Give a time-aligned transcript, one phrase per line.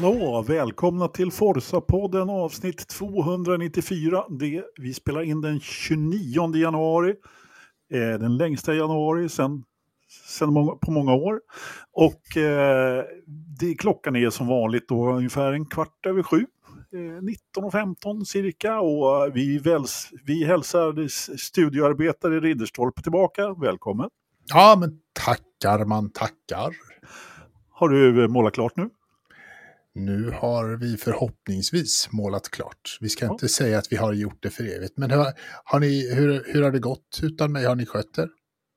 [0.00, 4.24] Hallå, välkomna till Forsa-podden avsnitt 294.
[4.28, 7.14] Det, vi spelar in den 29 januari,
[7.92, 9.64] eh, den längsta januari sen,
[10.26, 11.40] sen många, på många år.
[11.92, 13.04] Och eh,
[13.60, 16.46] det, klockan är som vanligt då ungefär en kvart över sju.
[16.92, 16.98] Eh,
[17.58, 23.54] 19.15 cirka och vi, väls, vi hälsar studioarbetare Ridderstolpe tillbaka.
[23.54, 24.10] Välkommen!
[24.48, 26.76] Ja, men tackar man tackar.
[27.70, 28.90] Har du målat klart nu?
[29.94, 32.98] Nu har vi förhoppningsvis målat klart.
[33.00, 33.32] Vi ska ja.
[33.32, 34.96] inte säga att vi har gjort det för evigt.
[34.96, 35.32] Men har,
[35.64, 37.64] har ni, hur, hur har det gått utan mig?
[37.64, 38.28] Har ni skött er?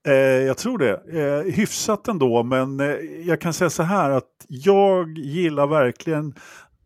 [0.07, 0.13] Eh,
[0.47, 1.01] jag tror det.
[1.19, 2.87] Eh, hyfsat ändå, men eh,
[3.25, 6.33] jag kan säga så här att jag gillar verkligen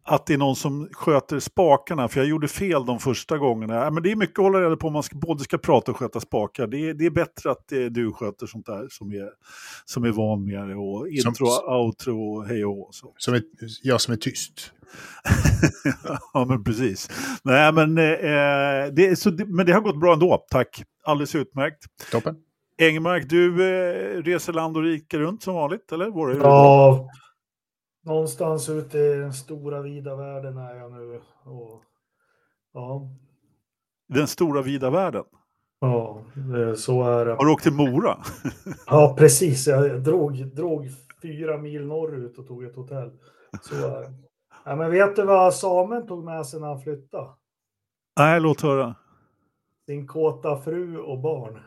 [0.08, 3.92] att det är någon som sköter spakarna, för jag gjorde fel de första gångerna.
[3.92, 5.98] Men det är mycket att hålla reda på om man ska, både ska prata och
[5.98, 6.68] sköta spakar.
[6.68, 9.30] Det är, det är bättre att det är du sköter sånt där som är,
[9.86, 10.76] som är van med det.
[10.76, 13.14] Och intro, som, outro, hej och så.
[13.18, 13.42] Som är,
[13.84, 14.72] jag som är tyst.
[16.34, 17.10] ja, men precis.
[17.44, 20.84] Nej, men, eh, det, så, men det har gått bra ändå, tack.
[21.04, 21.86] Alldeles utmärkt.
[22.12, 22.36] Toppen.
[22.82, 26.10] Engmark, du eh, reser land och rike runt som vanligt, eller?
[26.10, 27.10] Var det ja,
[28.08, 31.22] någonstans ute i den stora vida världen är jag nu.
[31.44, 31.84] Och,
[32.74, 33.10] ja.
[34.08, 35.24] Den stora vida världen?
[35.80, 36.22] Ja,
[36.76, 37.32] så är det.
[37.34, 38.18] Har du åkt till Mora?
[38.88, 39.68] ja, precis.
[39.68, 40.88] Jag drog, drog
[41.22, 43.12] fyra mil norrut och tog ett hotell.
[43.62, 44.14] Så är det.
[44.66, 47.30] Ja, men vet du vad Samen tog med sig när han flyttade?
[48.20, 48.96] Nej, låt höra.
[49.86, 51.60] Sin kåta fru och barn.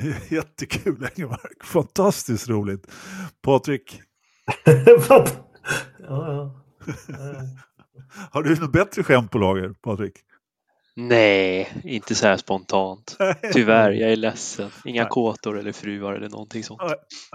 [0.30, 2.90] Jättekul Engelmark, fantastiskt roligt.
[3.42, 4.02] Patrik,
[5.08, 5.24] ja,
[6.08, 6.56] ja.
[8.30, 10.12] Har du något bättre skämt på lager, Patrik?
[10.96, 13.16] Nej, inte så här spontant.
[13.52, 14.70] Tyvärr, jag är ledsen.
[14.84, 15.10] Inga Nej.
[15.10, 16.80] kåtor eller fruar eller någonting sånt.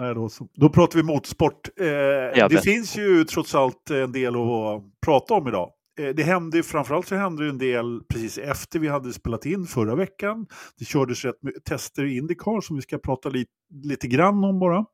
[0.00, 0.48] Nej, då, så.
[0.54, 1.68] då pratar vi motorsport.
[1.80, 2.64] Eh, det vet.
[2.64, 5.70] finns ju trots allt en del att prata om idag.
[6.00, 9.66] Eh, det hände, framförallt så hände det en del precis efter vi hade spelat in
[9.66, 10.46] förra veckan.
[10.78, 13.50] Det kördes rätt tester i Indycar som vi ska prata lite,
[13.84, 14.84] lite grann om bara.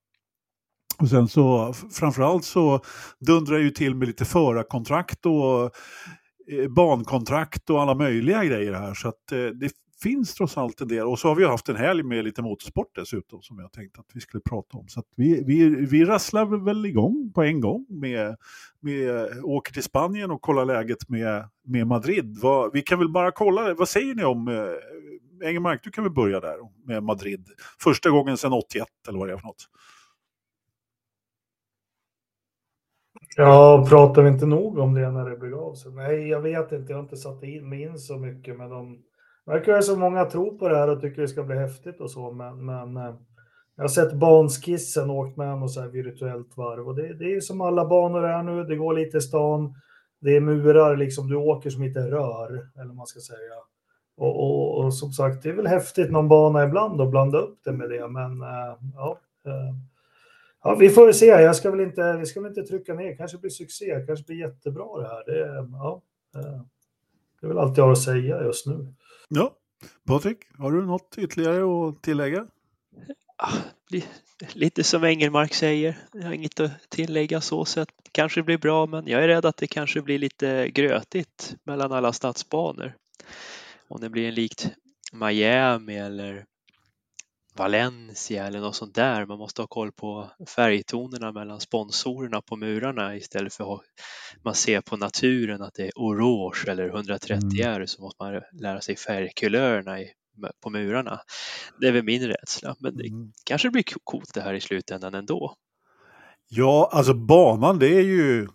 [0.98, 2.80] Och sen så framförallt så
[3.18, 5.64] dundrar ju till med lite förarkontrakt och
[6.52, 8.94] eh, bankontrakt och alla möjliga grejer här.
[8.94, 9.72] Så att eh, det
[10.02, 11.06] finns trots allt en del.
[11.06, 14.10] Och så har vi haft en helg med lite motorsport dessutom som jag tänkte att
[14.14, 14.88] vi skulle prata om.
[14.88, 18.36] Så att vi, vi, vi rasslar väl igång på en gång med,
[18.80, 22.38] med åker till Spanien och kollar läget med, med Madrid.
[22.42, 26.12] Vad, vi kan väl bara kolla, vad säger ni om eh, Engelmark, du kan väl
[26.12, 27.46] börja där med Madrid.
[27.80, 29.68] Första gången sedan 81 eller vad det är för något.
[33.36, 35.92] Ja, pratar vi inte nog om det när det begav sig?
[35.92, 36.92] Nej, jag vet inte.
[36.92, 38.56] Jag har inte satt in, mig in så mycket.
[38.56, 38.98] Men de
[39.46, 42.32] verkar så många tror på det här och tycker det ska bli häftigt och så.
[42.32, 43.14] Men, men eh,
[43.76, 46.88] jag har sett banskissen och åkt med något så här virtuellt varv.
[46.88, 48.64] Och det, det är som alla banor är nu.
[48.64, 49.74] Det går lite i stan.
[50.20, 51.28] Det är murar, liksom.
[51.28, 53.54] Du åker som inte rör, eller man ska säga.
[54.16, 57.58] Och, och, och, som sagt, det är väl häftigt någon bana ibland att blanda upp
[57.64, 58.08] det med det.
[58.08, 59.18] Men äh, ja.
[60.62, 61.26] Ja, vi får se.
[61.26, 63.16] Jag ska väl inte, vi ska väl inte trycka ner.
[63.16, 65.24] Kanske blir succé, kanske blir jättebra det här.
[65.26, 66.02] Det, ja,
[67.40, 68.94] det är väl allt jag har att säga just nu.
[69.28, 69.56] Ja,
[70.06, 72.46] Patrik, har du något ytterligare att tillägga?
[74.52, 77.88] Lite som Engelmark säger, jag har inget att tillägga så sett.
[78.12, 82.12] Kanske blir bra, men jag är rädd att det kanske blir lite grötigt mellan alla
[82.12, 82.94] stadsbanor.
[83.88, 84.70] Om det blir en likt
[85.12, 86.44] Miami eller
[87.56, 89.26] Valencia eller något sånt där.
[89.26, 93.80] Man måste ha koll på färgtonerna mellan sponsorerna på murarna istället för att
[94.44, 97.86] man ser på naturen att det är orange eller 130 mm.
[97.86, 99.98] så måste man lära sig färgkulörerna
[100.62, 101.20] på murarna.
[101.80, 103.32] Det är väl min rädsla, men det mm.
[103.44, 105.54] kanske blir coolt det här i slutändan ändå.
[106.48, 108.48] Ja, alltså banan det är ju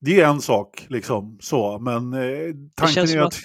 [0.00, 3.26] det är en sak liksom så, men eh, tanken det känns är att...
[3.26, 3.42] att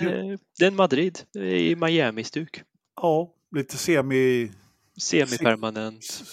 [0.60, 2.62] det är en Madrid i Miami-stuk.
[3.02, 4.52] Ja, lite semi
[5.01, 6.24] Semipermanent.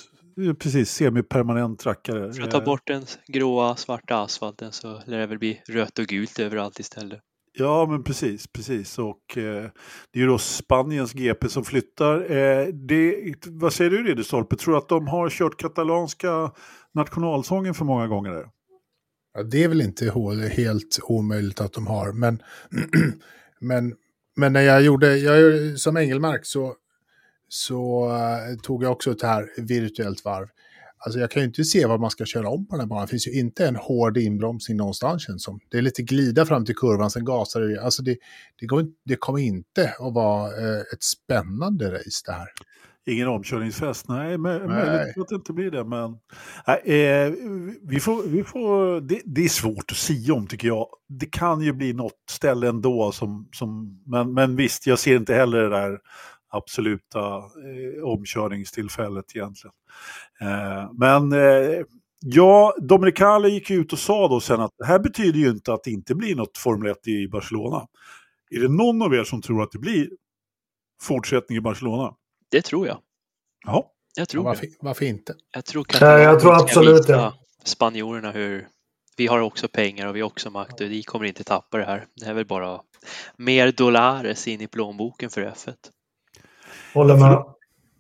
[0.59, 2.33] Precis, semipermanent rackare.
[2.33, 6.07] För att ta bort den gråa, svarta asfalten så lär det väl bli rött och
[6.07, 7.21] gult överallt istället.
[7.59, 8.99] Ja, men precis, precis.
[8.99, 9.71] Och eh,
[10.13, 12.31] det är ju då Spaniens GP som flyttar.
[12.31, 14.57] Eh, det, vad säger du Ridderstolpe?
[14.57, 16.53] Tror du att de har kört katalanska
[16.95, 18.31] nationalsången för många gånger?
[18.31, 18.49] Där?
[19.35, 20.05] Ja, det är väl inte
[20.57, 22.43] helt omöjligt att de har, men,
[23.61, 23.95] men,
[24.37, 26.75] men när jag gjorde, jag, som Engelmark så
[27.49, 30.47] så uh, tog jag också ett här virtuellt varv.
[30.99, 33.05] Alltså jag kan ju inte se vad man ska köra om på den här banan.
[33.07, 35.61] Det finns ju inte en hård inbromsning någonstans känns som.
[35.71, 37.83] Det är lite glida fram till kurvan, sen gasar det.
[37.83, 38.17] Alltså det,
[38.61, 42.49] det, går, det kommer inte att vara uh, ett spännande race det här.
[43.09, 44.09] Ingen omkörningsfest?
[44.09, 45.85] Nej, men, möjligt att det inte blir det.
[45.85, 46.17] Men,
[46.67, 47.33] nej, eh,
[47.83, 50.87] vi får, vi får, det, det, är svårt att sia om tycker jag.
[51.09, 53.13] Det kan ju bli något ställe ändå.
[53.13, 55.99] Som, som, men, men visst, jag ser inte heller det där
[56.49, 59.75] absoluta eh, omkörningstillfället egentligen.
[60.41, 61.83] Eh, men eh,
[62.21, 65.85] ja, Dominicale gick ut och sa då sen att det här betyder ju inte att
[65.85, 67.87] det inte blir något Formel 1 i Barcelona.
[68.51, 70.11] Är det någon av er som tror att det blir
[71.03, 72.15] fortsättning i Barcelona?
[72.51, 72.99] Det tror jag.
[73.67, 73.93] Ja.
[74.17, 75.35] Jag tror ja, varför, varför, inte?
[75.53, 77.33] Jag tror, ja, jag tror absolut det.
[77.65, 78.69] Spanjorerna hur
[79.17, 81.85] vi har också pengar och vi har också makt och vi kommer inte tappa det
[81.85, 82.07] här.
[82.15, 82.81] Det är väl bara
[83.37, 85.75] mer dollares in i plånboken för F1.
[86.97, 87.45] Håller med.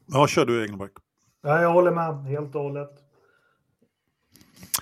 [0.06, 0.92] Ja, kör du Engelmark.
[1.42, 2.90] Ja, jag håller med helt och hållet.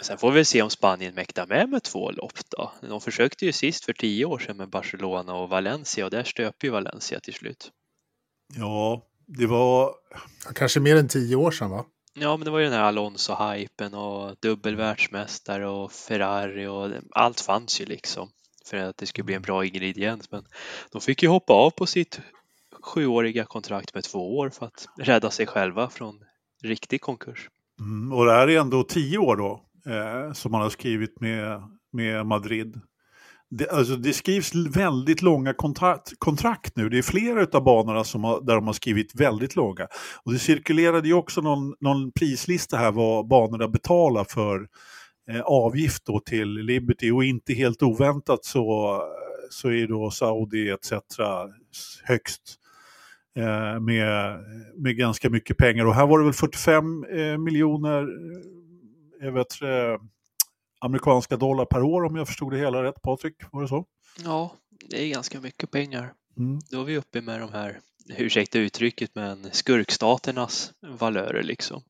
[0.00, 2.72] Sen får vi se om Spanien mäktar med med två lopp då.
[2.80, 6.64] De försökte ju sist för tio år sedan med Barcelona och Valencia och där stöp
[6.64, 7.70] ju Valencia till slut.
[8.56, 9.94] Ja, det var...
[10.54, 11.84] Kanske mer än tio år sedan va?
[12.14, 17.80] Ja, men det var ju den här Alonso-hypen och dubbelvärldsmästare och Ferrari och allt fanns
[17.80, 18.28] ju liksom
[18.66, 20.30] för att det skulle bli en bra ingrediens.
[20.30, 20.44] Men
[20.92, 22.20] de fick ju hoppa av på sitt
[22.84, 26.20] sjuåriga kontrakt med två år för att rädda sig själva från
[26.62, 27.48] riktig konkurs.
[27.80, 29.60] Mm, och det här är ändå tio år då
[29.92, 32.80] eh, som man har skrivit med, med Madrid.
[33.50, 36.88] Det, alltså det skrivs väldigt långa kontrakt, kontrakt nu.
[36.88, 39.86] Det är flera av banorna som har, där de har skrivit väldigt långa.
[40.24, 44.66] Och det cirkulerade ju också någon, någon prislista här vad banorna betalar för
[45.30, 47.10] eh, avgift då till Liberty.
[47.10, 49.00] Och inte helt oväntat så,
[49.50, 50.92] så är då Saudi etc.
[52.04, 52.63] högst eh,
[53.80, 54.38] med,
[54.76, 55.86] med ganska mycket pengar.
[55.86, 58.08] Och här var det väl 45 eh, miljoner
[59.20, 59.54] jag vet,
[60.80, 63.34] amerikanska dollar per år om jag förstod det hela rätt, Patrik?
[63.52, 63.86] Var det så?
[64.24, 64.56] Ja,
[64.88, 66.12] det är ganska mycket pengar.
[66.38, 66.58] Mm.
[66.70, 67.80] Då är vi uppe med de här,
[68.16, 71.82] ursäkta uttrycket, men skurkstaternas valörer liksom.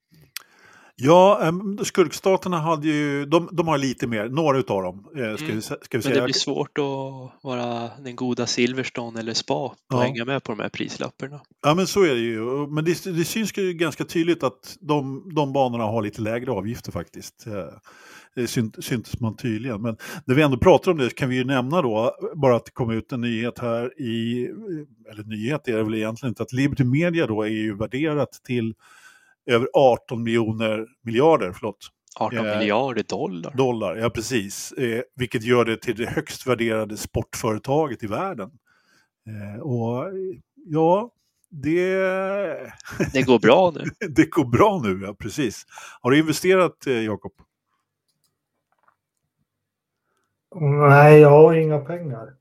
[0.96, 1.52] Ja,
[1.82, 5.06] skurkstaterna hade ju, de, de har lite mer, några utav dem.
[5.10, 5.56] Ska, mm.
[5.56, 6.14] vi, ska vi säga.
[6.14, 10.00] Men det blir svårt att vara den goda Silverstone eller Spa och ja.
[10.00, 11.40] hänga med på de här prislapparna.
[11.62, 15.30] Ja men så är det ju, men det, det syns ju ganska tydligt att de,
[15.34, 17.46] de banorna har lite lägre avgifter faktiskt.
[17.46, 17.78] Eh,
[18.34, 18.46] det
[18.82, 19.82] syntes man tydligen.
[19.82, 22.70] Men när vi ändå pratar om det kan vi ju nämna då, bara att det
[22.70, 24.48] kom ut en nyhet här i,
[25.10, 28.74] eller nyhet är det väl egentligen inte, att Liberty Media då är ju värderat till
[29.46, 31.90] över 18 miljoner miljarder, förlåt.
[32.16, 33.54] 18 eh, miljarder dollar.
[33.56, 34.72] Dollar, ja precis.
[34.72, 38.50] Eh, vilket gör det till det högst värderade sportföretaget i världen.
[39.26, 40.04] Eh, och
[40.54, 41.10] ja,
[41.50, 41.96] det...
[43.12, 44.08] Det går bra nu.
[44.08, 45.64] det går bra nu, ja precis.
[46.00, 47.32] Har du investerat, eh, Jakob?
[50.60, 52.34] Nej, jag har inga pengar.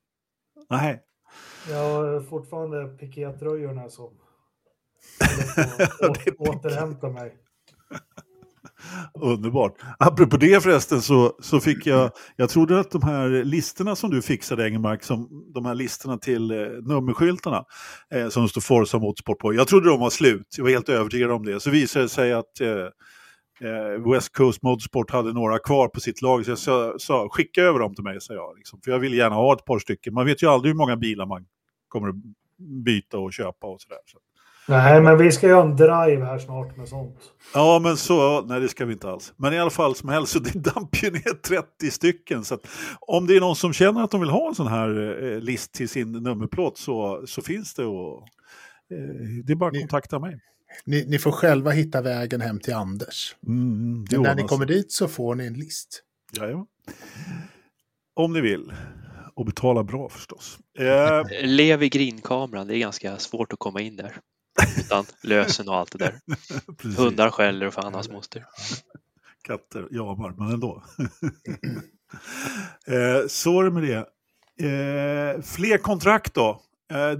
[0.69, 1.01] Nej.
[1.69, 4.09] Jag har fortfarande pikétröjorna som
[6.37, 7.33] återhämta mig.
[9.21, 9.75] Underbart.
[9.99, 14.21] Apropå det förresten så, så fick jag, jag trodde att de här listorna som du
[14.21, 17.65] fixade Engelmark, som, de här listorna till eh, nummerskyltarna
[18.13, 21.31] eh, som står Forza Motorsport på, jag trodde de var slut, jag var helt övertygad
[21.31, 21.59] om det.
[21.59, 22.69] Så visade det sig att eh,
[23.69, 27.61] eh, West Coast Motorsport hade några kvar på sitt lag, så jag sa, sa skicka
[27.61, 28.57] över dem till mig, sa jag.
[28.57, 30.13] Liksom, för jag vill gärna ha ett par stycken.
[30.13, 31.45] Man vet ju aldrig hur många bilar man
[31.87, 32.15] kommer att
[32.85, 33.99] byta och köpa och sådär.
[34.05, 34.17] Så.
[34.67, 37.17] Nej, men vi ska göra en drive här snart med sånt.
[37.53, 39.33] Ja, men så, nej det ska vi inte alls.
[39.37, 42.43] Men i alla fall som helst, så det damp ju ner 30 stycken.
[42.43, 42.57] Så
[42.99, 45.71] om det är någon som känner att de vill ha en sån här eh, list
[45.73, 48.17] till sin nummerplåt så, så finns det och
[48.91, 50.39] eh, det är bara att kontakta mig.
[50.85, 53.35] Ni, ni, får själva hitta vägen hem till Anders.
[53.47, 56.03] Mm, Men när ni kommer dit så får ni en list.
[56.31, 56.67] Ja,
[58.15, 58.73] Om ni vill.
[59.35, 60.57] Och betala bra förstås.
[60.79, 61.21] Eh...
[61.43, 64.17] Lev i grinkameran, det är ganska svårt att komma in där.
[64.77, 66.19] Utan lösen och allt det där.
[66.97, 68.45] Hundar skäller och fan hans moster.
[69.43, 70.83] Katter jamar, men ändå.
[72.87, 74.07] eh, så är det med det.
[74.67, 76.61] Eh, fler kontrakt då.
[76.91, 77.19] Eh,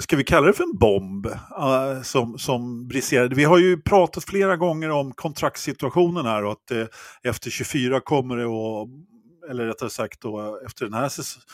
[0.00, 3.34] ska vi kalla det för en bomb uh, som, som briserade?
[3.34, 6.86] Vi har ju pratat flera gånger om kontraktssituationen här och att uh,
[7.22, 8.88] efter 24 kommer det att,
[9.50, 11.46] eller rättare sagt då, efter den här säsongen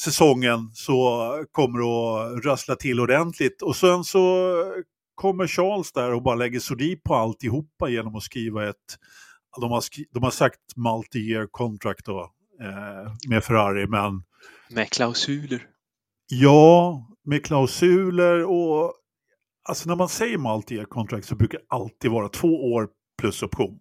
[0.00, 3.62] säsongen så kommer det att rassla till ordentligt.
[3.62, 4.54] Och sen så
[5.14, 8.98] kommer Charles där och bara lägger sordin på alltihopa genom att skriva ett,
[9.60, 12.20] de har, skri, de har sagt multi-year contract då,
[12.62, 14.22] eh, med Ferrari, men...
[14.70, 15.66] Med klausuler.
[16.28, 18.94] Ja, med klausuler och
[19.68, 23.78] alltså när man säger multi-year contract så brukar det alltid vara två år plus option.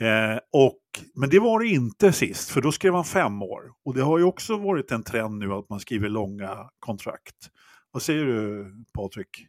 [0.00, 0.80] Eh, och,
[1.14, 3.62] men det var det inte sist, för då skrev han fem år.
[3.84, 7.50] Och det har ju också varit en trend nu att man skriver långa kontrakt.
[7.90, 9.46] Vad säger du Patrik?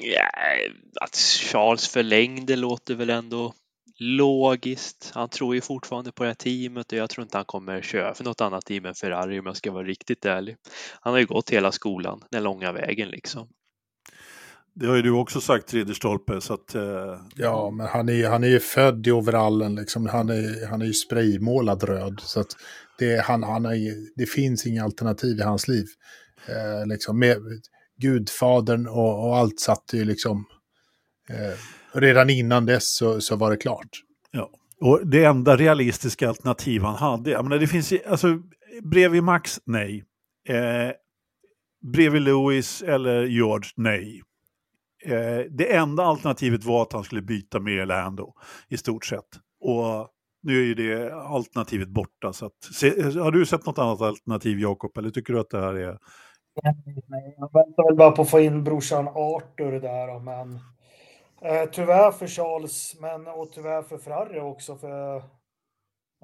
[0.00, 0.28] Ja,
[1.00, 3.54] att Charles förlängde låter väl ändå
[3.98, 5.10] logiskt.
[5.14, 8.14] Han tror ju fortfarande på det här teamet och jag tror inte han kommer köra
[8.14, 10.56] för något annat team än Ferrari om jag ska vara riktigt ärlig.
[11.00, 13.48] Han har ju gått hela skolan, den långa vägen liksom.
[14.74, 16.40] Det har ju du också sagt Ridderstolpe.
[16.40, 17.20] Så att, eh...
[17.34, 19.74] Ja, men han är, han är ju född i overallen.
[19.74, 20.06] Liksom.
[20.06, 22.20] Han, är, han är ju spraymålad röd.
[22.22, 22.56] Så att
[22.98, 25.86] det, han, han är, det finns inga alternativ i hans liv.
[26.48, 27.36] Eh, liksom, med,
[27.96, 30.44] Gudfadern och, och allt satt ju liksom...
[31.28, 31.58] Eh,
[31.92, 33.88] redan innan dess så, så var det klart.
[34.30, 34.50] Ja,
[34.80, 38.38] och det enda realistiska alternativ han hade, jag menar det finns ju, alltså
[38.82, 40.04] bredvid Max, nej.
[40.48, 40.90] Eh,
[41.92, 44.22] bredvid Lewis eller George, nej.
[45.04, 48.32] Eh, det enda alternativet var att han skulle byta med Lando
[48.68, 49.28] i stort sett.
[49.60, 50.08] Och
[50.42, 52.32] nu är ju det alternativet borta.
[52.32, 55.60] Så att, se, har du sett något annat alternativ Jakob, eller tycker du att det
[55.60, 55.98] här är...
[57.06, 60.54] Nej, jag väntar väl bara på att få in brorsan Arthur där, men
[61.42, 64.76] eh, tyvärr för Charles, men och tyvärr för Ferrari också.
[64.76, 65.22] För,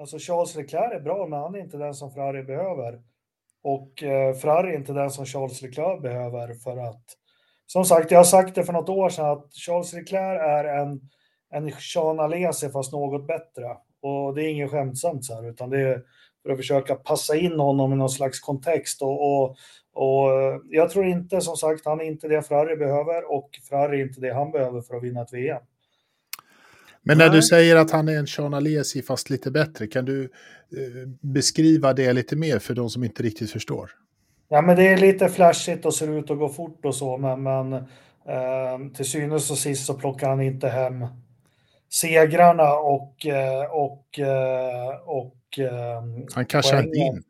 [0.01, 3.01] alltså Charles Leclerc är bra, men han är inte den som Ferrari behöver.
[3.63, 7.05] Och eh, Ferrari är inte den som Charles Leclerc behöver för att
[7.73, 11.01] som sagt, jag har sagt det för något år sedan att Charles Leclerc är en,
[11.55, 13.65] en Sean Alesi fast något bättre.
[14.03, 16.03] Och det är inget skämtsamt så här, utan det är
[16.43, 19.03] för att försöka passa in honom i någon slags kontext.
[19.03, 19.57] Och, och,
[19.95, 20.31] och
[20.71, 24.21] jag tror inte, som sagt, han är inte det Ferrari behöver och Ferrari är inte
[24.21, 25.63] det han behöver för att vinna ett VM.
[27.03, 30.23] Men när du säger att han är en Sean Alesi fast lite bättre, kan du
[30.25, 33.91] eh, beskriva det lite mer för de som inte riktigt förstår?
[34.53, 37.43] Ja, men det är lite flashigt och ser ut att gå fort och så, men,
[37.43, 41.07] men eh, till synes och sist så plockar han inte hem
[41.91, 46.03] segrarna och, eh, och, eh, och eh,
[46.35, 47.23] Han cashar inte in.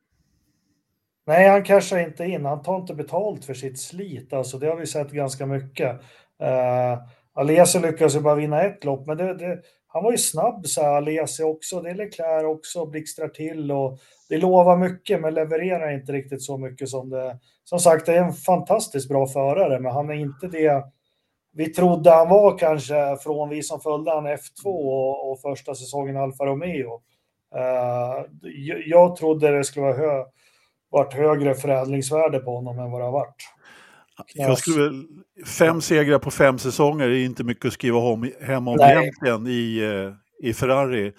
[1.27, 2.45] Nej, han cashar inte in.
[2.45, 4.33] Han tar inte betalt för sitt slit.
[4.33, 6.01] Alltså, det har vi sett ganska mycket.
[6.43, 9.63] Uh, Alesi lyckades ju bara vinna ett lopp, men det, det,
[9.93, 11.81] han var ju snabb, så här, Alesi också.
[11.81, 16.59] Det är Leclerc också, blixtrar till och det lovar mycket, men levererar inte riktigt så
[16.59, 17.39] mycket som det.
[17.65, 20.85] Som sagt, det är en fantastiskt bra förare, men han är inte det
[21.53, 26.17] vi trodde han var kanske från vi som följde han F2 och, och första säsongen
[26.17, 27.03] Alfa Romeo.
[27.57, 28.51] Uh,
[28.87, 30.25] jag trodde det skulle vara hö
[30.91, 33.43] varit högre förädlingsvärde på honom än vad det har varit.
[34.35, 35.07] Jag skulle väl,
[35.47, 38.97] fem segrar på fem säsonger är inte mycket att skriva om, hem om Nej.
[38.97, 41.13] egentligen i, eh, i Ferrari.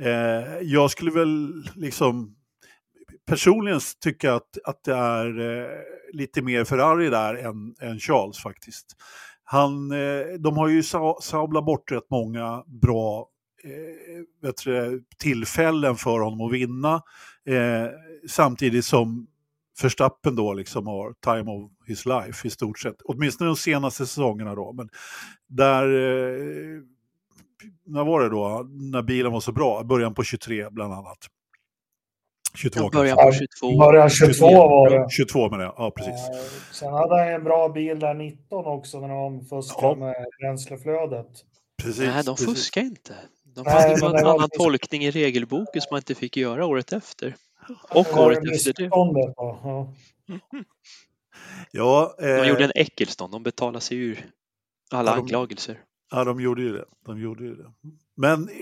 [0.00, 2.34] Eh, jag skulle väl liksom
[3.26, 5.68] personligen tycka att, att det är eh,
[6.12, 8.86] lite mer Ferrari där än, än Charles faktiskt.
[9.44, 10.82] Han, eh, de har ju
[11.22, 13.28] sablat bort rätt många bra
[13.64, 17.02] eh, du, tillfällen för honom att vinna.
[17.48, 17.90] Eh,
[18.28, 19.26] samtidigt som
[19.82, 22.96] Verstappen då liksom har time of his life i stort sett.
[23.04, 24.72] Åtminstone de senaste säsongerna då.
[24.72, 24.88] Men
[25.46, 26.82] där, eh,
[27.86, 29.84] när var det då, när bilen var så bra?
[29.84, 31.18] Början på 23 bland annat.
[32.56, 33.78] 22 början på 22.
[33.78, 35.10] Början 22 var det.
[35.10, 36.20] 22 menar jag, ja precis.
[36.72, 39.94] Sen hade han en bra bil där 19 också när de fuskade ja.
[39.94, 41.26] med bränsleflödet.
[41.82, 42.04] Precis.
[42.04, 43.14] Nej, de fuskade inte.
[43.54, 44.48] De hade en annan var...
[44.48, 47.34] tolkning i regelboken som man inte fick göra året efter.
[47.90, 48.84] Och året efter det.
[48.84, 49.94] Ja.
[51.70, 52.26] Ja, eh...
[52.26, 54.30] De gjorde en äckelstånd, de betalade sig ur
[54.90, 55.20] alla ja, de...
[55.20, 55.80] anklagelser.
[56.10, 56.84] Ja, de gjorde ju det.
[57.06, 57.72] De gjorde ju det.
[58.16, 58.54] Men eh,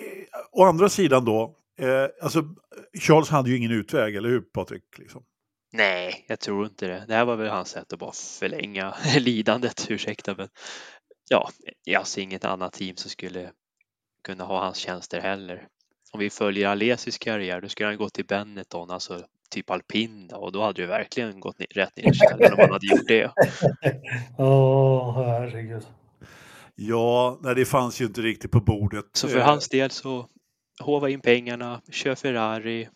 [0.53, 2.45] å andra sidan då, eh, alltså
[3.01, 4.99] Charles hade ju ingen utväg, eller hur Patrik?
[4.99, 5.25] Liksom?
[5.73, 7.05] Nej, jag tror inte det.
[7.09, 10.35] Det här var väl hans sätt att bara förlänga lidandet, ursäkta.
[10.35, 10.49] Men
[11.29, 11.51] ja,
[11.85, 13.53] jag ser inget annat team som skulle
[14.25, 15.69] kunna ha hans tjänster heller.
[16.15, 20.53] Om vi följer Alesis karriär, då skulle han gå till Benetton, alltså typ alpin och
[20.53, 23.33] då hade det verkligen gått rätt ner i källaren om han hade gjort det.
[24.39, 25.87] Åh, oh, herregud.
[26.75, 29.05] Ja, nej, det fanns ju inte riktigt på bordet.
[29.13, 30.29] Så för hans del så
[30.81, 32.89] hova in pengarna, kör Ferrari.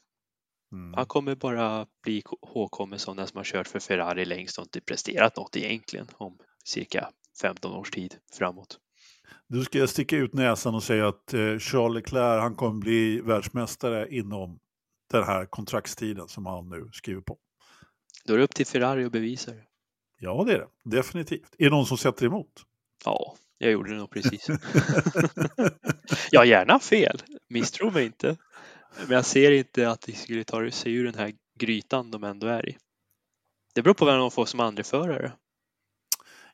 [0.72, 0.94] Mm.
[0.94, 2.22] Han kommer bara bli
[2.52, 6.38] ihågkommen som den som har kört för Ferrari längst och inte presterat något egentligen om
[6.64, 7.10] cirka
[7.42, 8.78] 15 års tid framåt.
[9.46, 14.16] Du ska sticka ut näsan och säga att eh, Charles Leclerc han kommer bli världsmästare
[14.16, 14.58] inom
[15.10, 17.38] den här kontraktstiden som han nu skriver på.
[18.24, 19.64] Då är det upp till Ferrari att bevisa det.
[20.20, 20.96] Ja, det är det.
[20.96, 21.54] Definitivt.
[21.58, 22.64] Är det någon som sätter emot?
[23.04, 24.46] Ja, jag gjorde det nog precis.
[26.30, 28.36] jag har gärna fel, misstro mig inte.
[29.06, 32.46] Men jag ser inte att de skulle ta sig ur den här grytan de ändå
[32.46, 32.76] är i.
[33.74, 35.32] Det beror på vem de får som andra förare.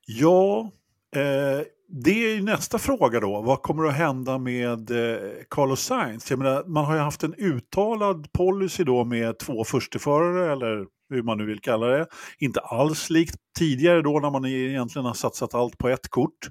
[0.06, 0.70] Ja,
[1.16, 1.62] eh,
[2.02, 3.42] det är nästa fråga då.
[3.42, 6.30] Vad kommer att hända med eh, Carlos Sainz?
[6.30, 11.22] Jag menar, man har ju haft en uttalad policy då med två försteförare, eller hur
[11.22, 12.06] man nu vill kalla det.
[12.38, 16.48] Inte alls likt tidigare då när man egentligen har satsat allt på ett kort.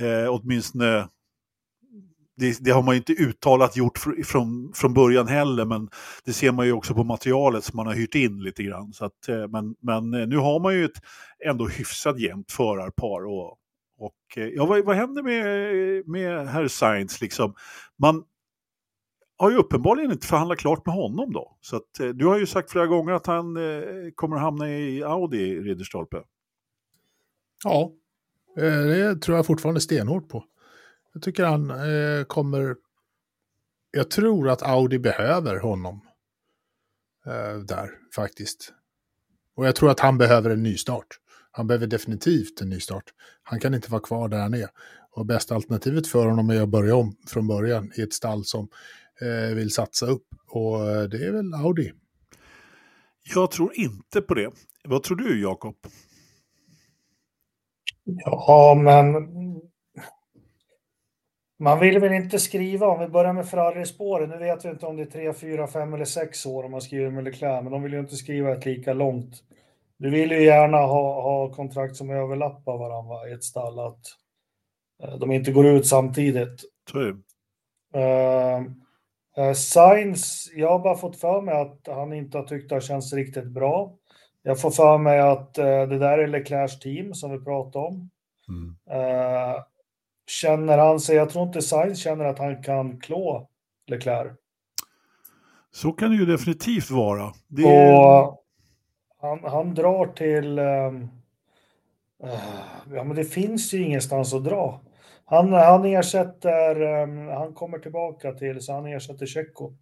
[0.00, 1.08] Eh, åtminstone
[2.36, 5.88] det, det, har man ju inte uttalat gjort från, från början heller, men
[6.24, 8.92] det ser man ju också på materialet som man har hyrt in lite grann.
[8.92, 11.02] Så att, eh, men, men eh, nu har man ju ett
[11.46, 13.26] ändå hyfsat jämnt förarpar.
[13.26, 13.58] Och,
[14.04, 17.20] och, eh, ja, vad, vad händer med, med herr Sainz?
[17.20, 17.54] Liksom?
[17.96, 18.24] Man
[19.36, 21.58] har ju uppenbarligen inte förhandlat klart med honom då.
[21.60, 24.70] Så att, eh, du har ju sagt flera gånger att han eh, kommer att hamna
[24.70, 26.22] i Audi, Ridderstolpe.
[27.64, 27.92] Ja,
[28.58, 30.44] eh, det tror jag fortfarande stenhårt på.
[31.12, 32.76] Jag tycker han eh, kommer...
[33.90, 36.00] Jag tror att Audi behöver honom.
[37.26, 38.72] Eh, där, faktiskt.
[39.54, 41.06] Och jag tror att han behöver en nystart.
[41.56, 43.04] Han behöver definitivt en nystart.
[43.42, 44.68] Han kan inte vara kvar där han är.
[45.10, 48.68] Och bästa alternativet för honom är att börja om från början i ett stall som
[49.20, 50.26] eh, vill satsa upp.
[50.48, 51.92] Och eh, det är väl Audi.
[53.34, 54.50] Jag tror inte på det.
[54.84, 55.74] Vad tror du, Jakob?
[58.04, 59.14] Ja, men
[61.58, 64.96] man vill väl inte skriva, om vi börjar med Ferrari-spåret, nu vet vi inte om
[64.96, 67.82] det är tre, fyra, fem eller sex år om man skriver med Leclerc, men de
[67.82, 69.42] vill ju inte skriva ett lika långt.
[69.98, 74.00] Du vill ju gärna ha, ha kontrakt som överlappar varandra i ett stall, att
[75.04, 76.64] uh, de inte går ut samtidigt.
[76.90, 77.22] Tror
[77.96, 78.62] uh,
[79.38, 82.80] uh, Sainz, jag har bara fått för mig att han inte har tyckt det har
[82.80, 83.94] känts riktigt bra.
[84.42, 88.10] Jag får för mig att uh, det där är Leclercs team som vi pratade om.
[88.48, 88.76] Mm.
[90.26, 93.48] Känner han sig, jag tror inte Sainz känner att han kan klå
[93.86, 94.32] Leclerc.
[95.70, 97.32] Så kan det ju definitivt vara.
[97.48, 97.64] Det...
[97.64, 98.43] Och
[99.24, 100.58] han, han drar till...
[100.58, 101.10] Um,
[102.94, 104.80] ja, men det finns ju ingenstans att dra.
[105.24, 109.72] Han, han ersätter, um, han kommer tillbaka till, så han ersätter Tjecko.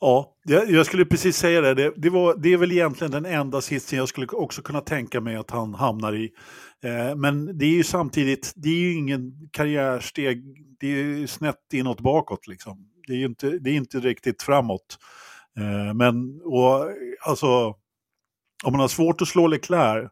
[0.00, 1.74] Ja, jag skulle precis säga det.
[1.74, 5.20] Det, det, var, det är väl egentligen den enda sitsen jag skulle också kunna tänka
[5.20, 6.30] mig att han hamnar i.
[6.84, 10.42] Eh, men det är ju samtidigt, det är ju ingen karriärsteg,
[10.80, 12.88] det är ju snett inåt bakåt liksom.
[13.06, 14.98] Det är ju inte, det är inte riktigt framåt.
[15.58, 16.86] Eh, men, och
[17.26, 17.74] alltså,
[18.64, 20.10] om man har svårt att slå Leclerc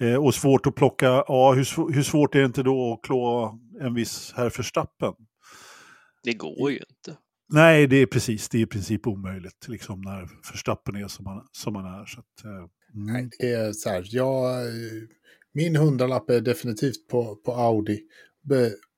[0.00, 3.58] eh, och svårt att plocka, ja hur, hur svårt är det inte då att klå
[3.80, 5.14] en viss herr Verstappen?
[6.24, 7.18] Det går ju inte.
[7.52, 11.46] Nej, det är precis, det är i princip omöjligt liksom när Verstappen är som han,
[11.52, 12.06] som han är.
[12.06, 12.68] Så att, mm.
[12.94, 14.66] Nej, det är så här, jag
[15.54, 18.00] min hundralapp är definitivt på, på Audi.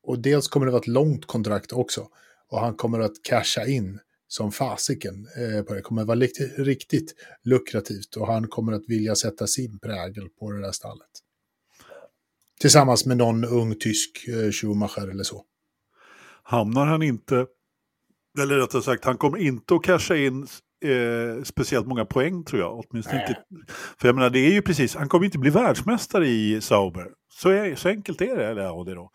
[0.03, 2.09] Och dels kommer det vara ett långt kontrakt också.
[2.49, 4.01] Och han kommer att casha in
[4.35, 5.81] som fasiken eh, på det.
[5.81, 10.51] kommer att vara riktigt, riktigt lukrativt och han kommer att vilja sätta sin prägel på
[10.51, 11.11] det där stallet.
[12.61, 15.45] Tillsammans med någon ung tysk eh, Schumacher eller så.
[16.43, 17.47] Hamnar han inte,
[18.39, 20.47] eller rättare sagt, han kommer inte att casha in
[20.85, 22.85] eh, speciellt många poäng tror jag.
[22.85, 23.43] Åtminstone inte.
[23.99, 27.07] För jag menar, det är ju precis, han kommer inte bli världsmästare i Sauber.
[27.33, 29.11] Så, är, så enkelt är det, eller Audi då.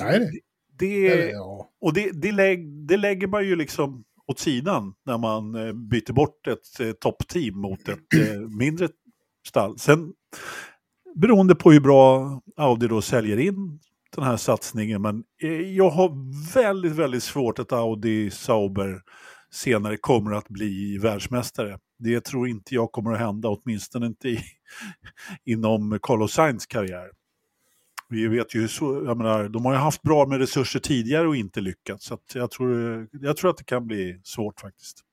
[0.00, 0.40] Nej, det,
[0.78, 1.70] det, det ja.
[1.80, 6.12] Och det, det, lägg, det lägger man ju liksom åt sidan när man eh, byter
[6.12, 8.88] bort ett eh, toppteam mot ett eh, mindre
[9.48, 9.78] stall.
[9.78, 10.12] Sen
[11.14, 13.80] beroende på hur bra Audi då säljer in
[14.16, 16.12] den här satsningen, men eh, jag har
[16.54, 19.00] väldigt, väldigt svårt att Audi Sauber
[19.52, 21.78] senare kommer att bli världsmästare.
[21.98, 24.40] Det tror inte jag kommer att hända, åtminstone inte i,
[25.44, 27.19] inom Carlos Sainz karriär.
[28.10, 31.36] Vi vet ju så, jag menar, de har ju haft bra med resurser tidigare och
[31.36, 32.06] inte lyckats.
[32.06, 35.04] Så jag, tror, jag tror att det kan bli svårt faktiskt.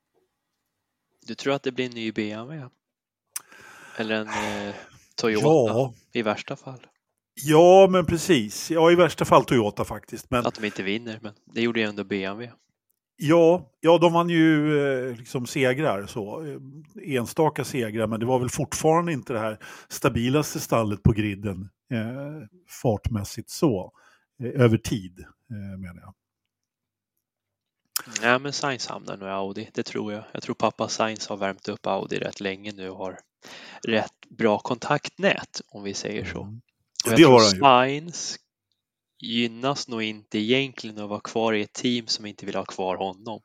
[1.27, 2.69] Du tror att det blir en ny BMW?
[3.97, 4.27] Eller en
[4.67, 4.75] eh,
[5.15, 5.93] Toyota ja.
[6.11, 6.87] i värsta fall?
[7.43, 8.71] Ja, men precis.
[8.71, 10.31] Ja, i värsta fall Toyota faktiskt.
[10.31, 10.45] Men...
[10.45, 12.51] Att de inte vinner, men det gjorde ju ändå BMW.
[13.19, 16.59] Ja, ja, de vann ju eh, liksom segrar, så, eh,
[17.15, 22.47] enstaka segrar, men det var väl fortfarande inte det här stabilaste stallet på griden eh,
[22.81, 23.91] fartmässigt så,
[24.43, 26.13] eh, över tid eh, menar jag.
[28.21, 30.23] Nej, men Sainz hamnar nu i Audi, det tror jag.
[30.31, 33.19] Jag tror pappa Sainz har värmt upp Audi rätt länge nu och har
[33.87, 36.43] rätt bra kontaktnät, om vi säger så.
[36.43, 36.61] Mm.
[37.05, 38.37] Och jag det tror Sainz
[39.19, 42.95] gynnas nog inte egentligen att vara kvar i ett team som inte vill ha kvar
[42.95, 43.39] honom.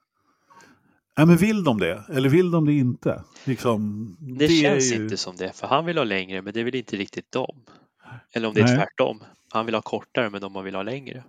[1.19, 2.05] Nej, men vill de det?
[2.13, 3.23] Eller vill de det inte?
[3.45, 4.97] Liksom, det, det känns ju...
[4.97, 7.65] inte som det, för han vill ha längre, men det vill inte riktigt de.
[8.33, 8.77] Eller om det är Nej.
[8.77, 9.23] tvärtom.
[9.49, 11.25] Han vill ha kortare, men de vill ha längre.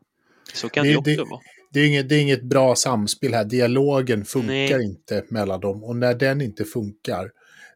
[0.53, 1.41] Så kan det, det också vara.
[1.71, 3.45] Det är, inget, det är inget bra samspel här.
[3.45, 4.85] Dialogen funkar Nej.
[4.85, 5.83] inte mellan dem.
[5.83, 7.31] Och när den inte funkar,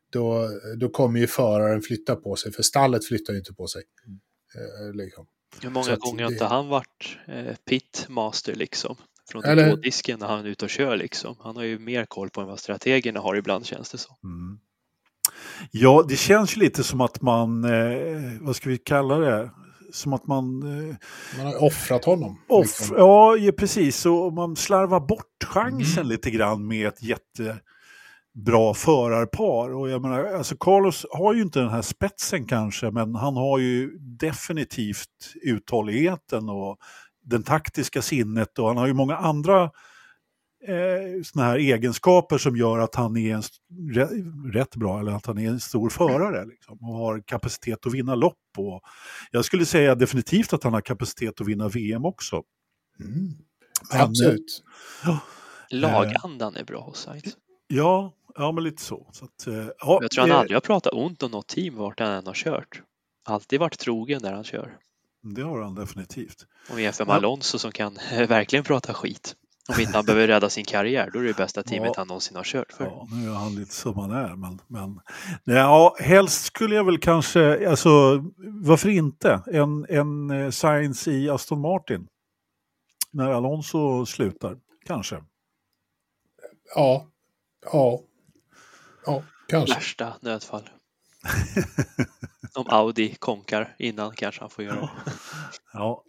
[0.10, 0.50] då,
[0.80, 2.52] då kommer ju föraren flytta på sig.
[2.52, 3.82] För stallet flyttar ju inte på sig.
[4.06, 4.20] Mm.
[4.56, 5.28] Eh, liksom.
[5.62, 8.96] Hur många gånger har inte han varit eh, pitmaster liksom?
[9.32, 9.76] Från Eller...
[9.76, 11.36] disken när han är ute och kör liksom.
[11.40, 14.16] Han har ju mer koll på än vad strategerna har ibland känns det som.
[14.24, 14.60] Mm.
[15.72, 19.52] Ja, det känns ju lite som att man, eh, vad ska vi kalla det,
[19.92, 20.62] som att man...
[20.62, 20.96] Eh,
[21.38, 22.42] man har offrat honom.
[22.48, 22.98] Off, liksom.
[22.98, 24.06] Ja, precis.
[24.06, 26.08] Och man slarvar bort chansen mm.
[26.08, 27.04] lite grann med ett
[28.38, 29.76] jättebra förarpar.
[29.76, 33.60] Och jag menar, alltså Carlos har ju inte den här spetsen kanske, men han har
[33.60, 36.78] ju definitivt uthålligheten och
[37.24, 39.64] den taktiska sinnet och han har ju många andra
[40.68, 43.44] eh, såna här egenskaper som gör att han är en,
[44.54, 48.16] rätt bra, eller att han är en stor förare liksom, och har kapacitet att vinna
[48.16, 48.38] lopp.
[48.58, 48.82] Och
[49.32, 52.44] jag skulle säga definitivt att han har kapacitet att vinna VM också.
[53.00, 53.34] Mm.
[53.92, 54.64] Men, Absolut.
[55.06, 55.20] Ja,
[55.70, 57.38] Lagandan är bra hos Sainz.
[57.68, 59.08] Ja, ja, men lite så.
[59.12, 62.00] så att, eh, ja, jag tror han aldrig har pratat ont om något team vart
[62.00, 62.82] han än har kört.
[63.26, 64.78] Alltid varit trogen där han kör.
[65.36, 66.46] Det har han definitivt.
[66.70, 69.36] Om vi jämför med Alonso som kan verkligen prata skit.
[69.70, 71.94] Om inte han behöver rädda sin karriär, då är det det bästa teamet ja.
[71.98, 72.86] han någonsin har kört för.
[72.86, 75.02] Ja, nu är han lite som han är, men, men
[75.44, 81.62] ja, helst skulle jag väl kanske, alltså varför inte, en, en eh, Science i Aston
[81.62, 82.08] Martin.
[83.12, 85.24] När Alonso slutar, kanske.
[86.76, 87.08] Ja,
[87.72, 88.00] ja,
[89.08, 89.76] ja, kanske.
[89.76, 90.70] Värsta nödfall.
[92.56, 94.90] Om Audi konkar innan kanske han får göra det.
[95.74, 96.04] ja,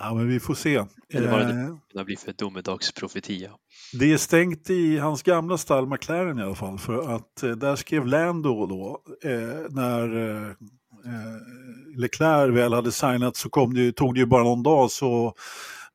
[0.00, 0.84] Ja, men vi får se.
[1.12, 3.50] Eller vad det nu blir för domedagsprofetia.
[3.92, 6.78] Det är stängt i hans gamla stall McLaren i alla fall.
[6.78, 13.36] För att eh, där skrev Lando då, eh, när eh, eh Leclerc väl hade signat
[13.36, 15.34] så kom det, tog det ju bara någon dag så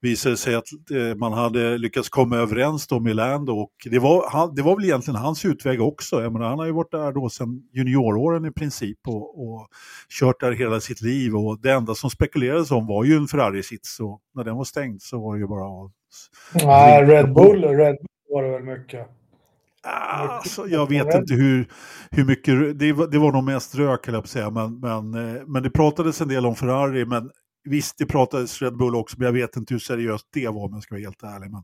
[0.02, 4.56] visade sig att eh, man hade lyckats komma överens då med Lando och det var,
[4.56, 6.22] det var väl egentligen hans utväg också.
[6.22, 9.68] Jag menar, han har ju varit där då sedan junioråren i princip och, och
[10.20, 14.00] kört där hela sitt liv och det enda som spekulerades om var ju en Ferrari-sits
[14.00, 15.92] och när den var stängd så var det ju bara att...
[16.66, 19.08] Nej, Red Bull, Red Bull var det väl mycket.
[19.84, 21.68] Alltså, jag vet inte hur,
[22.12, 25.42] hur mycket, det var, det var nog mest rök, jag på säga, men, men, eh,
[25.48, 27.30] men det pratades en del om Ferrari, men
[27.70, 30.74] Visst, det pratades Red Bull också, men jag vet inte hur seriöst det var om
[30.74, 31.52] jag ska vara helt ärlig.
[31.52, 31.64] Men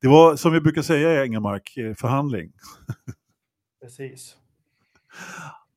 [0.00, 2.52] det var, som vi brukar säga i Engelmark, eh, förhandling.
[3.82, 4.36] Precis.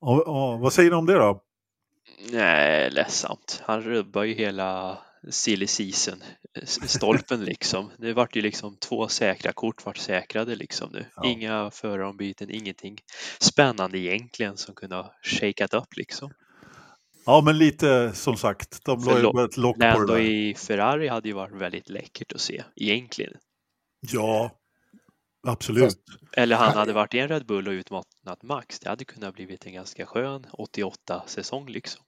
[0.02, 1.42] Ja, ja, vad säger ni om det då?
[2.32, 3.62] Nej, ledsamt.
[3.66, 4.98] Han rubbar ju hela
[5.30, 6.24] silly season
[6.66, 7.92] stolpen liksom.
[7.98, 11.06] Det vart ju liksom två säkra kort vart säkrade liksom nu.
[11.16, 11.26] Ja.
[11.26, 12.98] Inga förarombyten, ingenting
[13.40, 16.32] spännande egentligen som kunde ha shakat upp liksom.
[17.26, 20.20] Ja, men lite som sagt, de la ju ett lock på det där.
[20.20, 23.34] i Ferrari hade ju varit väldigt läckert att se, egentligen.
[24.00, 24.52] Ja,
[25.48, 25.98] absolut.
[26.34, 28.80] Eller han hade varit i en Red Bull och utmanat Max.
[28.80, 32.02] Det hade kunnat blivit en ganska skön 88-säsong liksom.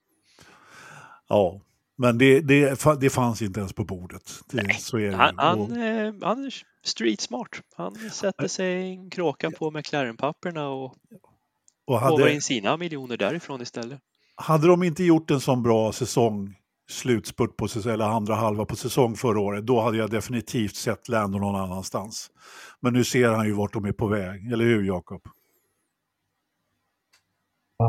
[1.28, 1.60] Ja,
[1.96, 4.40] men det, det, det fanns inte ens på bordet.
[4.50, 5.12] Det, Nej.
[5.12, 5.76] Han, han, och...
[5.76, 7.60] Eh, han är street smart.
[7.76, 10.96] Han sätter sig en kråka på McLaren-papperna och,
[11.84, 12.34] och hade...
[12.34, 14.00] in sina miljoner därifrån istället
[14.36, 16.54] hade de inte gjort en sån bra säsong,
[16.90, 21.08] slutspurt på säsong, eller andra halva på säsong förra året, då hade jag definitivt sett
[21.08, 22.30] Lando någon annanstans.
[22.80, 25.22] Men nu ser han ju vart de är på väg, eller hur Jakob?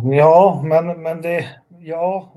[0.04, 2.34] Ja, men, men det, ja,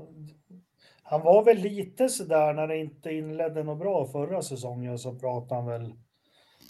[1.03, 5.55] han var väl lite sådär när det inte inledde något bra förra säsongen så pratade
[5.55, 5.93] han väl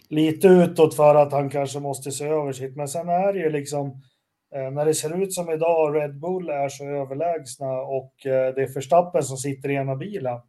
[0.10, 2.76] lite utåt för att han kanske måste se över sitt.
[2.76, 4.02] Men sen är det ju liksom
[4.52, 8.74] när det ser ut som idag, Red Bull är så överlägsna och eh, det är
[8.74, 10.40] Verstappen som sitter i ena bilen.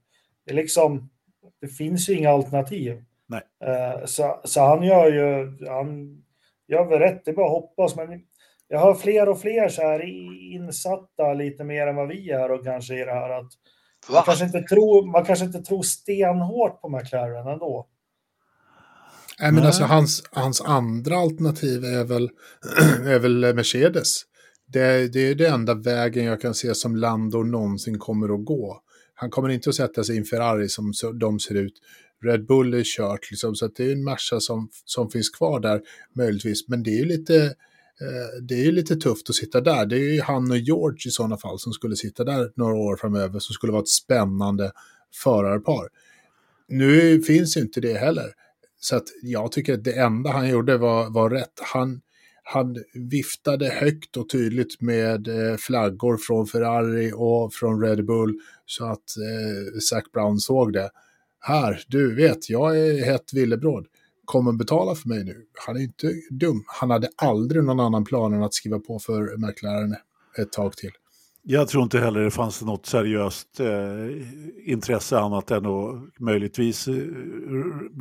[0.44, 1.10] Det, är liksom,
[1.60, 3.04] det finns ju inga alternativ.
[3.26, 3.42] Nej.
[3.64, 6.22] Eh, så, så han gör ju, han
[6.68, 7.96] gör väl rätt, det är bara att hoppas.
[7.96, 8.22] Men
[8.68, 10.02] jag har fler och fler så här
[10.54, 13.52] insatta lite mer än vad vi är och kanske i det här att
[14.12, 17.88] man kanske, inte tror, man kanske inte tror stenhårt på McLaren ändå.
[19.40, 22.30] Nej, men alltså hans, hans andra alternativ är väl,
[23.06, 24.22] är väl Mercedes.
[24.72, 28.82] Det, det är det enda vägen jag kan se som Lando någonsin kommer att gå.
[29.14, 31.74] Han kommer inte att sätta sig i en Ferrari som de ser ut.
[32.24, 35.80] Red Bull är kört, liksom, så det är en Merca som, som finns kvar där
[36.16, 36.68] möjligtvis.
[36.68, 39.86] Men det är ju lite, eh, det är lite tufft att sitta där.
[39.86, 42.96] Det är ju han och George i sådana fall som skulle sitta där några år
[42.96, 44.72] framöver, som skulle vara ett spännande
[45.22, 45.88] förarpar.
[46.68, 48.32] Nu finns inte det heller.
[48.80, 51.60] Så att jag tycker att det enda han gjorde var, var rätt.
[51.62, 52.00] Han,
[52.42, 58.84] han viftade högt och tydligt med eh, flaggor från Ferrari och från Red Bull så
[58.84, 60.90] att eh, Zac Brown såg det.
[61.40, 63.86] Här, du vet, jag är hett villebråd.
[64.24, 65.46] Kommer betala för mig nu.
[65.66, 66.64] Han är inte dum.
[66.66, 69.96] Han hade aldrig någon annan plan än att skriva på för McLaren
[70.38, 70.90] ett tag till.
[71.42, 76.94] Jag tror inte heller det fanns något seriöst eh, intresse annat än att möjligtvis eh,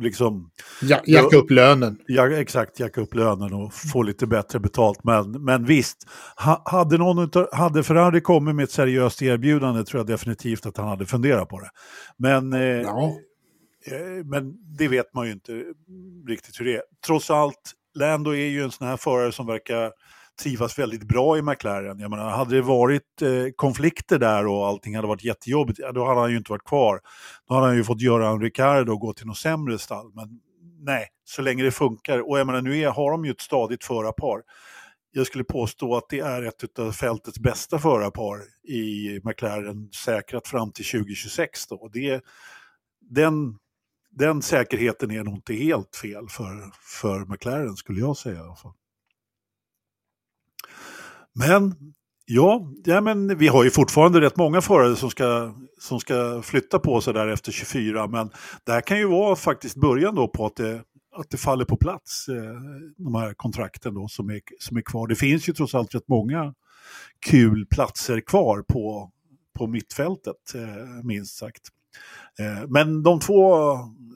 [0.00, 0.50] liksom...
[0.82, 1.98] Ja, jacka upp lönen.
[2.06, 5.04] Ja, exakt, jacka upp lönen och få lite bättre betalt.
[5.04, 10.00] Men, men visst, ha, hade, någon utav, hade Ferrari kommit med ett seriöst erbjudande tror
[10.00, 11.70] jag definitivt att han hade funderat på det.
[12.16, 13.16] Men, eh, ja.
[13.86, 15.64] eh, men det vet man ju inte
[16.28, 16.82] riktigt hur det är.
[17.06, 19.92] Trots allt, Lando är ju en sån här förare som verkar
[20.42, 21.98] trivas väldigt bra i McLaren.
[21.98, 26.06] Jag menar, hade det varit eh, konflikter där och allting hade varit jättejobbigt, ja, då
[26.06, 27.00] hade han ju inte varit kvar.
[27.48, 30.12] Då hade han ju fått göra en Ricardo och gå till något sämre stall.
[30.14, 30.40] Men
[30.80, 32.30] nej, så länge det funkar.
[32.30, 34.42] Och jag menar, nu är, har de ju ett stadigt förarpar.
[35.10, 40.72] Jag skulle påstå att det är ett av fältets bästa förarpar i McLaren säkrat fram
[40.72, 41.66] till 2026.
[41.66, 41.88] Då.
[41.92, 42.24] Det,
[43.00, 43.58] den,
[44.10, 46.70] den säkerheten är nog inte helt fel för,
[47.00, 48.72] för McLaren skulle jag säga i alla fall.
[51.38, 51.74] Men
[52.26, 56.78] ja, ja men vi har ju fortfarande rätt många förare som ska, som ska flytta
[56.78, 58.06] på sig där efter 24.
[58.06, 58.30] Men
[58.64, 60.82] det här kan ju vara faktiskt början då på att det,
[61.16, 62.60] att det faller på plats, eh,
[62.96, 65.08] de här kontrakten då som är, som är kvar.
[65.08, 66.54] Det finns ju trots allt rätt många
[67.26, 69.10] kul platser kvar på,
[69.58, 71.62] på mittfältet, eh, minst sagt.
[72.38, 73.54] Eh, men de två,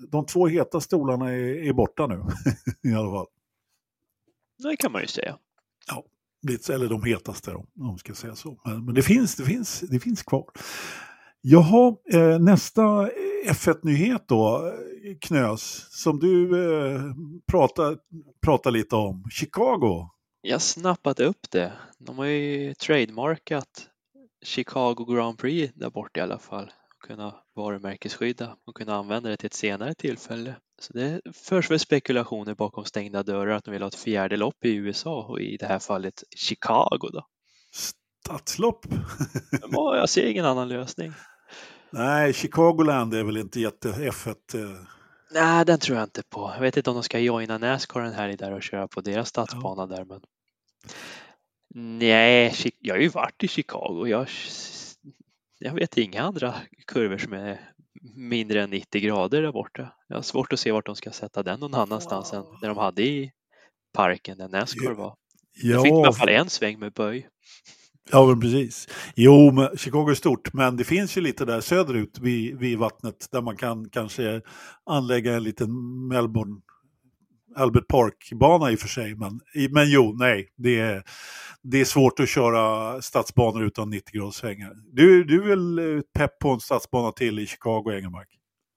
[0.08, 2.22] de två heta stolarna är, är borta nu
[2.90, 3.26] i alla fall.
[4.58, 5.36] Det kan man ju säga.
[5.86, 6.04] Ja
[6.70, 8.60] eller de hetaste då, om man ska säga så.
[8.64, 10.44] Men, men, det, finns, det, finns, det finns kvar.
[11.40, 17.00] Jaha, eh, nästa eh, F1-nyhet då, eh, Knös, som du eh,
[17.50, 17.98] pratar,
[18.46, 20.08] pratar lite om, Chicago.
[20.42, 21.72] Jag snappade upp det.
[21.98, 23.88] De har ju trademarkat
[24.44, 26.72] Chicago Grand Prix där borta i alla fall.
[27.06, 30.54] Kunna varumärkesskydda och kunna använda det till ett senare tillfälle.
[30.82, 34.64] Så det förs väl spekulationer bakom stängda dörrar att de vill ha ett fjärde lopp
[34.64, 37.26] i USA och i det här fallet Chicago då.
[38.24, 38.86] Stadslopp?
[39.70, 41.12] ja, jag ser ingen annan lösning.
[41.90, 44.34] Nej, Chicagoland är väl inte jätte F1.
[44.54, 44.86] Eh.
[45.30, 46.52] Nej, den tror jag inte på.
[46.54, 49.28] Jag vet inte om de ska joina Nascar den här där och köra på deras
[49.28, 49.96] stadsbana ja.
[49.96, 50.04] där.
[50.04, 50.20] Men...
[51.98, 54.06] Nej, jag har ju varit i Chicago.
[54.06, 54.28] Jag,
[55.58, 56.54] jag vet inga andra
[56.86, 57.71] kurvor som är
[58.14, 59.92] mindre än 90 grader där borta.
[60.08, 62.40] Jag har svårt att se vart de ska sätta den någon annanstans wow.
[62.40, 63.32] än där de hade i
[63.92, 65.04] parken där Nascar var.
[65.04, 65.16] Ja.
[65.62, 67.28] Jag fick i alla fall en sväng med böj.
[68.10, 68.88] Ja, men precis.
[69.16, 73.28] Jo, men Chicago är stort, men det finns ju lite där söderut vid, vid vattnet
[73.32, 74.40] där man kan kanske
[74.86, 75.70] anlägga en liten
[76.08, 76.60] Melbourne
[77.56, 79.14] Albert Park-bana i och för sig.
[79.14, 81.02] Men, men jo, nej, det är,
[81.62, 84.72] det är svårt att köra stadsbanor utan 90 graders svängar.
[84.92, 88.28] Du, du är väl eh, pepp på en stadsbana till i Chicago, Engelmark?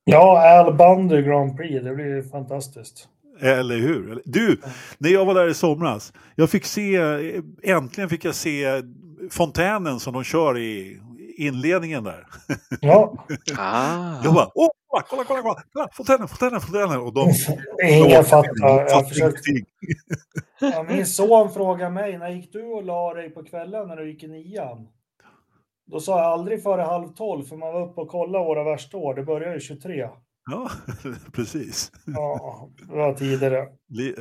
[0.03, 3.07] Ja, Al Bundy Grand Prix, det blir fantastiskt.
[3.41, 4.21] Eller hur?
[4.25, 4.61] Du,
[4.97, 6.97] när jag var där i somras, jag fick se,
[7.63, 8.81] äntligen fick jag se
[9.31, 10.99] fontänen som de kör i
[11.37, 12.27] inledningen där.
[12.81, 13.25] Ja.
[13.57, 14.15] Ah.
[14.23, 14.69] Jag bara, åh,
[15.01, 16.99] kolla, kolla, kolla, kolla, fontänen, fontänen, fontänen.
[16.99, 17.31] Och de,
[17.89, 18.85] Ingen fattar.
[18.89, 19.51] Jag försökte...
[20.59, 24.11] ja, min son frågade mig, när gick du och la dig på kvällen när du
[24.11, 24.87] gick i nian?
[25.91, 28.97] Då sa jag aldrig före halv tolv, för man var uppe och kollade våra värsta
[28.97, 29.13] år.
[29.13, 30.09] Det började ju 23.
[30.51, 30.71] Ja,
[31.33, 31.91] precis.
[32.05, 33.67] Ja, det var tidigare.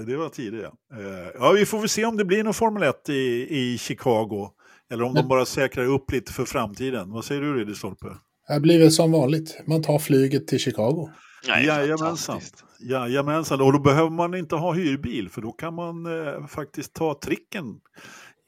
[0.07, 0.73] Det var tidigare.
[0.93, 4.51] Eh, ja, vi får väl se om det blir någon Formel 1 i, i Chicago.
[4.93, 7.13] Eller om de bara säkrar upp lite för framtiden.
[7.13, 8.07] Vad säger du, Ridderstolpe?
[8.49, 9.61] Det blir väl som vanligt.
[9.67, 11.11] Man tar flyget till Chicago.
[11.49, 12.41] Nej, Jajamensan.
[12.81, 13.61] Jajamensan.
[13.61, 17.65] Och då behöver man inte ha hyrbil för då kan man eh, faktiskt ta tricken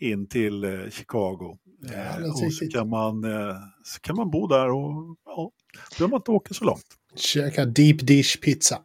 [0.00, 1.59] in till eh, Chicago.
[1.80, 5.50] Ja, eh, och så kan, man, eh, så kan man bo där och ja,
[5.98, 6.87] behöver man inte åka så långt.
[7.16, 8.78] Käka deep dish pizza.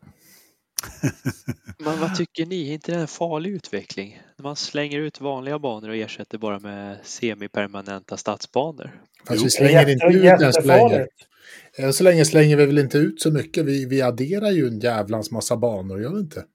[1.78, 2.70] Men vad tycker ni?
[2.70, 4.22] Är inte det en farlig utveckling?
[4.38, 9.02] När man slänger ut vanliga banor och ersätter bara med semipermanenta stadsbanor.
[9.28, 11.08] Fast vi slänger inte ut den så länge.
[11.76, 13.66] Än så länge slänger vi väl inte ut så mycket.
[13.66, 16.46] Vi, vi adderar ju en jävlans massa banor, gör vi inte?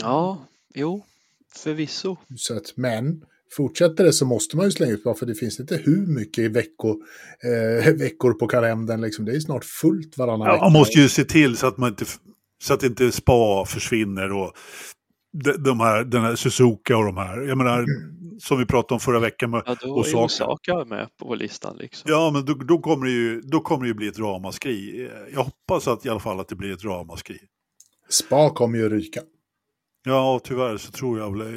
[0.00, 1.04] Ja, jo,
[1.54, 2.16] förvisso.
[2.36, 3.22] Så att, men
[3.56, 6.96] fortsätter det så måste man ju slänga ut, för det finns inte hur mycket veckor,
[7.42, 9.00] eh, veckor på kalendern.
[9.00, 9.24] Liksom.
[9.24, 10.64] Det är snart fullt varannan ja, vecka.
[10.64, 12.04] Man måste ju se till så att man inte
[12.66, 14.52] så att inte spa försvinner och
[15.32, 17.40] de, de här, den här Suzuka och de här.
[17.40, 18.40] Jag menar, mm.
[18.40, 20.18] som vi pratade om förra veckan med ja, då Osaka.
[20.18, 21.76] är Osaka med på listan.
[21.76, 22.10] Liksom.
[22.10, 25.08] Ja, men då, då, kommer det ju, då kommer det ju bli ett ramaskri.
[25.34, 27.38] Jag hoppas att i alla fall att det blir ett ramaskri.
[28.08, 29.20] Spa kommer ju ryka.
[30.04, 31.48] Ja, tyvärr så tror jag väl,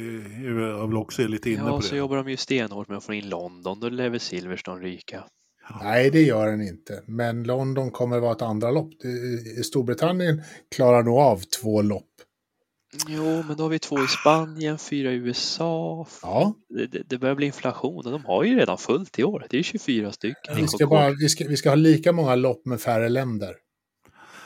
[0.44, 1.76] jag väl också är lite inne ja, på det.
[1.76, 3.80] Ja, så jobbar de ju stenhårt med att få in London.
[3.80, 5.24] Då lär väl Silverstone ryka.
[5.82, 7.02] Nej, det gör den inte.
[7.06, 8.90] Men London kommer vara ett andra lopp.
[9.64, 10.42] Storbritannien
[10.74, 12.06] klarar nog av två lopp.
[13.08, 16.06] Jo, men då har vi två i Spanien, fyra i USA.
[16.22, 16.54] Ja.
[16.68, 19.46] Det, det, det börjar bli inflation och de har ju redan fullt i år.
[19.50, 20.56] Det är 24 stycken.
[20.56, 23.54] Vi ska, bara, vi, ska, vi ska ha lika många lopp med färre länder.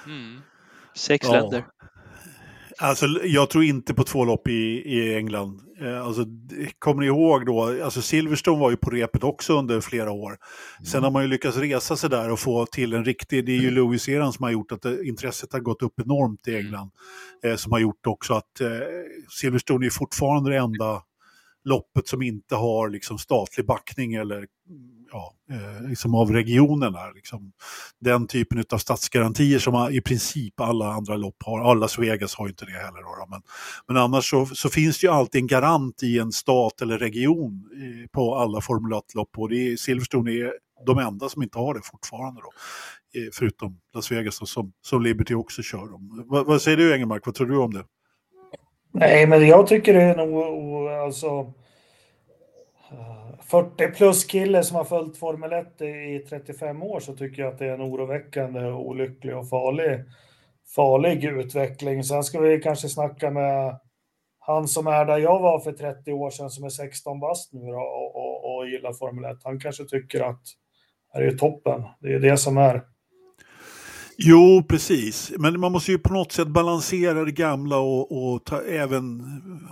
[0.07, 0.41] Mm.
[0.97, 1.33] Sex ja.
[1.33, 1.65] länder.
[2.79, 5.61] Alltså, jag tror inte på två lopp i, i England.
[5.81, 6.25] Eh, alltså,
[6.79, 10.29] kommer ni ihåg då, alltså Silverstone var ju på repet också under flera år.
[10.29, 10.87] Mm.
[10.87, 13.61] Sen har man ju lyckats resa sig där och få till en riktig, det är
[13.61, 13.75] ju mm.
[13.75, 16.91] Lewis-eran som har gjort att det, intresset har gått upp enormt i England.
[17.45, 18.69] Eh, som har gjort också att eh,
[19.41, 21.03] Silverstone är fortfarande det enda
[21.65, 24.47] loppet som inte har liksom statlig backning eller
[25.15, 27.11] ja, eh, liksom av regionerna.
[27.15, 27.53] Liksom.
[28.01, 31.61] Den typen av statsgarantier som i princip alla andra lopp har.
[31.61, 33.21] Alla Las Vegas har ju inte det heller.
[33.21, 33.43] Då, men,
[33.89, 37.65] men annars så, så, finns det ju alltid en garant i en stat eller region
[38.13, 40.53] på alla Formel 1-lopp och det är, Silverstone är
[40.87, 42.41] de enda som inte har det fortfarande.
[42.41, 42.51] Då.
[43.33, 45.95] Förutom Las Vegas då, som, som Liberty också kör.
[45.95, 46.25] Om.
[46.27, 47.85] Vad, vad säger du Engelmark, vad tror du om det?
[48.93, 51.53] Nej, men jag tycker det är nog alltså
[53.41, 57.59] 40 plus kille som har följt Formel 1 i 35 år så tycker jag att
[57.59, 60.05] det är en oroväckande, olycklig och farlig,
[60.75, 62.05] farlig utveckling.
[62.05, 63.79] Sen ska vi kanske snacka med
[64.39, 67.75] han som är där jag var för 30 år sedan som är 16 bast nu
[67.75, 69.39] och, och, och gillar Formel 1.
[69.45, 70.43] Han kanske tycker att
[71.15, 71.83] det är toppen.
[72.01, 72.83] Det är det som är
[74.17, 75.33] Jo, precis.
[75.39, 79.23] Men man måste ju på något sätt balansera det gamla och, och ta, även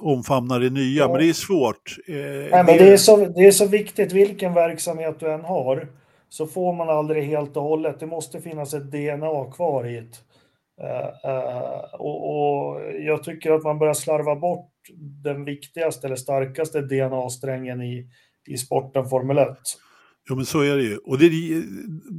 [0.00, 1.02] omfamna det nya.
[1.02, 1.08] Ja.
[1.08, 1.96] Men det är svårt.
[2.08, 5.88] Eh, Nej, men det, är så, det är så viktigt vilken verksamhet du än har.
[6.28, 8.00] Så får man aldrig helt och hållet.
[8.00, 10.16] Det måste finnas ett DNA kvar i det.
[10.82, 14.70] Uh, uh, och, och, jag tycker att man börjar slarva bort
[15.24, 18.08] den viktigaste eller starkaste DNA-strängen i,
[18.48, 19.48] i sporten Formel 1.
[20.28, 20.96] Ja men så är det ju.
[20.96, 21.28] Och det,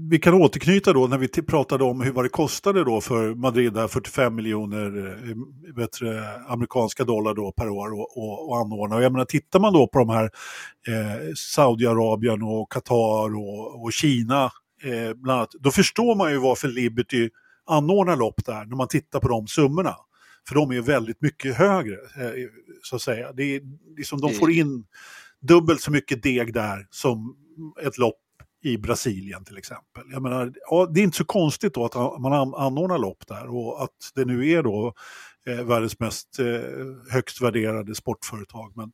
[0.09, 3.73] vi kan återknyta då när vi pratade om hur vad det kostade då för Madrid,
[3.73, 8.95] 45 miljoner eh, bättre amerikanska dollar då per år och, och, och anordna.
[8.95, 10.23] Och jag menar tittar man då på de här
[10.87, 14.43] eh, Saudiarabien och Qatar och, och Kina
[14.83, 17.29] eh, bland annat, då förstår man ju varför Liberty
[17.65, 19.95] anordnar lopp där när man tittar på de summorna.
[20.47, 22.31] För de är väldigt mycket högre, eh,
[22.81, 23.31] så att säga.
[23.33, 23.61] Det är
[23.97, 24.85] liksom de får in
[25.41, 27.35] dubbelt så mycket deg där som
[27.81, 28.19] ett lopp
[28.63, 30.03] i Brasilien till exempel.
[30.11, 33.83] Jag menar, ja, det är inte så konstigt då att man anordnar lopp där och
[33.83, 34.93] att det nu är då
[35.47, 36.45] eh, världens mest eh,
[37.11, 38.73] högst värderade sportföretag.
[38.75, 38.91] Men,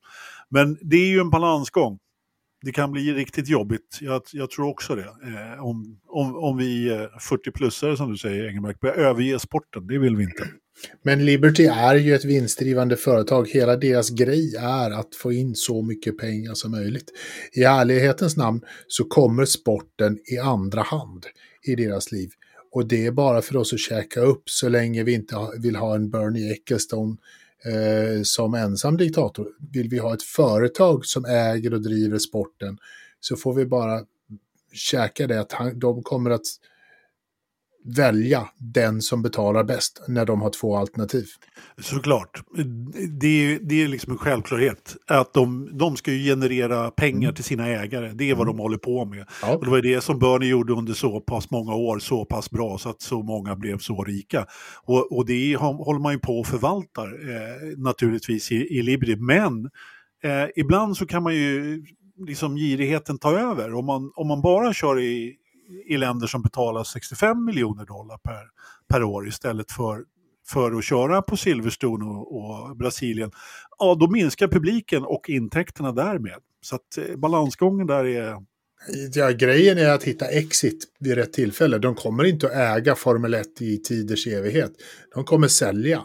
[0.49, 1.99] men det är ju en balansgång.
[2.61, 5.15] Det kan bli riktigt jobbigt, jag, jag tror också det.
[5.23, 9.97] Eh, om, om, om vi eh, 40-plussare som du säger Engelmark börjar överge sporten, det
[9.97, 10.47] vill vi inte.
[11.01, 13.49] Men Liberty är ju ett vinstdrivande företag.
[13.49, 17.11] Hela deras grej är att få in så mycket pengar som möjligt.
[17.53, 21.25] I ärlighetens namn så kommer sporten i andra hand
[21.63, 22.29] i deras liv.
[22.71, 25.95] Och det är bara för oss att käka upp så länge vi inte vill ha
[25.95, 27.17] en Bernie Ecclestone
[27.65, 29.47] eh, som ensam diktator.
[29.71, 32.77] Vill vi ha ett företag som äger och driver sporten
[33.19, 34.01] så får vi bara
[34.73, 36.45] käka det att han, de kommer att
[37.85, 41.25] välja den som betalar bäst när de har två alternativ.
[41.81, 42.43] Såklart.
[43.21, 44.95] Det är, det är liksom en självklarhet.
[45.07, 47.35] Att de, de ska ju generera pengar mm.
[47.35, 48.11] till sina ägare.
[48.13, 48.57] Det är vad mm.
[48.57, 49.25] de håller på med.
[49.41, 49.55] Ja.
[49.55, 52.77] Och det var det som Bernie gjorde under så pass många år, så pass bra
[52.77, 54.45] så att så många blev så rika.
[54.83, 59.15] Och, och det håller man ju på och förvaltar eh, naturligtvis i, i Liberty.
[59.15, 59.69] Men
[60.23, 61.83] eh, ibland så kan man ju
[62.27, 63.73] liksom girigheten ta över.
[63.73, 65.35] Om man, om man bara kör i,
[65.85, 68.47] i länder som betalar 65 miljoner dollar per,
[68.89, 70.03] per år istället för,
[70.47, 73.31] för att köra på Silverstone och, och Brasilien,
[73.79, 76.39] ja då minskar publiken och intäkterna därmed.
[76.61, 78.35] Så att eh, balansgången där är...
[79.13, 81.77] Ja, grejen är att hitta exit vid rätt tillfälle.
[81.77, 84.71] De kommer inte att äga Formel 1 i tiders evighet.
[85.13, 86.03] De kommer sälja.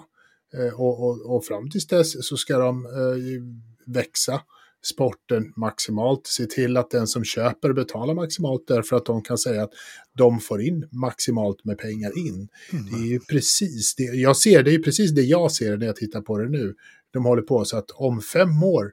[0.55, 4.41] Eh, och, och, och fram tills dess så ska de eh, växa
[4.85, 6.27] sporten maximalt.
[6.27, 9.73] Se till att den som köper betalar maximalt därför att de kan säga att
[10.19, 12.49] de får in maximalt med pengar in.
[12.73, 12.85] Mm.
[12.91, 14.03] Det är ju precis det.
[14.03, 16.75] Jag ser det är precis det jag ser när jag tittar på det nu.
[17.11, 18.93] De håller på så att om fem år,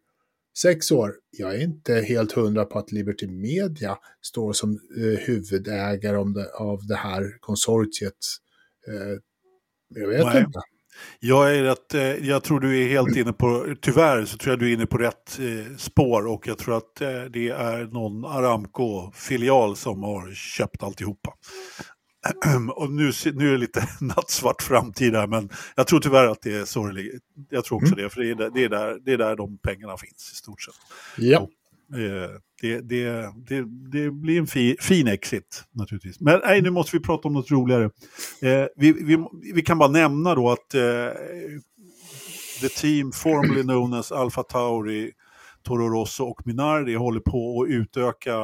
[0.57, 6.33] sex år, jag är inte helt hundra på att Liberty Media står som eh, huvudägare
[6.33, 8.17] det, av det här konsortiet.
[8.87, 9.17] Eh,
[9.95, 10.39] jag vet Nej.
[10.39, 10.59] inte.
[11.19, 14.59] Jag, är rätt, eh, jag tror du är helt inne på, tyvärr så tror jag
[14.59, 18.25] du är inne på rätt eh, spår och jag tror att eh, det är någon
[18.25, 21.33] Aramco-filial som har köpt alltihopa.
[22.75, 26.53] Och nu, nu är det lite nattsvart framtid här, men jag tror tyvärr att det
[26.53, 27.19] är ligger.
[27.49, 28.03] Jag tror också mm.
[28.03, 30.35] det, för det är, där, det, är där, det är där de pengarna finns i
[30.35, 30.75] stort sett.
[31.17, 31.39] Ja.
[31.39, 31.49] Och,
[31.95, 32.29] Eh,
[32.61, 36.19] det, det, det, det, blir en fi, fin exit naturligtvis.
[36.19, 37.83] Men nej, nu måste vi prata om något roligare.
[38.41, 41.09] Eh, vi, vi, vi, kan bara nämna då att eh,
[42.61, 45.11] the team formerly known as Alfa Tauri,
[45.63, 48.37] Toro Rosso och Minardi håller på att utöka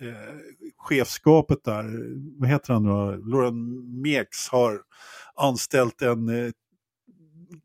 [0.00, 0.34] eh,
[0.76, 1.84] chefskapet där.
[2.40, 4.80] Vad heter han nu Loren Meeks har
[5.36, 6.50] anställt en eh,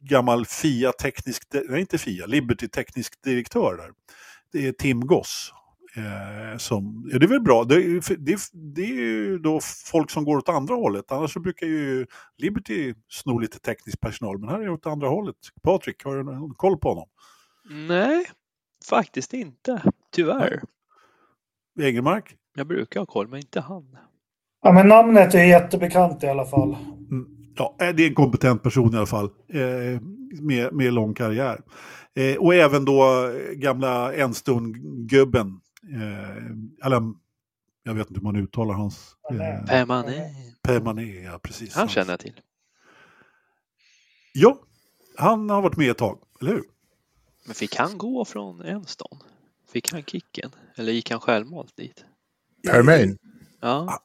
[0.01, 3.91] gammal FIA teknisk, nej inte FIA, Liberty teknisk direktör där.
[4.51, 5.53] Det är Tim Goss.
[5.95, 9.59] Eh, som, ja, det är väl bra, det, det, det, är ju då
[9.91, 11.11] folk som går åt andra hållet.
[11.11, 12.05] Annars så brukar ju
[12.37, 15.35] Liberty sno lite teknisk personal, men här är det åt andra hållet.
[15.63, 17.07] Patrik, har du någon koll på honom?
[17.87, 18.25] Nej,
[18.89, 19.81] faktiskt inte.
[20.11, 20.61] Tyvärr.
[21.79, 22.35] Egenmark?
[22.55, 23.97] Jag brukar ha koll, men inte han.
[24.63, 26.77] Ja, men namnet är jättebekant i alla fall.
[27.11, 27.27] Mm.
[27.55, 30.01] Ja, eh, det är en kompetent person i alla fall, eh,
[30.41, 31.61] med, med lång karriär.
[32.15, 35.61] Eh, och även då gamla Enstone-gubben,
[35.93, 37.13] eh, eller
[37.83, 39.15] jag vet inte hur man uttalar hans...
[39.31, 40.29] Eh, Permané.
[40.61, 41.75] Permané, ja precis.
[41.75, 42.41] Han känner jag till.
[44.33, 44.59] Ja,
[45.17, 46.63] han har varit med ett tag, eller hur?
[47.45, 49.21] Men fick han gå från Enstone?
[49.71, 50.51] Fick han kicken?
[50.75, 52.05] Eller gick han självmalt dit?
[52.67, 53.17] Permain?
[53.59, 53.99] Ja.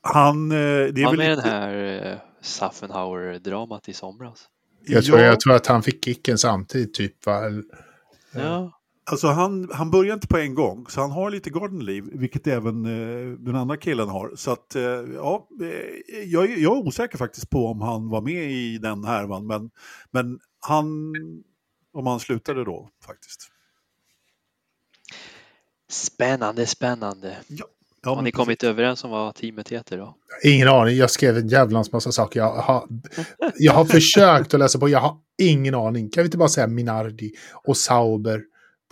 [0.00, 0.50] Han...
[0.50, 1.48] Eh, det är han väl med lite...
[1.48, 4.48] den här eh, Saffenhauer-dramat i somras.
[4.86, 5.24] Jag tror, Ja.
[5.24, 7.26] jag tror att han fick kicken samtidigt, typ.
[7.26, 7.42] Va?
[8.34, 12.08] Ja, Alltså han, han börjar inte på en gång, så han har lite garden leave,
[12.12, 14.32] vilket även eh, den andra killen har.
[14.36, 14.82] Så att, eh,
[15.14, 19.04] ja, eh, jag, är- jag är osäker faktiskt på om han var med i den
[19.04, 19.70] härvan, men,
[20.10, 20.86] men han,
[21.92, 23.40] om han slutade då faktiskt.
[25.90, 27.36] spännande, spännande.
[27.48, 27.64] Ja,
[28.06, 30.16] Har men ni kommit överens om vad teamet heter då?
[30.44, 32.40] Ingen aning, jag skrev en jävlans massa saker.
[32.40, 32.88] Jag har,
[33.58, 36.10] jag har försökt att läsa på, jag har ingen aning.
[36.10, 37.32] Kan vi inte bara säga Minardi
[37.64, 38.42] och Sauber?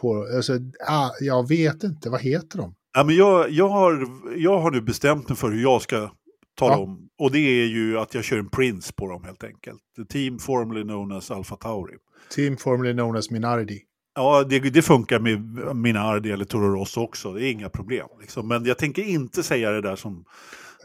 [0.00, 0.52] På, alltså,
[0.88, 2.74] ah, jag vet inte, vad heter de?
[2.94, 4.06] Ja, men jag, jag, har,
[4.36, 6.10] jag har nu bestämt mig för hur jag ska
[6.58, 6.78] tala Ja.
[6.78, 9.80] om, och det är ju att jag kör en Prince på dem helt enkelt.
[9.96, 11.94] The team formerly known as Alfa Tauri.
[12.34, 13.80] Team formerly known as Minardi.
[14.18, 15.40] Ja, det, det funkar med
[15.76, 17.32] mina Ardi eller Toro Rosso också.
[17.32, 18.08] Det är inga problem.
[18.20, 18.48] Liksom.
[18.48, 20.24] Men jag tänker inte säga det där som,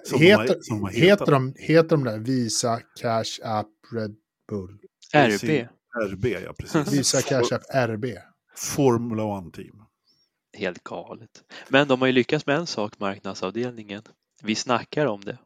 [0.04, 3.68] som, de, Heter, har, som de har heter, de, heter de där Visa, Cash App,
[3.94, 4.16] Red
[4.50, 4.80] Bull?
[5.14, 5.68] RB.
[6.12, 6.94] RB, ja precis.
[6.94, 8.06] Visa, Cash App, RB.
[8.58, 9.84] Formula One Team.
[10.58, 11.44] Helt galet.
[11.68, 14.02] Men de har ju lyckats med en sak, marknadsavdelningen.
[14.44, 15.38] Vi snackar om det.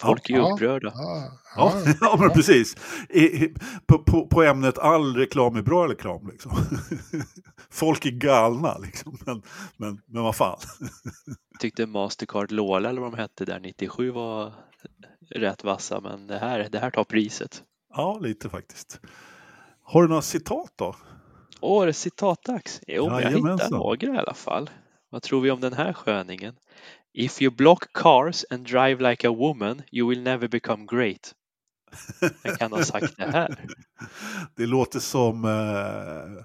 [0.00, 0.52] Folk är ju Ja.
[0.54, 0.88] upprörda.
[0.88, 1.22] Ah,
[1.56, 1.92] Ja, ah.
[2.00, 2.76] ja men precis.
[3.08, 3.54] I, i,
[3.86, 6.28] på, på, på ämnet all reklam är bra reklam.
[6.28, 6.52] Liksom.
[7.70, 9.18] Folk är galna, liksom.
[9.26, 9.42] men,
[9.76, 10.58] men, men vad fan.
[11.60, 14.52] Tyckte Mastercard Lola eller vad de hette där 97 var
[15.30, 17.62] rätt vassa, men det här, det här tar priset.
[17.94, 19.00] Ja, lite faktiskt.
[19.82, 20.96] Har du några citat då?
[21.60, 22.80] Årets citatdags.
[22.86, 24.70] Jo, men jag hittar några i alla fall.
[25.10, 26.54] Vad tror vi om den här sköningen?
[27.20, 31.34] If you block cars and drive like a woman you will never become great.
[32.42, 33.66] Vem kan ha sagt det här?
[34.56, 35.44] Det låter som...
[35.44, 36.44] Eh,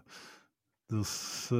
[0.90, 1.58] dos, eh,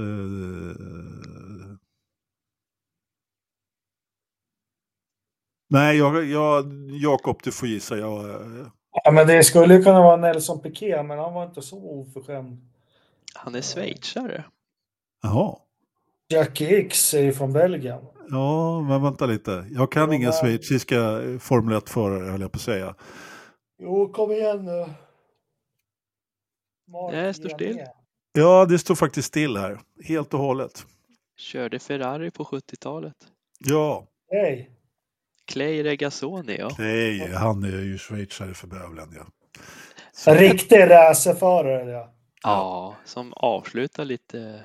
[5.70, 7.98] nej, jag, jag, Jakob, du får gissa.
[7.98, 8.68] Jag, eh,
[9.04, 12.70] Ja, men det skulle kunna vara Nelson Piquet, men han var inte så oförskämd.
[13.34, 14.44] Han är schweizare.
[15.22, 15.56] jaha.
[16.30, 18.02] Jackie X är ju från Belgien.
[18.30, 19.66] Ja, men vänta lite.
[19.72, 22.96] Jag kan Ja, inga men- schweiziska Formel 1-förare, höll jag på att säga.
[23.80, 24.86] Jo, kom igen nu.
[26.88, 27.82] Mark Nej, står still.
[28.34, 29.80] Ja, det står faktiskt still här.
[30.04, 30.86] Helt och hållet.
[31.38, 33.16] Körde Ferrari på 70-talet.
[33.60, 34.70] Ja, Hej.
[35.46, 36.70] Clay Regazzoni, ja.
[36.80, 39.16] nej, han är ju schweizare för bövelen.
[39.16, 39.26] Ja.
[40.32, 42.14] En riktig racerförare, ja.
[42.44, 44.64] Ja, som avslutar lite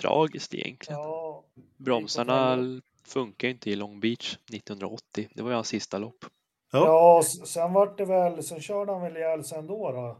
[0.00, 1.00] tragiskt egentligen.
[1.00, 1.31] ja.
[1.76, 2.58] Bromsarna
[3.04, 5.28] funkar inte i Long Beach 1980.
[5.34, 6.24] Det var ju hans sista lopp.
[6.72, 7.22] Ja.
[7.44, 10.16] Sen vart det väl, sen körde han väl ihjäl sig ändå då?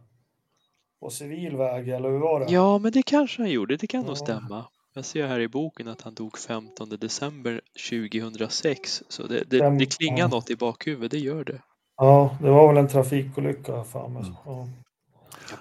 [1.01, 2.53] På civil väg, eller hur var det?
[2.53, 3.77] Ja, men det kanske han gjorde.
[3.77, 4.15] Det kan nog Ja.
[4.17, 4.65] stämma.
[4.95, 7.61] Jag ser här i boken att han dog 15 december
[7.91, 9.03] 2006.
[9.09, 10.29] Så det, det, det klingar ja.
[10.29, 11.63] något i bakhuvudet, det gör det.
[11.97, 14.23] Ja, det var väl en trafikolycka för mig.
[14.23, 14.35] Mm.
[14.47, 14.69] Ja.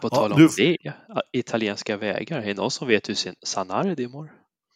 [0.01, 0.78] På Ja, tal om du- det,
[1.32, 2.39] italienska vägar.
[2.39, 4.32] Är det någon som vet hur San- Sanardi mår?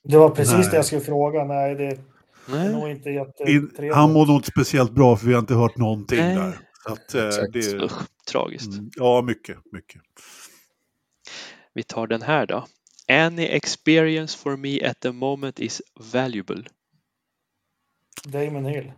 [0.06, 0.68] Det var precis Nej.
[0.70, 1.44] det jag skulle fråga.
[1.44, 2.00] Nej, det är
[2.48, 2.72] Nej.
[2.72, 3.96] nog inte In, jättetrevligt.
[3.96, 6.36] han mår nog inte speciellt bra för vi har inte hört någonting Nej.
[6.36, 6.60] där.
[6.88, 8.02] Så att, eh, det, Usch,
[8.32, 8.74] tragiskt.
[8.74, 10.02] mm, ja, mycket, mycket.
[11.74, 12.66] Vi tar den här då.
[13.12, 15.82] Any experience for me at the moment is
[16.14, 16.64] valuable.
[18.26, 18.92] Damon Hill.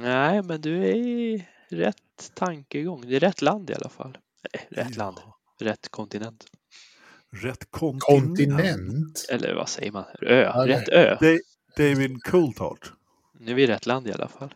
[0.00, 3.04] Nej, men du är i rätt tankegång.
[3.08, 4.18] Det är rätt land i alla fall.
[4.52, 5.02] Nej, rätt Ja.
[5.04, 5.18] land.
[5.60, 6.44] Rätt kontinent.
[7.32, 8.26] Rätt kontinent.
[8.26, 9.26] Kontinent?
[9.30, 10.04] Eller vad säger man?
[10.22, 10.42] Ö.
[10.54, 11.16] Ja, rätt ö.
[11.20, 11.38] Da-
[11.76, 12.78] David Coulthard.
[13.40, 14.54] Nu är vi i rätt land i alla fall.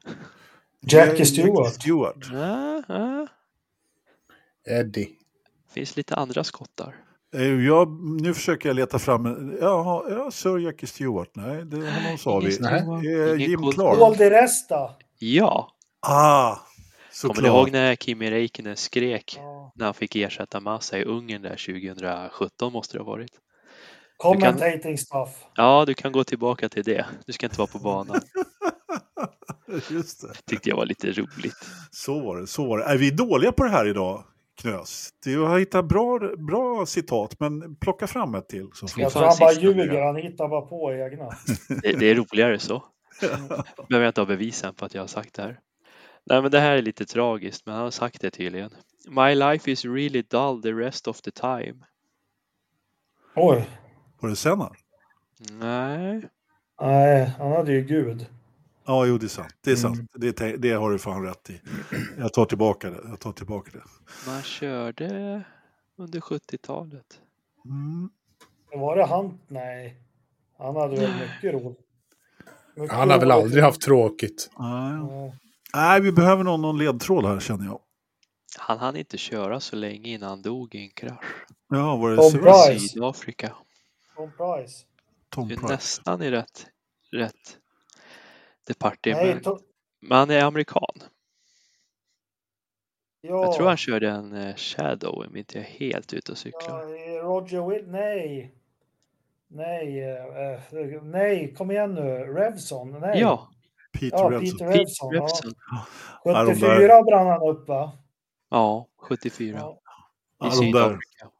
[0.80, 1.74] Jackie Ja, Stewart.
[1.74, 2.26] Stewart.
[2.32, 3.26] Ja, ja.
[4.68, 5.08] Eddie.
[5.72, 6.96] finns lite andra skottar.
[7.34, 7.88] Eh, jag,
[8.22, 12.56] nu försöker jag leta fram, ja, ja Sir Jackie Stewart, nej, det honom sa vi.
[12.60, 12.80] Nej.
[13.14, 14.18] Eh, Jim Paul Clark.
[14.18, 14.90] de Resta.
[15.18, 16.56] Ja, Ah,
[17.22, 17.72] kommer ni ihåg såklart.
[17.72, 19.72] när Kimi Räikkönen skrek Ja.
[19.74, 23.30] när han fick ersätta Massa i Ungern där 2017 måste det ha varit.
[24.16, 25.44] Commentating stuff.
[25.54, 27.06] Ja, du kan gå tillbaka till det.
[27.26, 28.20] Du ska inte vara på banan.
[29.90, 30.34] Just det.
[30.46, 31.56] Tyckte jag var lite roligt.
[31.90, 32.84] Så var det, så var det.
[32.84, 34.24] Är vi dåliga på det här idag,
[34.60, 35.10] Knös?
[35.24, 38.68] Du har hittat bra, bra citat, men plocka fram ett till.
[38.74, 41.30] Så Jag tror en han bara ljuger, han hittar bara på egna.
[41.82, 42.82] Det, det är roligare så.
[43.88, 45.58] Behöver jag inte ha bevisen för att jag har sagt det här.
[46.24, 48.70] Nej, men det här är lite tragiskt, men han har sagt det tydligen.
[49.08, 51.74] My life is really dull the rest of the time.
[53.34, 53.70] Oj.
[54.20, 54.72] Var det Senna?
[55.50, 56.22] Nej,
[56.80, 58.26] Nej, han hade ju Gud.
[58.86, 59.54] Ja, jo, det är sant.
[59.64, 59.96] Det är sant.
[59.96, 60.34] Mm.
[60.36, 61.60] Det, det har du fan rätt i.
[62.18, 63.00] Jag tar tillbaka det.
[63.08, 63.82] Jag tar tillbaka det.
[64.26, 65.42] man körde
[65.96, 67.20] under 70-talet.
[67.64, 68.10] Mm.
[68.72, 69.38] Var det han?
[69.48, 69.96] Nej.
[70.58, 71.78] Han hade väl mycket roligt.
[72.90, 74.50] Han har väl aldrig haft tråkigt.
[74.58, 74.92] Nej.
[74.92, 75.32] Ja.
[75.74, 77.80] Nej, vi behöver någon, någon ledtråd här känner jag.
[78.58, 81.46] Han hann inte köra så länge innan han dog i en krasch.
[81.68, 82.88] Ja, var det Tom Price.
[82.88, 83.52] Sydafrika.
[84.16, 84.84] Tom Price.
[85.28, 85.72] Tom Du är Price?
[85.74, 86.66] nästan i rätt,
[87.12, 87.58] rätt
[88.66, 89.22] departement.
[89.24, 89.60] Nej, Men, to-
[90.00, 90.94] men han är amerikan.
[93.20, 93.44] ja.
[93.44, 96.88] Jag tror han körde en eh, Shadow om inte jag är helt ute och cyklar.
[96.88, 97.84] Ja, Roger Will...
[97.88, 98.54] Nej.
[99.48, 102.02] Nej, eh, eh, nej, kom igen nu.
[102.10, 103.00] Revson?
[103.00, 103.20] Nej.
[103.20, 103.50] Ja,
[104.00, 104.58] Peter ja Revson.
[104.58, 105.14] Peter Pete Revson.
[105.14, 105.22] Ja.
[105.22, 105.52] Revson.
[106.24, 107.92] Ja, de 74 där- brann han upp va?
[108.50, 109.58] Ja, 74.
[109.58, 109.72] Ja.
[109.72, 111.30] I Ja, Sydafrika.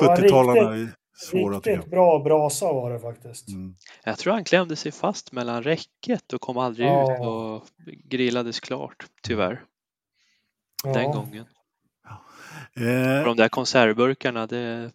[0.00, 3.48] Det var 70-talarna är svåra Riktigt bra brasa var det faktiskt.
[3.48, 3.74] Mm.
[4.04, 7.14] Jag tror han klämde sig fast mellan räcket och kom aldrig Ja.
[7.14, 7.66] ut och
[8.04, 9.64] grillades klart, tyvärr,
[10.84, 10.92] Ja.
[10.92, 11.46] den gången.
[12.76, 14.90] Eh, de där konservburkarna, det,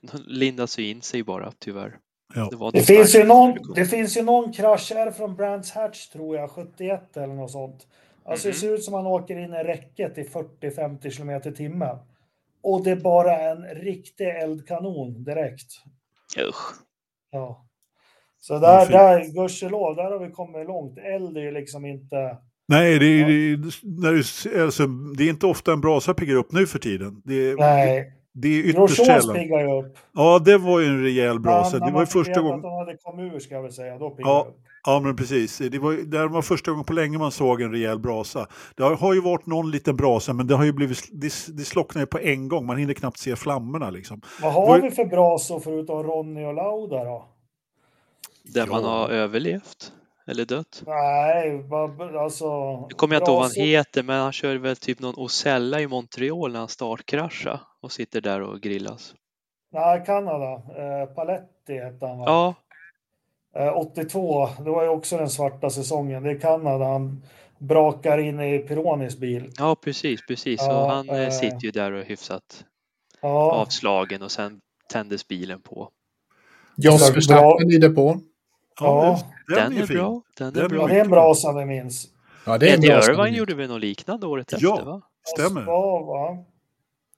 [0.00, 1.98] de lindas ju in sig bara, tyvärr.
[2.34, 2.50] Ja.
[2.72, 6.36] Det inte finns, ju någon, det finns ju någon krasch här från Brands Hatch tror
[6.36, 7.86] jag, 71 eller något sånt.
[8.24, 8.52] Alltså Mhm.
[8.52, 11.96] det ser ut som man åker in i räcket i 40-50 km i timmen.
[12.62, 15.72] Och det är bara en riktig eldkanon direkt.
[16.48, 16.74] Usch.
[17.30, 17.66] Ja.
[18.40, 20.98] Så där, där, gudskelov, där har vi kommit långt.
[20.98, 22.36] Eld är ju liksom inte...
[22.68, 26.52] Nej, det är, det, är, det, alltså, det är inte ofta en brasa piggar upp
[26.52, 27.22] nu för tiden.
[27.24, 28.12] Det, Nej,
[28.42, 29.34] det är ytterst sällan.
[29.36, 29.98] piggar ju upp.
[30.12, 31.76] Ja, det var ju en rejäl brasa.
[31.76, 32.56] Ja, när Det var man ju första gången.
[32.56, 34.46] att de hade kommit ur ska jag väl säga, då piggar Ja.
[34.48, 34.56] upp.
[34.88, 35.58] Ja, men precis.
[35.58, 38.46] Det var, det var första gången på länge man såg en rejäl brasa.
[38.76, 41.64] Det har, har ju varit någon liten brasa, men det har ju blivit, det, det
[41.64, 42.66] slocknar ju på en gång.
[42.66, 44.20] Man hinner knappt se flammorna liksom.
[44.42, 47.28] Vad har Var- vi för brasor förutom Ronny och Lauda då?
[48.54, 48.88] Där man Ja.
[48.88, 49.92] har överlevt.
[50.28, 50.82] Eller dött.
[50.86, 52.46] Nej, vad- alltså...
[52.80, 55.80] Nu kommer jag inte ihåg vad han heter, men han kör väl typ någon Osella
[55.80, 59.14] i Montreal när han startkraschade och sitter där och grillas.
[59.72, 60.52] Nej, Kanada.
[60.54, 62.24] Eh, Paletti hette han va?
[62.26, 62.54] Ja,
[63.58, 66.22] Eh, 82, det var ju också den svarta säsongen.
[66.22, 66.84] Det är Kanada.
[66.84, 67.22] Han
[67.58, 69.50] brakar in i Pironis bil.
[69.58, 70.60] ja precis, precis.
[70.60, 71.30] Ja, och han eh, eh.
[71.30, 72.64] sitter ju där och är hyfsat
[73.20, 74.60] Ja, avslagen och sen
[74.92, 75.88] tändes bilen på.
[76.76, 77.14] Jos Bra.
[77.14, 78.22] Verstappen i depån.
[78.80, 79.20] Ja.
[79.54, 79.96] Den, är fin.
[79.96, 80.22] bra.
[80.38, 80.80] Den är Den är bra.
[80.80, 82.06] ja, det är en brasa vi minns.
[82.46, 84.74] Ja, det är en Eddie bra Irvine gjorde väl något liknande året Ja.
[84.74, 85.02] efter va?
[85.36, 85.62] Stämmer.
[85.66, 86.44] Ja, va?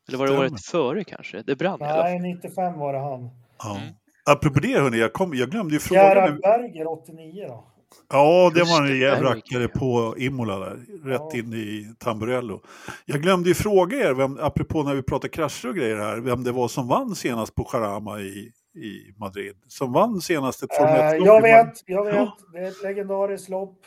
[0.08, 0.50] Eller var det Stämmer.
[0.52, 1.42] året före kanske?
[1.42, 2.02] Det brann i alla fall.
[2.04, 3.30] Nej, 95 var det han.
[3.62, 3.76] Ja.
[3.76, 3.94] Mm.
[4.30, 6.02] Apropå det, hörni, jag, kom, jag glömde ju fråga.
[6.02, 7.64] Gerhard Berger 89 då.
[8.12, 9.72] Ja, det var en där rackare jag.
[9.72, 10.76] på Imola där.
[11.04, 11.38] Rätt Ja.
[11.38, 12.60] in i Tamburello.
[13.04, 16.44] Jag glömde ju fråga er, vem, apropå när vi pratar krascher och grejer här, vem
[16.44, 19.54] det var som vann senast på Jarama i, i Madrid.
[19.68, 21.66] Som vann senast ett Formel Eh, 1-lopp jag i Madrid.
[21.66, 22.14] vet, jag vet.
[22.14, 22.36] Ja.
[22.52, 23.78] Det är ett legidariskt lopp.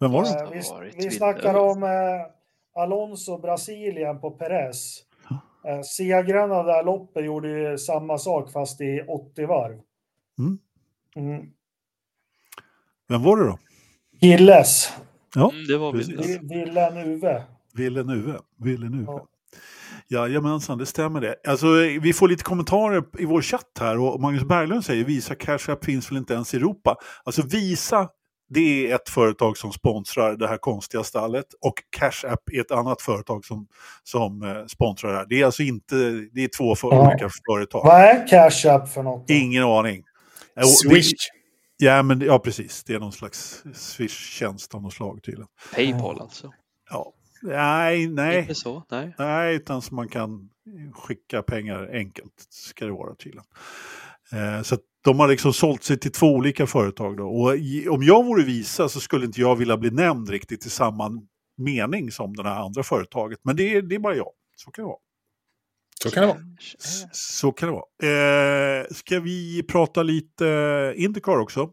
[0.00, 0.28] Vem var det?
[0.28, 1.88] Eh, har vi, vi snackar om eh,
[2.74, 4.98] Alonso Brasilien på Perez.
[5.66, 9.80] Eh, segraren av det här loppet gjorde ju samma sak fast i 80 varv.
[10.38, 10.58] Mm.
[11.16, 11.46] Mm.
[13.08, 13.58] Vem var det då?
[14.20, 14.92] Gilles,
[15.34, 16.14] Ja, Mm, det var precis.
[16.14, 17.44] väl Vi- Villeneuve.
[17.74, 18.38] Villeneuve.
[18.58, 19.06] Villeneuve.
[19.12, 19.26] Ja.
[20.08, 21.34] Jajamensan, det stämmer det.
[21.48, 21.66] Alltså,
[22.00, 25.84] vi får lite kommentarer i vår chatt här och Magnus Berglund säger Visa Cash App
[25.84, 26.96] finns väl inte ens i Europa.
[27.24, 28.08] Alltså Visa,
[28.54, 32.70] det är ett företag som sponsrar det här konstiga stallet och Cash App är ett
[32.70, 33.66] annat företag som,
[34.02, 35.26] som eh, sponsrar det här.
[35.28, 35.94] Det är alltså inte,
[36.32, 37.08] det är två för, Ja.
[37.08, 37.84] olika företag.
[37.84, 39.30] Vad är Cash App för något?
[39.30, 40.02] Ingen aning.
[40.54, 41.12] Det- Swish.
[41.76, 42.84] Ja, men, ja, precis.
[42.84, 45.48] Det är någon slags Swish-tjänst av något slag tydligen.
[45.74, 46.52] Paypal alltså.
[46.90, 47.12] Ja.
[47.42, 48.38] Nej, nej.
[48.40, 48.82] Inte så?
[48.90, 49.14] Nej.
[49.18, 50.48] Nej, utan så man kan
[50.92, 53.44] skicka pengar enkelt, ska det vara tydligen.
[54.32, 57.28] Eh, så att de har liksom sålt sig till två olika företag då.
[57.28, 60.70] Och i, om jag vore Visa så skulle inte jag vilja bli nämnd riktigt i
[60.70, 61.10] samma
[61.56, 63.38] mening som det här andra företaget.
[63.42, 64.30] Men det är, det är bara jag.
[64.56, 64.98] Så kan det vara.
[66.02, 66.38] Så kan det vara.
[67.12, 68.80] Så kan det vara.
[68.80, 71.70] Eh, ska vi prata lite Indycar också?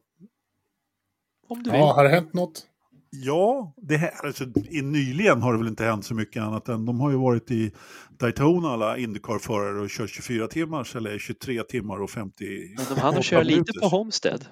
[1.47, 1.79] Om du vill.
[1.79, 2.67] Ja, har det hänt något?
[3.13, 6.99] Ja, det här, alltså, nyligen har det väl inte hänt så mycket annat än de
[6.99, 7.71] har ju varit i
[8.19, 12.43] Daytona alla Indycar-förare och kört 24 timmars eller 23 timmar och 50
[12.77, 14.45] Men de hann köra lite på Homestead.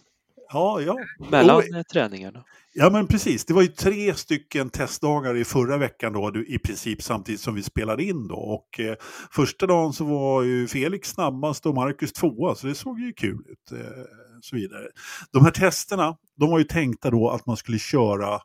[0.52, 0.98] Ja, ja.
[1.32, 2.44] Mellan och, träningarna.
[2.74, 3.46] Ja, men precis.
[3.46, 7.64] Det var ju tre stycken testdagar i förra veckan då, i princip samtidigt som vi
[7.64, 8.36] spelade in då.
[8.36, 8.96] Och eh,
[9.32, 13.44] första dagen så var ju Felix snabbast och Marcus tvåa, så det såg ju kul
[13.50, 13.72] ut.
[13.72, 14.04] Eh,
[14.42, 14.88] så vidare.
[15.32, 18.42] De här testerna, de var ju tänkta då att man skulle köra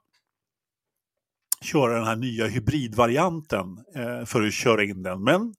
[1.64, 5.22] köra den här nya hybridvarianten eh, för att köra in den.
[5.22, 5.54] Men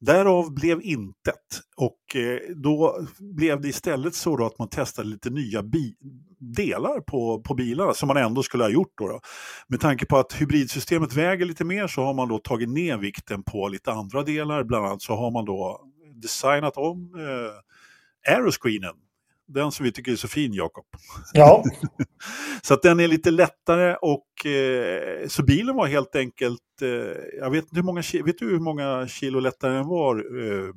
[0.00, 1.62] därav blev intet.
[1.76, 3.06] Och eh, då
[3.36, 5.64] blev det istället så då att man testade lite nya
[6.56, 8.92] delar på, på bilarna som man ändå skulle ha gjort.
[8.98, 9.20] Då, då
[9.68, 13.42] Med tanke på att hybridsystemet väger lite mer så har man då tagit ner vikten
[13.42, 14.64] på lite andra delar.
[14.64, 15.80] Bland annat så har man då
[16.14, 18.94] designat om eh, aeroscreenen
[19.48, 20.84] den som vi tycker är så fin, Jakob.
[21.32, 21.64] Ja.
[22.62, 26.88] så att den är lite lättare och eh, så bilen var helt enkelt, eh,
[27.38, 30.74] jag vet inte hur många, vet du hur många kilo lättare den var, eh,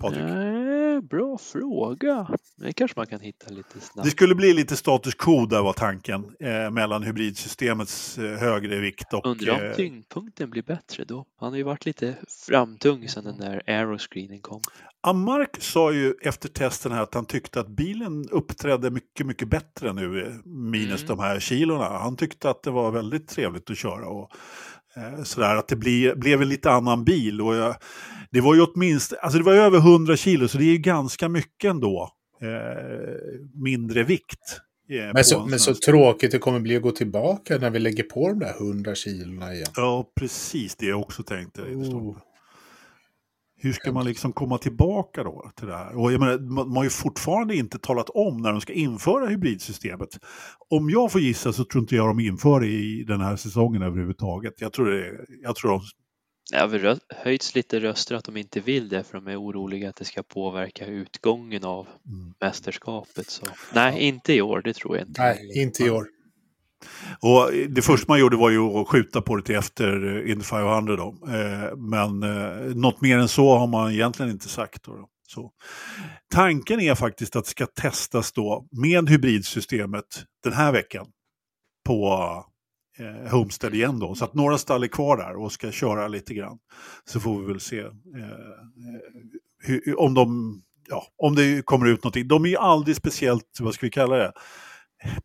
[0.00, 0.22] Patrik?
[0.22, 2.28] Nej, bra fråga.
[2.56, 4.04] Det kanske man kan hitta lite snabbt.
[4.04, 9.12] Det skulle bli lite status quo där var tanken, eh, mellan hybridsystemets eh, högre vikt
[9.12, 9.26] och...
[9.26, 11.24] Undrar om eh, tyngdpunkten blir bättre då?
[11.40, 12.14] Han har ju varit lite
[12.48, 14.60] framtung sedan den där aeroscreenen kom.
[15.00, 19.92] Amark sa ju efter testen här att han tyckte att bilen uppträdde mycket, mycket bättre
[19.92, 21.16] nu minus mm.
[21.16, 21.84] de här kilorna.
[21.84, 24.36] Han tyckte att det var väldigt trevligt att köra och eh,
[25.24, 27.40] sådär att det bli, blev en lite annan bil.
[27.40, 27.76] Och jag,
[28.30, 31.28] det var ju åtminstone, alltså det var över 100 kilo så det är ju ganska
[31.28, 32.10] mycket ändå.
[32.42, 32.48] Eh,
[33.54, 34.60] mindre vikt.
[34.90, 38.02] Eh, men, så, men så tråkigt det kommer bli att gå tillbaka när vi lägger
[38.02, 39.66] på de där 100 kilona igen.
[39.76, 41.62] Ja, precis det jag också tänkte.
[41.62, 42.16] Oh.
[43.62, 45.96] Hur ska man liksom komma tillbaka då till det här?
[45.96, 50.08] Och jag menar, man har ju fortfarande inte talat om när de ska införa hybridsystemet.
[50.68, 53.82] Om jag får gissa så tror inte jag de inför det i den här säsongen
[53.82, 54.54] överhuvudtaget.
[54.60, 55.80] Jag tror, det, jag tror de...
[56.50, 59.96] Det har höjts lite röster att de inte vill det för de är oroliga att
[59.96, 62.34] det ska påverka utgången av mm.
[62.40, 63.30] mästerskapet.
[63.30, 63.46] Så.
[63.74, 65.22] Nej, inte i år, det tror jag inte.
[65.22, 66.06] Nej, inte i år.
[67.20, 70.44] Och det första man gjorde var ju att skjuta på det till efter eh, Indy
[70.44, 71.16] 500 då.
[71.28, 74.82] Eh, men eh, något mer än så har man egentligen inte sagt.
[74.84, 75.08] Då.
[75.28, 75.50] Så.
[76.34, 81.06] Tanken är faktiskt att det ska testas då med hybridsystemet den här veckan
[81.86, 82.18] på
[82.98, 84.14] eh, Homestead igen då.
[84.14, 86.58] Så att några stall är kvar där och ska köra lite grann.
[87.04, 87.90] Så får vi väl se eh,
[89.64, 90.54] hur, om, de,
[90.88, 92.28] ja, om det kommer ut någonting.
[92.28, 94.32] De är ju aldrig speciellt, vad ska vi kalla det?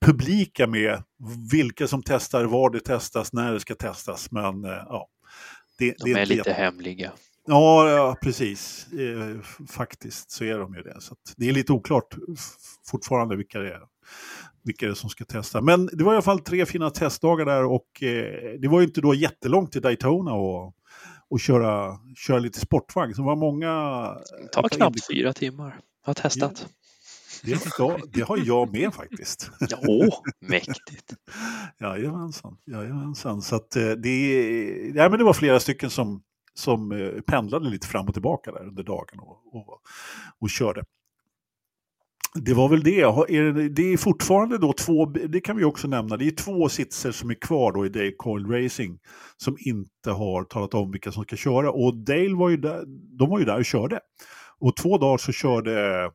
[0.01, 1.03] Publika med
[1.51, 4.31] vilka som testar, var det testas, när det ska testas.
[4.31, 5.07] Men eh, ja,
[5.77, 7.11] det, de det är, lite hemliga.
[7.47, 8.87] Ja, ja precis.
[8.93, 11.01] Eh, faktiskt så är de ju det.
[11.01, 12.15] Så det är lite oklart
[12.91, 13.81] fortfarande vilka det är
[14.67, 15.61] vilka det är som ska testa.
[15.61, 18.85] Men det var i alla fall tre fina testdagar där och eh, det var ju
[18.85, 20.73] inte då jättelångt till Daytona och,
[21.29, 23.13] och köra, köra lite sportvagn.
[23.13, 23.71] Så det var många...
[24.41, 25.79] Det tar knappt fyra timmar.
[26.05, 26.53] Jag har testat.
[26.61, 26.86] Ja.
[27.43, 29.51] Det, ja, det har jag med faktiskt.
[29.69, 31.15] Ja, mäktigt.
[31.79, 33.41] Jajamensan, jajamensan.
[33.41, 36.21] Så att eh, det, ja, men det var flera stycken som,
[36.53, 39.81] som eh, pendlade lite fram och tillbaka där under dagen och, och,
[40.39, 40.83] och körde.
[42.35, 43.01] Det var väl det.
[43.69, 47.29] Det är fortfarande då två, det kan vi också nämna, det är två sitser som
[47.29, 48.99] är kvar då i Dale Coil Racing
[49.37, 51.71] som inte har talat om vilka som ska köra.
[51.71, 52.83] Och Dale var ju där,
[53.17, 53.99] de var ju där och körde.
[54.59, 56.09] Och två dagar så körde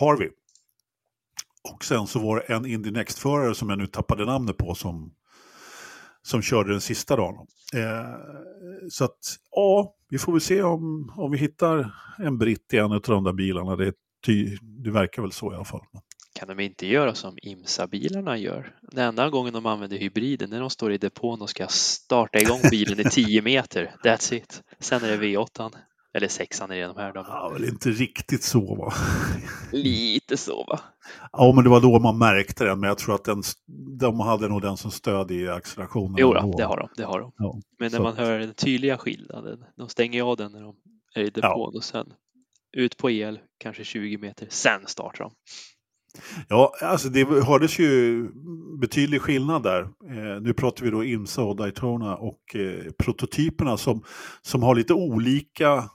[0.00, 0.30] Harvey.
[1.72, 5.14] Och sen så var det en Indy Next-förare som jag nu tappade namnet på som,
[6.22, 7.46] som körde den sista dagen.
[7.74, 8.16] Eh,
[8.90, 9.18] så att
[9.50, 13.24] ja, vi får väl se om, om vi hittar en britt i en av de
[13.24, 13.76] där bilarna.
[13.76, 13.92] Det,
[14.26, 15.82] ty, det verkar väl så i alla fall.
[16.34, 18.76] Kan de inte göra som IMSA-bilarna gör?
[18.82, 22.60] Den enda gången de använder hybriden när de står i depån och ska starta igång
[22.70, 23.94] bilen i 10 meter.
[24.04, 24.62] That's it.
[24.78, 25.72] Sen är det V8.
[26.14, 27.12] Eller sexan är det de här.
[27.12, 27.24] De...
[27.28, 28.92] Ja, väl inte riktigt så va?
[29.72, 30.80] Lite så va?
[31.32, 32.80] Ja, men det var då man märkte den.
[32.80, 33.42] Men jag tror att den,
[33.98, 36.16] de hade nog den som stöd i accelerationen.
[36.18, 36.88] Jo, då, det har de.
[36.96, 37.32] Det har de.
[37.36, 38.02] Ja, men när så.
[38.02, 39.64] man hör den tydliga skillnaden.
[39.76, 40.76] De stänger av den när de
[41.14, 41.78] är i depån ja.
[41.78, 42.06] och sen
[42.76, 45.32] ut på el, kanske 20 meter, sen startar de.
[46.48, 48.28] Ja, alltså det hördes ju
[48.80, 49.82] betydlig skillnad där.
[49.82, 54.02] Eh, nu pratar vi då IMSA och Daytona och eh, prototyperna som,
[54.42, 55.90] som har lite olika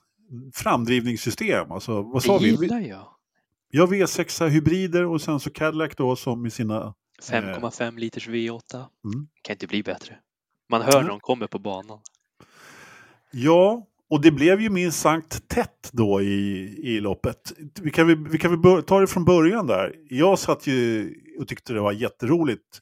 [0.53, 1.71] framdrivningssystem.
[1.71, 2.51] Alltså, vad sa det vi?
[2.51, 3.07] gillar jag.
[3.69, 6.93] Ja, V6 hybrider och sen så Cadillac då som i sina...
[7.23, 7.91] 5,5 eh...
[7.91, 8.75] liters V8.
[8.75, 9.27] Mm.
[9.41, 10.15] Kan inte bli bättre.
[10.69, 11.99] Man hör när de kommer på banan.
[13.31, 17.53] Ja, och det blev ju minst sagt tätt då i, i loppet.
[17.81, 19.95] Vi kan, väl, vi kan väl ta det från början där.
[20.09, 22.81] Jag satt ju och tyckte det var jätteroligt.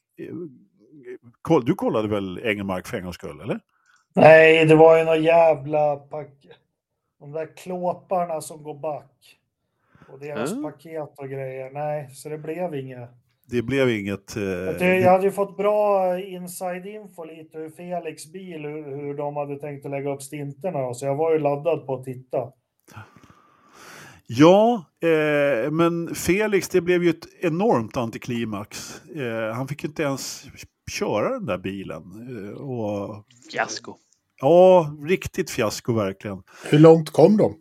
[1.63, 3.59] Du kollade väl Engelmark för en gångs skull, eller?
[4.15, 6.29] Nej, det var ju några jävla pack...
[7.25, 9.39] De där klåparna som går back.
[10.13, 10.63] Och deras mm.
[10.63, 11.71] paket och grejer.
[11.71, 13.09] Nej, så det blev inget.
[13.45, 14.37] Det blev inget...
[14.37, 14.43] Eh...
[14.87, 19.85] Jag hade ju fått bra inside-info lite hur Felix bil, hur, hur de hade tänkt
[19.85, 20.93] att lägga upp stinterna.
[20.93, 22.51] Så jag var ju laddad på att titta.
[24.27, 29.01] Ja, eh, men Felix, det blev ju ett enormt antiklimax.
[29.15, 30.47] Eh, han fick inte ens
[30.91, 32.03] köra den där bilen.
[32.29, 33.25] Eh, och...
[33.51, 33.97] Fiasko.
[34.45, 36.43] Ja, riktigt fiasko verkligen.
[36.69, 37.55] Hur långt kom de?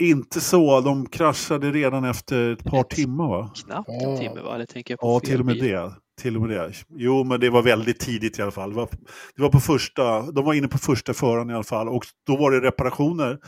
[0.00, 3.52] Inte så, de kraschade redan efter ett par timmar va?
[3.64, 4.54] Knappt en timme va?
[4.54, 5.92] Eller tänker jag på ja, till och med det.
[6.20, 6.72] Till och med det.
[6.88, 8.70] Jo, men det var väldigt tidigt i alla fall.
[8.70, 8.88] Det var,
[9.36, 12.36] det var på första, de var inne på första föraren i alla fall och då
[12.36, 13.38] var det reparationer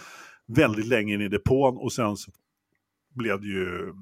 [0.47, 2.31] väldigt länge in i depån och sen så
[3.15, 3.93] blev det ju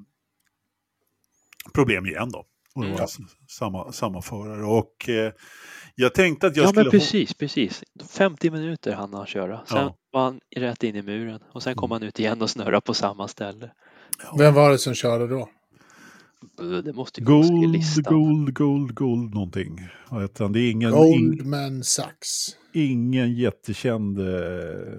[1.75, 2.45] problem igen då.
[2.79, 3.29] Och det var mm.
[3.49, 4.65] samma, samma förare.
[4.65, 5.33] Och eh,
[5.95, 6.81] jag tänkte att jag ja, skulle...
[6.81, 7.85] Ja, men precis, precis.
[8.11, 9.61] 50 minuter hann han köra.
[9.67, 9.97] Sen ja.
[10.13, 12.01] var han rätt in i muren och sen kom mm.
[12.03, 13.71] han ut igen och snurrade på samma ställe.
[14.23, 14.35] Ja.
[14.39, 15.49] Vem var det som körde då?
[16.85, 19.89] Det måste ju Gold, Gold, Gold, Gold någonting.
[20.05, 20.53] Han?
[20.53, 20.91] Det är ingen...
[20.91, 22.57] Goldman Sachs.
[22.73, 24.19] Ingen jättekänd...
[24.19, 24.27] Eh...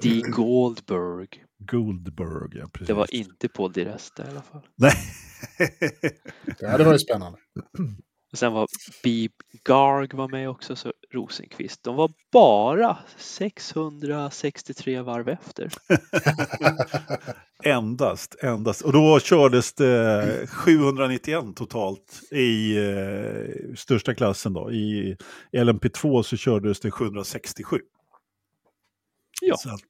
[0.02, 1.28] Dean Goldberg.
[1.60, 2.88] Goldberg, ja precis.
[2.88, 4.62] Det var inte Paul Di Resta i alla fall.
[4.76, 4.94] Nej.
[6.60, 7.38] Det hade varit spännande.
[8.32, 8.68] Och sen var
[9.04, 9.32] Beeb
[9.64, 11.84] Garg var med också, så Rosenqvist.
[11.84, 15.72] De var bara 663 varv efter.
[17.64, 18.82] endast, endast.
[18.82, 24.72] Och då kördes det 791 totalt i eh, största klassen då.
[24.72, 25.18] I
[25.52, 27.80] LMP2 så kördes det 767.
[29.42, 29.58] Ja.
[29.58, 29.82] Så att,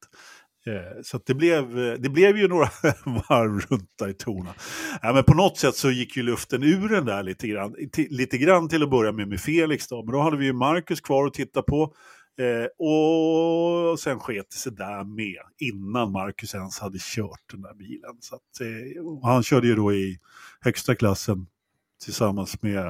[0.69, 2.65] Eh, så det, blev, eh, det blev ju några
[3.05, 4.53] varv runt Daytona.
[5.01, 7.75] Ja, men på något sätt så gick ju luften ur den där lite grann.
[8.09, 10.03] lite grann till att börja med med Felix då.
[10.03, 11.93] Men då hade vi ju Marcus kvar att titta på.
[12.39, 17.73] Eh, och sen sket det sig där med innan Marcus ens hade kört den där
[17.73, 18.17] bilen.
[18.19, 20.17] Så att, eh, han körde ju då i
[20.61, 21.47] högsta klassen
[22.03, 22.87] tillsammans med,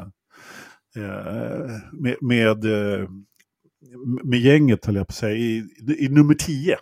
[0.95, 3.09] eh, med, med, eh,
[4.23, 6.77] med gänget, höll jag på att säga, i, i nummer 10.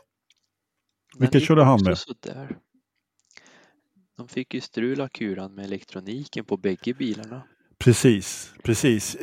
[1.20, 1.98] Vilka körde han med?
[1.98, 2.58] Sådär.
[4.18, 7.44] De fick ju strula kuran med elektroniken på bägge bilarna.
[7.80, 9.18] Precis, precis.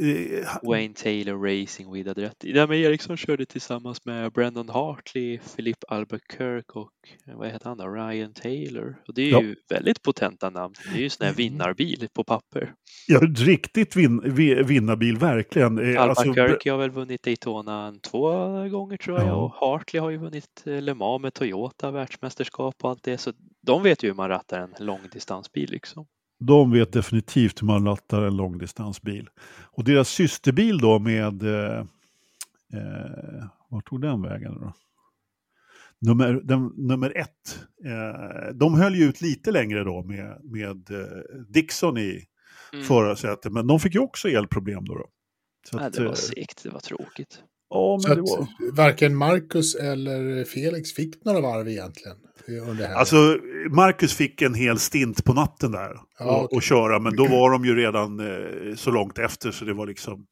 [0.62, 5.78] Wayne Taylor Racing With hade rätt Ja, men Eriksson körde tillsammans med Brandon Hartley, Philip
[5.88, 6.90] Albuquerque och
[7.26, 7.88] vad heter han då?
[7.88, 8.96] Ryan Taylor.
[9.08, 9.42] Och det är ja.
[9.42, 10.74] ju väldigt potenta namn.
[10.92, 12.74] Det är ju sån här vinnarbil på papper.
[13.06, 14.34] Ja, riktigt vin
[14.64, 15.78] vinnarbil, verkligen.
[15.78, 16.70] Eh, Albuquerque alltså...
[16.70, 18.28] har väl vunnit Daytona två
[18.68, 19.34] gånger tror jag ja.
[19.34, 23.18] och Hartley har ju vunnit eh, Le Mans med Toyota, världsmästerskap och allt det.
[23.18, 23.32] Så
[23.66, 26.06] de vet ju hur man rattar en långdistansbil liksom.
[26.46, 29.28] De vet definitivt hur man rattar en långdistansbil.
[29.62, 31.42] Och deras systerbil då med...
[31.42, 31.78] Eh,
[32.72, 34.72] eh, vart tog den vägen då?
[35.98, 37.58] Nummer, den, nummer ett.
[37.84, 41.06] Eh, de höll ju ut lite längre då med, med eh,
[41.48, 42.24] Dixon i
[42.72, 42.84] mm.
[42.84, 43.52] förarsätet.
[43.52, 44.94] Men de fick ju också elproblem då.
[44.94, 45.06] då.
[45.70, 47.38] Så Nej, att, det var segt, det var tråkigt.
[47.70, 48.46] Ja, men det var...
[48.76, 52.16] Varken Marcus eller Felix fick några varv egentligen.
[52.96, 53.38] Alltså,
[53.70, 56.56] Marcus fick en hel stint på natten där ja, och, okay.
[56.56, 59.86] och, köra, men då var de ju redan eh, så långt efter så det var
[59.86, 60.26] liksom...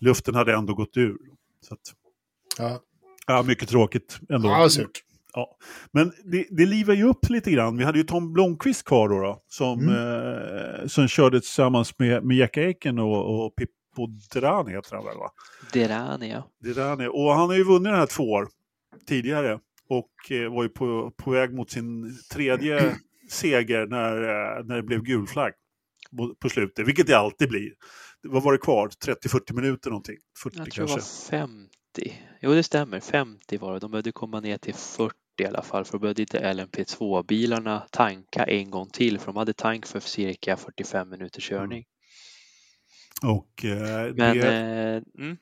[0.00, 1.16] Luften hade ändå gått ur.
[1.60, 1.80] Så att,
[2.58, 2.80] ja.
[3.26, 4.48] ja, mycket tråkigt ändå.
[4.48, 5.02] Ja, surt.
[5.32, 5.56] Ja.
[5.92, 7.76] Men det, det livar ju upp lite grann.
[7.76, 9.94] Vi hade ju Tom Blomqvist kvar då, då som, mm.
[9.94, 15.16] eh, som körde tillsammans med, med Jack Aiken och, och Pippo Derani heter han väl
[15.16, 15.30] va?
[15.72, 16.50] Derani ja.
[16.60, 17.06] Derani.
[17.06, 18.48] Och han har ju vunnit den här två år
[19.06, 19.58] tidigare
[19.88, 22.96] och eh, var ju på, på väg mot sin tredje
[23.30, 25.52] seger när, eh, när det blev gul flagg
[26.40, 27.72] på slutet, vilket det alltid blir.
[28.22, 28.88] Vad var det kvar?
[28.88, 30.16] 30-40 minuter någonting?
[30.42, 31.36] 40 Jag tror kanske?
[31.36, 31.70] det var 50.
[32.40, 33.00] Jo, det stämmer.
[33.00, 33.78] 50 var det.
[33.78, 38.44] De behövde komma ner till 40 i alla fall för då behövde inte LMP2-bilarna tanka
[38.44, 41.60] en gång till för de hade tank för cirka 45 minuters mm.
[41.60, 41.84] körning.
[43.22, 43.34] Mm.
[43.36, 45.02] Och, eh, Men det...
[45.16, 45.36] eh, mm,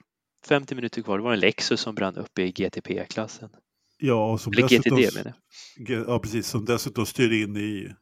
[0.46, 3.50] 50 minuter kvar, det var en Lexus som brann upp i GTP-klassen.
[3.98, 5.32] Ja, och som Eller dessutom, GTD menar
[5.76, 6.08] jag.
[6.08, 6.46] Ja, precis.
[6.46, 7.94] Som dessutom styrde in i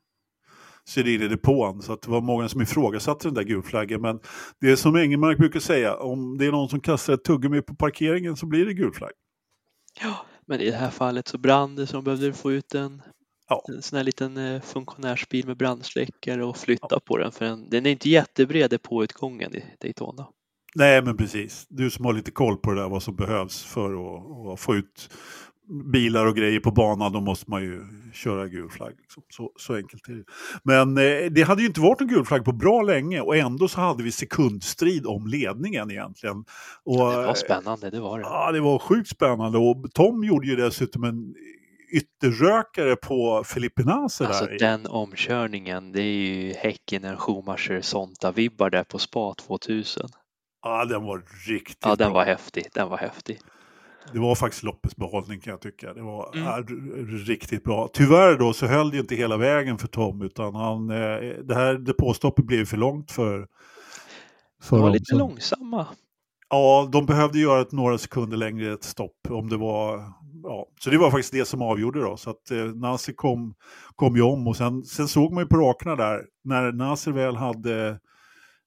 [0.89, 1.83] styrde in i depån.
[1.83, 4.01] Så att det var många som ifrågasatte den där gulflaggen.
[4.01, 4.21] Men
[4.61, 7.75] det är som Engelmark brukar säga, om det är någon som kastar ett tuggummi på
[7.75, 9.13] parkeringen så blir det gulflagg.
[10.01, 13.03] Ja, men i det här fallet så brann det så de behövde få ut en,
[13.49, 13.65] ja.
[13.69, 17.01] en sån här liten eh, funktionärsbil med brandsläckare och flytta ja.
[17.05, 17.33] på den.
[17.33, 20.27] För den, den är inte jättebred depåutgången i Daytona.
[20.75, 21.67] Nej, men precis.
[21.69, 24.77] Du som har lite koll på det där, vad som behövs för att, att få
[24.77, 25.11] ut
[25.93, 27.81] bilar och grejer på banan, då måste man ju
[28.13, 28.95] köra gul flagg.
[29.01, 29.23] Liksom.
[29.31, 30.25] Så, så enkelt är det.
[30.63, 33.69] Men eh, det hade ju inte varit en gul flagg på bra länge och ändå
[33.69, 36.45] så hade vi sekundstrid om ledningen egentligen.
[36.85, 38.25] Och, det var spännande, det var det.
[38.25, 41.35] Ja, det var sjukt spännande och Tom gjorde ju dessutom en
[41.93, 44.59] ytterrökare på Felipe Nasser Alltså där.
[44.59, 50.09] den omkörningen, det är ju Häckenen, Schumacher, Sonta-vibbar där på Spa 2000.
[50.63, 52.15] Ja, den var riktigt Ja, den bra.
[52.15, 52.65] var häftig.
[52.75, 53.39] Den var häftig.
[54.13, 55.95] Det var faktiskt loppets behållning kan jag tycka.
[55.95, 57.07] Det var Mm.
[57.27, 57.89] riktigt bra.
[57.93, 61.55] Tyvärr då så höll det ju inte hela vägen för Tom utan han, eh, det
[61.55, 63.47] här depåstoppet blev för långt för,
[64.63, 65.87] för De var lite långsamma.
[66.49, 70.13] Ja, de behövde göra ett några sekunder längre ett stopp om det var...
[70.43, 70.67] Ja.
[70.81, 72.17] Så det var faktiskt det som avgjorde då.
[72.17, 73.55] Så att eh, Nasser kom,
[73.97, 77.37] kom ju om och sen, sen såg man ju på rakerna där, när Nasser väl
[77.37, 77.99] hade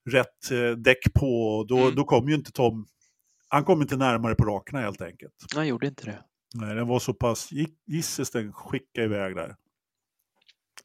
[0.10, 1.96] rätt eh, däck på, då, Mm.
[1.96, 2.86] då kom ju inte Tom...
[3.50, 5.34] Han kom inte närmare på rakerna helt enkelt.
[5.56, 6.24] Han gjorde inte det.
[6.56, 7.50] Nej, den var så pass,
[7.88, 9.56] gisses den skicka iväg där.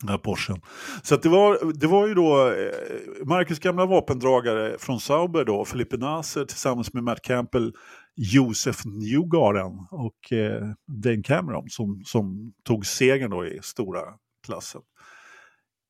[0.01, 0.61] Den här Porschen.
[1.03, 5.97] Så det, var, det var ju då eh, Marcus gamla vapendragare från Sauber då, Felipe
[5.97, 7.73] Nasser tillsammans med Matt Campbell,
[8.17, 14.01] Josef Newgarden och eh, Dane Cameron som, som tog segern då i stora
[14.47, 14.81] klassen.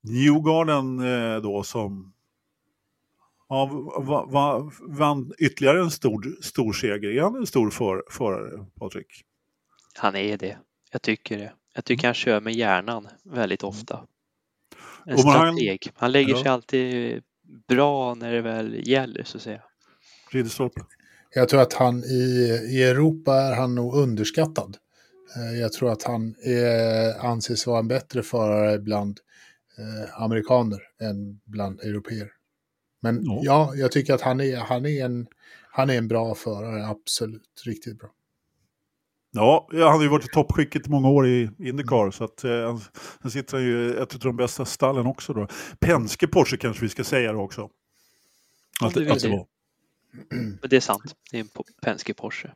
[0.02, 2.12] Newgarden eh, då som
[3.52, 3.66] ja,
[3.98, 7.10] va, va, vann ytterligare en stor, stor seger.
[7.10, 9.24] Är han en stor för, förare, Patrik?
[9.94, 10.58] Han är det.
[10.92, 11.52] Jag tycker det.
[11.74, 14.06] Jag tycker han kör med hjärnan väldigt ofta.
[15.06, 15.90] En Och man- han- strateg.
[15.94, 16.42] Han lägger Ja.
[16.42, 17.22] sig alltid
[17.68, 19.62] bra när det väl gäller så att säga.
[20.30, 20.80] Ridderstolpe?
[21.34, 24.76] Jag tror att han i, i Europa är han nog underskattad.
[25.36, 29.20] Eh, Jag tror att han är, anses vara en bättre förare bland
[29.78, 32.32] eh, amerikaner än bland europeer.
[33.02, 33.40] Men Ja.
[33.42, 35.26] ja, jag tycker att han är, han, är en,
[35.70, 37.62] han är en bra förare, absolut.
[37.66, 38.08] Riktigt bra.
[39.34, 42.10] Ja, han har ju varit i toppskicket i många år i Indycar.
[42.10, 42.80] Så att, eh, han-
[43.20, 45.32] han sitter han ju i ett av de bästa stallen också.
[45.32, 45.46] Då.
[45.80, 47.70] Penske Porsche kanske vi ska säga då också.
[48.80, 49.36] Att, vill att det det.
[49.36, 49.46] var.
[50.30, 51.14] Men det är sant.
[51.30, 51.48] Det är en
[51.82, 52.48] Penske Porsche.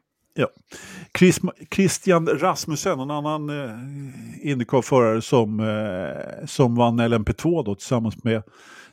[1.19, 1.41] Chris,
[1.75, 8.43] Christian Rasmussen, en annan eh, Indycar-förare som, eh, som vann LMP2 då, tillsammans med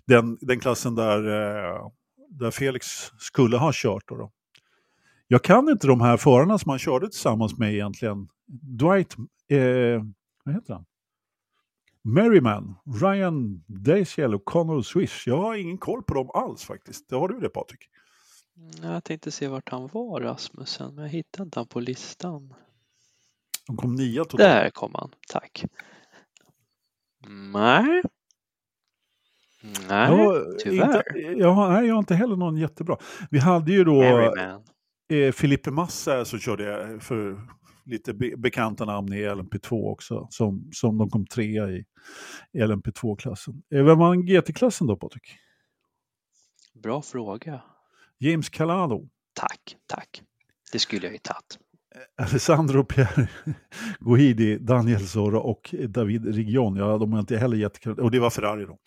[0.08, 1.88] den, den klassen där, eh,
[2.30, 2.86] där Felix
[3.20, 4.04] skulle ha kört.
[4.08, 4.32] Då, då.
[5.28, 8.28] Jag kan inte de här förarna som han körde tillsammans med egentligen.
[8.80, 9.16] Dwight,
[9.47, 10.04] eh,
[10.43, 10.86] vad heter han?
[12.06, 15.28] Merriman, Ryan Daciel och Connor Swish.
[15.28, 17.12] Jag har ingen koll på dem alls faktiskt.
[17.12, 17.89] Har du det Patrik?
[18.58, 22.54] Mm, Jag tänkte se vart han var Rasmussen, men jag hittade inte han på listan.
[23.68, 24.39] De kom nia totalt.
[24.39, 25.12] Där kom han.
[25.28, 25.66] Tack.
[27.54, 28.01] Nej.
[29.89, 30.86] Nej, Jag, tyvärr.
[30.86, 32.97] inte, nej, jag har inte heller någon jättebra.
[33.32, 37.41] Vi hade ju då eh, Filippe Massa som körde för
[37.86, 40.28] lite be, bekanta namn i LMP2 också.
[40.30, 41.86] Som, som de kom trea i
[42.57, 43.53] LMP2-klassen.
[43.74, 45.36] Eh, vem vann GT-klassen då Patrik?
[46.84, 47.61] Bra fråga.
[48.20, 49.09] James Calado.
[49.34, 50.22] Tack, tack.
[50.72, 51.59] Det skulle jag ju tagit.
[52.18, 53.28] Alessandro Pierre
[53.99, 56.76] Guidi, Daniel Zorro och David Rigion.
[56.76, 57.99] Ja, de har inte heller jättekul.
[57.99, 58.78] Och det var Ferrari då.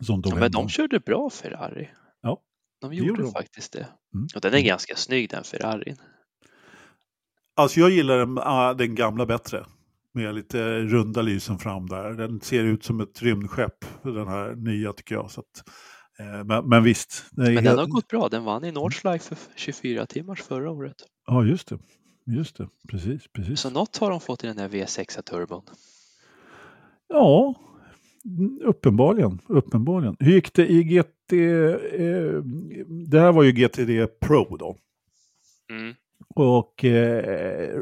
[0.00, 1.88] Som tog Ja, men de körde bra Ferrari.
[2.22, 2.40] Ja,
[2.80, 3.32] De gjorde gjorde de.
[3.32, 3.88] faktiskt det.
[4.14, 4.26] Mm.
[4.34, 5.96] Och den är ganska snygg den Ferrarin.
[7.56, 9.66] Alltså jag gillar den, ah, den gamla bättre.
[10.14, 12.10] Med lite runda lysen fram där.
[12.12, 15.30] Den ser ut som ett rymdskepp, den här nya tycker jag.
[15.30, 15.68] Så att,
[16.18, 17.24] eh, men, men visst.
[17.32, 18.28] Men helt- den har gått bra.
[18.28, 20.96] Den vann i Nordschleife för 24 timmars förra året.
[21.26, 21.78] Ja, just det.
[22.26, 23.22] Just det, precis.
[23.32, 23.60] precis.
[23.60, 25.62] Så något har de fått i den där V6-turbon.
[27.08, 27.69] Ja, mm,
[28.64, 29.38] uppenbarligen.
[29.48, 30.16] uppenbarligen.
[30.18, 31.32] Hur gick det i GT?
[31.32, 32.42] Eh,
[33.10, 34.76] det här var ju GTD Pro då.
[35.70, 35.94] Mm.
[36.34, 37.80] Och eh,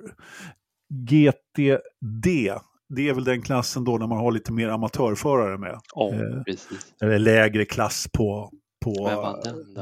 [0.94, 2.52] GTD,
[2.88, 5.80] det är väl den klassen då när man har lite mer amatörförare med.
[5.94, 6.94] Ja, Eh, precis.
[7.02, 8.50] eller lägre klass på,
[8.84, 9.08] på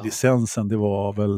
[0.05, 0.69] licensen.
[0.69, 1.37] Det var väl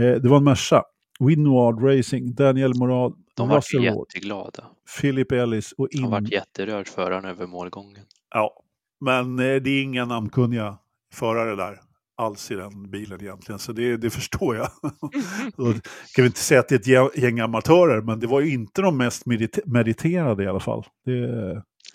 [0.00, 0.82] eh, det var en Merca.
[1.20, 4.64] Winward Racing, Daniel Morad, De var jätteglada.
[5.00, 6.10] Philip Ellis och Han in...
[6.10, 8.04] vart jätterörd föraren över målgången.
[8.34, 8.62] Ja,
[9.00, 10.78] men eh, det är inga namnkunniga
[11.14, 11.80] förare där
[12.16, 14.68] alls i den bilen egentligen, så det, det förstår jag.
[15.56, 15.74] Och
[16.14, 18.82] kan vi inte säga att det är ett gäng- amatörer, men det var ju inte
[18.82, 20.84] de mest merite- meriterade i alla fall.
[21.04, 21.12] Det,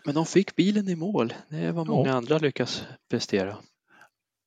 [0.06, 1.34] Men de fick bilen i mål.
[1.50, 2.16] Det är vad många Ja.
[2.16, 3.56] andra lyckas prestera.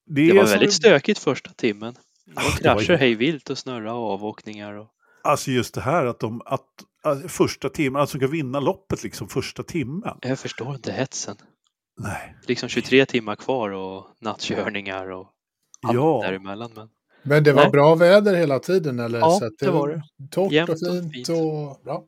[0.07, 1.95] det, Det var som- väldigt stökigt första timmen.
[2.25, 4.73] De det var krascher ju- hej vilt och snurra och avåkningar.
[4.75, 4.89] Och...
[5.27, 6.67] Alltså just det här att de, att,
[7.03, 10.19] att första timmen, alltså ska vinna loppet liksom första timmen.
[10.21, 11.37] Jag förstår inte hetsen.
[12.01, 12.37] Nej.
[12.47, 15.31] Liksom 23 timmar kvar och nattkörningar och
[15.83, 16.71] allt Ja, däremellan.
[16.75, 16.89] Men
[17.23, 17.71] Men det var Nej.
[17.71, 19.19] bra väder hela tiden eller?
[19.19, 20.03] Ja, så det, det var det.
[20.31, 21.29] Torrt Jämt och fint och, fint.
[21.29, 22.05] och bra.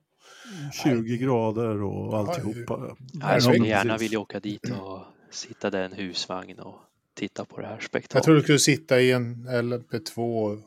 [0.84, 2.96] 20 grader och alltihopa.
[3.12, 5.00] Ja, jag skulle gärna vilja åka dit och
[5.30, 6.80] sitta där i en husvagn och
[7.18, 8.14] titta på det här spektaklet.
[8.14, 10.58] Jag tror du skulle sitta i en LP2 och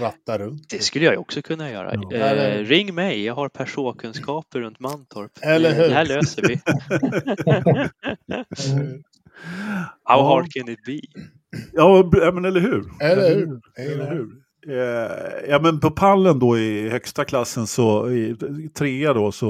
[0.00, 0.70] ratta runt.
[0.70, 1.94] Det skulle jag också kunna göra.
[2.10, 2.16] Ja.
[2.16, 5.30] Eh, ring mig, jag har personkunskaper runt Mantorp.
[5.40, 5.88] Eller hur?
[5.88, 6.60] Det här löser vi.
[10.04, 11.00] How hard can it be?
[11.72, 12.84] Ja, men eller hur?
[13.00, 13.60] Eller hur?
[13.76, 14.42] Eller hur?
[14.68, 18.36] Eh, ja men på pallen då i högsta klassen så, i
[18.74, 19.48] trea då så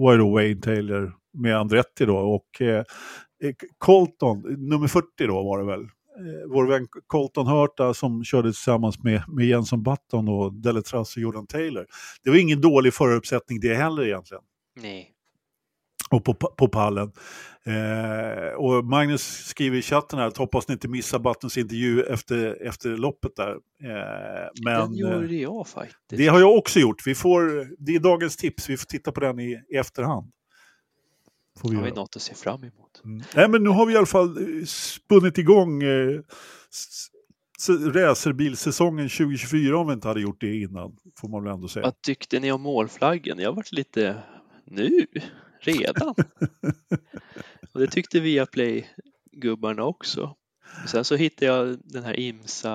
[0.00, 2.84] var det då Wayne Taylor med Andretti då och eh,
[3.78, 9.02] Colton, nummer 40 då var det väl, eh, vår vän Colton Hurta som körde tillsammans
[9.02, 11.86] med, med Jenson Button och Deletras och Jordan Taylor.
[12.24, 14.42] Det var ingen dålig föruppsättning det heller egentligen.
[14.80, 15.10] Nej.
[16.10, 17.12] Och på, på pallen.
[17.66, 22.66] Eh, och Magnus skriver i chatten här att hoppas ni inte missar Buttons intervju efter,
[22.66, 23.50] efter loppet där.
[23.50, 26.18] Eh, men, den gjorde jag faktiskt.
[26.18, 27.06] Det har jag också gjort.
[27.06, 30.30] Vi får, det är dagens tips, vi får titta på den i, i efterhand.
[31.60, 33.02] Får vi har vi något att se fram emot.
[33.04, 33.22] Mm.
[33.34, 36.20] Nej, men nu har vi i alla fall eh, spunnit igång eh,
[37.68, 41.84] racerbilsäsongen 2024 om vi inte hade gjort det innan, får man väl ändå säga.
[41.84, 43.38] Vad tyckte ni om målflaggen?
[43.38, 44.22] Jag har varit lite
[44.66, 45.06] nu,
[45.60, 46.14] redan.
[47.72, 50.36] Och det tyckte Viaplay-gubbarna också.
[50.86, 52.72] Sen så hittade jag den här IMSA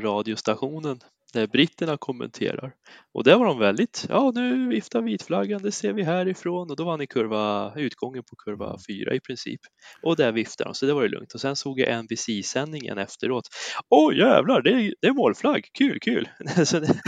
[0.00, 1.00] radiostationen
[1.32, 2.72] där britterna kommenterar.
[3.14, 6.84] Och där var de väldigt, ja nu viftar vitflaggan, det ser vi härifrån och då
[6.84, 9.60] var han i kurva, utgången på kurva fyra i princip.
[10.02, 11.34] Och där viftade de, så det var det lugnt.
[11.34, 13.44] Och sen såg jag NBC-sändningen efteråt.
[13.88, 16.28] Åh jävlar, det är, det är målflagg, kul, kul!
[16.64, 17.00] så det,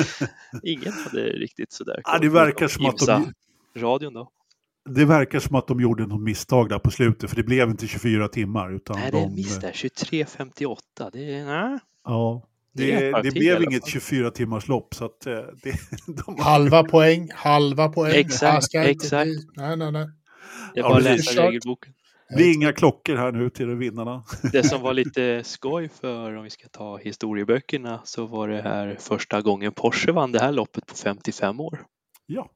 [0.63, 2.01] ingen hade riktigt sådär.
[2.05, 3.33] Ja, det verkar som att de...
[3.77, 4.31] radion då.
[4.91, 7.87] Det verkar som att de gjorde något misstag där på slutet, för det blev inte
[7.87, 8.75] 24 timmar.
[8.75, 11.11] Utan nej, det är en miss där, 23.58.
[11.13, 11.79] Det är, nej.
[12.05, 12.43] Ja,
[12.75, 15.75] det, det, blev inget 24 timmars lopp så att eh, det,
[16.27, 16.39] de...
[16.39, 18.15] Halva poäng, halva poäng.
[18.15, 19.31] Exakt, exakt.
[19.57, 20.07] Nej, nej, nej.
[20.75, 21.93] Det är bara att läsa regelboken.
[22.29, 24.25] Det blir inga klockor här nu till vinnarna.
[24.53, 28.97] Det som var lite skoj för, om vi ska ta historieböckerna, så var det här
[29.01, 31.81] första gången Porsche vann det här loppet på 55 år.
[32.27, 32.51] Ja,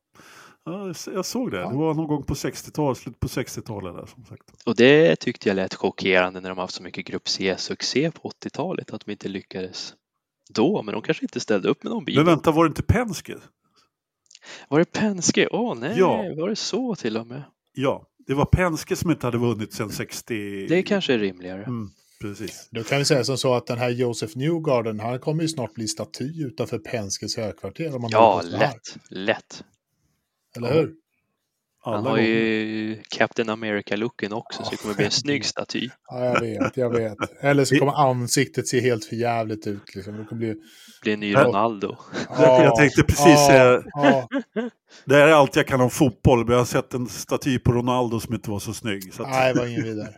[1.14, 1.58] jag såg det.
[1.58, 4.42] Det var någon gång på 60-talet, slutet på 60-talet där som sagt.
[4.66, 8.92] Och det tyckte jag lät chockerande när de haft så mycket Grupp C-succé på 80-talet,
[8.92, 9.94] att de inte lyckades
[10.48, 12.16] då, men de kanske inte ställde upp med någon bil.
[12.16, 13.36] Men vänta, var det inte Penske?
[14.68, 15.48] Var det Penske?
[15.52, 16.34] Åh oh, nej, ja.
[16.36, 17.42] var det så till och med?
[17.72, 20.66] Ja, det var Penske som inte hade vunnit sedan 60...
[20.66, 21.64] Det kanske är rimligare.
[21.64, 21.90] Mm,
[22.20, 22.68] precis.
[22.70, 25.74] Då kan vi säga som så att den här Joseph Newgarden, han kommer ju snart
[25.74, 27.94] bli staty utanför Penskes högkvarter.
[27.94, 29.64] Om man ja, lätt, lätt.
[30.56, 30.94] Eller hur?
[31.94, 35.88] Han har ju Captain America-looken också, så det kommer bli en snygg staty.
[36.08, 37.18] Ja, jag vet, jag vet.
[37.40, 39.94] Eller så kommer ansiktet se helt förjävligt ut.
[39.94, 40.16] Liksom.
[40.16, 40.54] Det kommer bli...
[41.02, 41.96] bli en ny Ronaldo.
[42.38, 43.82] Ja, jag tänkte precis säga...
[43.84, 44.28] Ja,
[45.04, 48.20] Det är allt jag kan om fotboll, men jag har sett en staty på Ronaldo
[48.20, 49.14] som inte var så snygg.
[49.14, 49.30] Så att...
[49.30, 50.14] Nej, det var ingen vidare.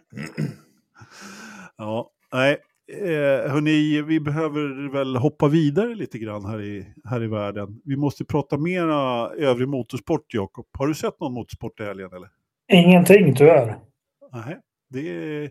[1.79, 2.59] ja, nej.
[2.93, 7.81] Eh, hörni, vi behöver väl hoppa vidare lite grann här i, här i världen.
[7.85, 10.67] Vi måste prata mera övrig motorsport, Jakob.
[10.79, 12.11] Har du sett någon motorsport i helgen?
[12.13, 12.29] Eller?
[12.73, 13.79] Ingenting tyvärr.
[14.33, 14.59] Nej.
[14.93, 15.51] Det,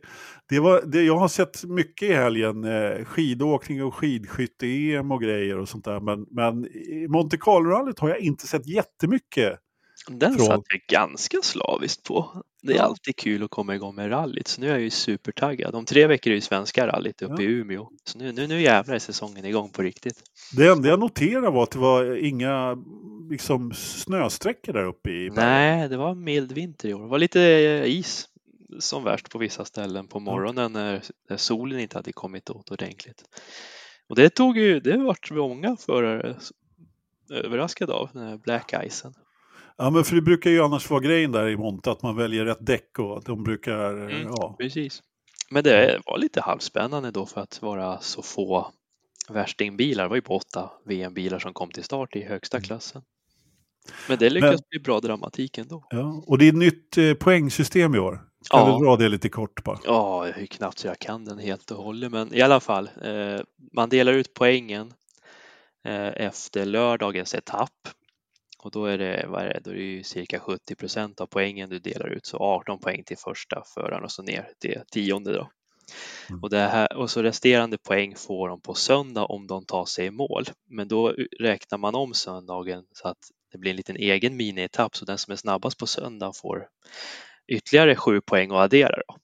[0.50, 5.58] det var, det, jag har sett mycket i helgen, eh, skidåkning och skidskytte-EM och grejer
[5.58, 6.00] och sånt där.
[6.00, 6.68] Men, men
[7.10, 9.60] Monte Carlo-rallyt har jag inte sett jättemycket
[10.08, 10.46] den från...
[10.46, 12.44] satt jag ganska slaviskt på.
[12.62, 15.76] Det är alltid kul att komma igång med rallyt, så nu är jag ju supertaggad.
[15.76, 17.50] Om tre veckor är ju svenska rallyt uppe ja.
[17.50, 17.90] i Umeå.
[18.04, 20.24] Så nu, nu, nu jävlar är säsongen igång på riktigt.
[20.56, 22.78] Det enda jag noterade var att det var inga
[23.30, 27.02] liksom, snösträckor där uppe i Nej, det var mild vinter i år.
[27.02, 28.28] Det var lite eh, is
[28.80, 33.24] som värst på vissa ställen på morgonen när, när solen inte hade kommit åt ordentligt.
[34.10, 36.36] Och det tog ju, det vart många förare
[37.30, 39.14] överraskade av, den här black icen.
[39.82, 42.46] Ja, men för det brukar ju annars vara grejen där i Monte, att man väljer
[42.46, 43.94] rätt däck och att de brukar...
[43.94, 44.56] Mm, ja.
[44.60, 45.04] Precis.
[45.50, 48.72] Men det var lite halvspännande då för att vara så få
[49.30, 50.04] värstingbilar.
[50.04, 52.64] Det var ju på åtta VM-bilar som kom till start i högsta mm.
[52.64, 53.02] klassen.
[54.10, 55.88] Men det lyckas men, bli bra dramatik ändå.
[55.90, 58.14] Ja, och det är ett nytt eh, poängsystem i år.
[58.50, 58.78] Kan ja.
[58.78, 59.80] du dra det lite kort bara?
[59.86, 62.12] Ja, hur knappt så jag kan den helt och hållet.
[62.12, 63.42] Men i alla fall, eh,
[63.74, 64.94] man delar ut poängen
[65.86, 67.90] eh, efter lördagens etapp
[68.64, 71.26] och då är det, vad är det, då är det ju cirka 70 procent av
[71.26, 75.34] poängen du delar ut, så 18 poäng till första föraren och så ner till tionde
[75.34, 75.50] då.
[76.30, 76.44] Mm.
[76.44, 80.06] Och, det här, och så resterande poäng får de på söndag om de tar sig
[80.06, 80.46] i mål.
[80.70, 83.18] Men då räknar man om söndagen så att
[83.52, 86.68] det blir en liten egen minietapp så den som är snabbast på söndag får
[87.48, 88.96] ytterligare sju poäng att addera.
[89.08, 89.16] Då.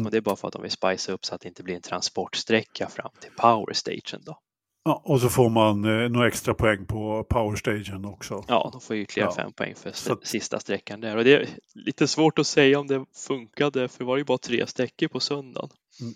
[0.00, 0.06] Mm.
[0.06, 1.74] Och det är bara för att de vill spicea upp så att det inte blir
[1.74, 4.20] en transportsträcka fram till powerstagen.
[4.24, 4.38] Då.
[4.86, 8.44] Ja, och så får man eh, några extra poäng på powerstagen också.
[8.48, 9.42] Ja, de får ytterligare ja.
[9.42, 10.18] fem poäng för så...
[10.22, 11.16] sista sträckan där.
[11.16, 14.38] Och det är lite svårt att säga om det funkade, för det var ju bara
[14.38, 15.70] tre sträckor på söndagen.
[16.00, 16.14] Mm.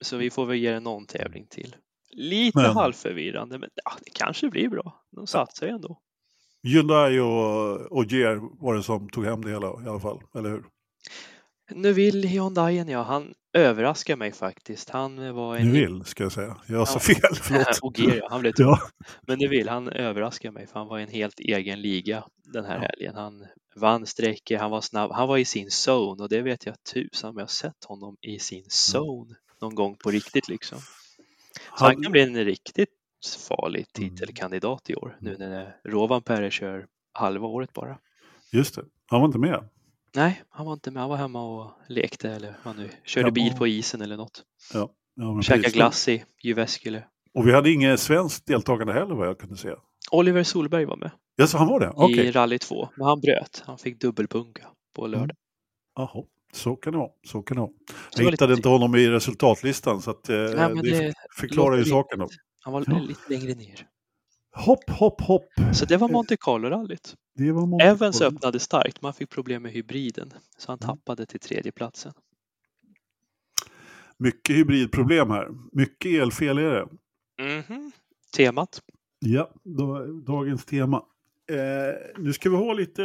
[0.00, 1.76] Så vi får väl ge det någon tävling till.
[2.10, 2.76] Lite men...
[2.76, 5.04] halvförvirrande, men ja, det kanske blir bra.
[5.10, 6.00] De satsar ju ändå.
[6.62, 10.50] Hyundai och, och Gear var det som tog hem det hela i alla fall, eller
[10.50, 10.64] hur?
[11.70, 14.90] Nu vill Hyundaien, ja, han överraskar mig faktiskt.
[14.90, 15.66] Han var en...
[15.66, 16.56] Nu vill, ska jag säga.
[16.66, 17.00] Jag sa ja.
[17.00, 17.78] fel, förlåt.
[17.82, 18.78] och Gear, ja, han blev ja.
[19.26, 22.64] Men nu vill, han överraskar mig för han var i en helt egen liga den
[22.64, 22.80] här ja.
[22.80, 23.14] helgen.
[23.14, 23.46] Han
[23.76, 27.30] vann sträckor, han var snabb, han var i sin zone och det vet jag tusan
[27.30, 28.68] om jag sett honom i sin mm.
[28.94, 30.78] zone någon gång på riktigt liksom.
[30.78, 32.88] Så han, han kan bli en riktigt
[33.48, 34.10] farlig mm.
[34.10, 37.98] titelkandidat i år nu när Rovanperä kör halva året bara.
[38.52, 39.68] Just det, han var inte med.
[40.14, 41.02] Nej, han var inte med.
[41.02, 44.42] Han var hemma och lekte eller vad nu, körde bil på isen eller något.
[44.74, 47.04] Ja, ja, Käkade glass i Jyväskylä.
[47.34, 49.74] Och vi hade inget svenskt deltagande heller vad jag kunde se.
[50.10, 51.10] Oliver Solberg var med.
[51.36, 51.90] Ja, så han var det?
[51.90, 52.24] Okay.
[52.24, 52.88] I rally 2.
[52.96, 53.62] Men han bröt.
[53.66, 55.20] Han fick dubbelpunka på mm.
[55.20, 55.36] lördag.
[55.96, 56.26] Jaha, mm.
[56.52, 57.10] så kan det vara.
[57.26, 57.72] Så kan det vara.
[58.16, 62.18] Jag hittade inte honom i resultatlistan så att, eh, Nej, det, det förklarar ju saken.
[62.18, 62.28] Då.
[62.60, 62.98] Han var ja.
[62.98, 63.86] lite längre ner.
[64.56, 65.46] Hopp, hopp, hopp.
[65.72, 67.14] Så det var Monte Carlo-rallyt.
[67.82, 70.32] Evans öppnade starkt, man fick problem med hybriden.
[70.58, 70.96] Så han mm.
[70.96, 72.12] tappade till tredje platsen.
[74.18, 75.48] Mycket hybridproblem här.
[75.72, 76.88] Mycket elfel är det.
[77.42, 77.90] Mm -hmm.
[78.36, 78.82] Temat?
[79.18, 81.02] Ja, då, dagens tema.
[81.50, 83.02] Eh, nu ska vi ha lite,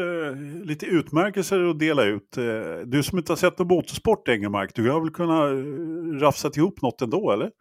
[0.63, 2.37] lite utmärkelser att dela ut.
[2.37, 2.43] Eh,
[2.85, 6.81] du som inte har sett någon motorsport, Engelmark, du har väl kunnat eh, rafsat ihop
[6.81, 7.51] något ändå, eller?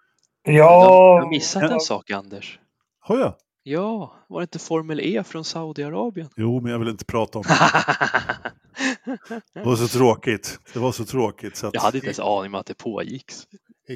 [0.42, 0.52] Ja.
[0.52, 2.58] Jag har missat en sak, Anders.
[3.00, 3.34] Har jag?
[3.68, 6.28] Ja, var det inte Formel E från Saudiarabien?
[6.36, 7.54] Jo, men jag vill inte prata om det.
[9.54, 10.60] det var så tråkigt.
[10.72, 11.56] Det var så tråkigt.
[11.56, 11.74] Så att...
[11.74, 13.46] Jag hade inte ens aning om att det pågicks.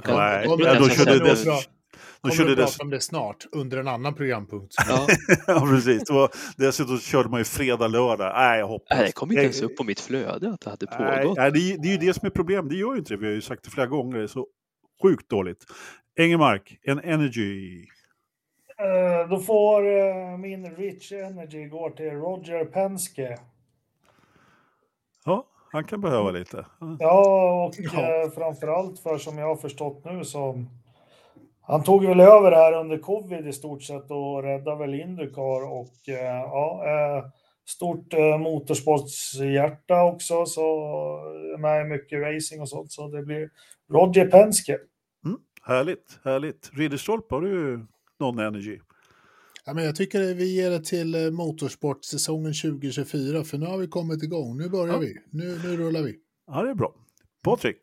[0.05, 1.35] Kom, Nej, ja, de körde det.
[1.35, 4.75] De kommer körde prata om det snart, under en annan programpunkt.
[4.89, 5.07] Ja,
[5.47, 6.11] ja precis.
[6.11, 8.33] Och dessutom körde man ju fredag, lördag.
[8.37, 8.99] Nej, jag hoppas.
[8.99, 11.37] Nej, det kom inte ens upp på mitt flöde att det hade pågått.
[11.37, 12.71] Nej, det, är, det är ju det som är problemet.
[12.71, 13.21] Det gör ju inte det.
[13.21, 14.19] Vi har ju sagt det flera gånger.
[14.19, 14.47] Det är så
[15.03, 15.65] sjukt dåligt.
[16.19, 17.87] Engelmark, en Energy.
[18.81, 23.39] Uh, då får uh, min Rich Energy gå till Roger Penske.
[25.25, 26.67] Ja, han kan behöva lite.
[26.99, 28.25] Ja, och ja.
[28.25, 30.65] Uh, framförallt för som jag har förstått nu så
[31.61, 35.93] han tog väl över här under covid i stort sett och räddade väl Indycar och
[36.05, 37.33] ja,
[37.69, 40.89] stort motorsportshjärta också så
[41.59, 43.51] med mycket racing och sånt så det blir
[43.93, 44.79] Roger Penske.
[45.25, 46.71] Mm, härligt, härligt.
[46.73, 47.87] Ridderstolpe har du
[48.23, 48.79] någon energy.
[49.65, 53.87] Ja, men jag tycker vi ger det till eh, motorsportsäsongen 2024 för nu har vi
[53.87, 54.59] kommit igång.
[54.59, 54.99] Nu börjar ja.
[54.99, 55.15] vi.
[55.31, 56.15] Nu, nu rullar vi.
[56.47, 56.95] Ja, det är bra.
[57.45, 57.77] Patrik?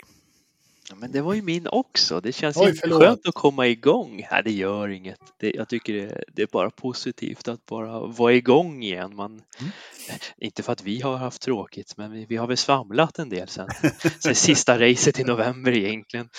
[0.95, 2.21] Men det var ju min också.
[2.21, 4.27] Det känns Oj, skönt att komma igång.
[4.31, 5.19] Nej, det gör inget.
[5.39, 9.15] Det, jag tycker det, det, är bara positivt att bara vara igång igen.
[9.15, 9.71] Man, mm.
[10.37, 13.47] Inte för att vi har haft tråkigt, men vi, vi har väl svamlat en del
[13.47, 13.69] sen,
[14.19, 16.29] sen sista racet i november egentligen.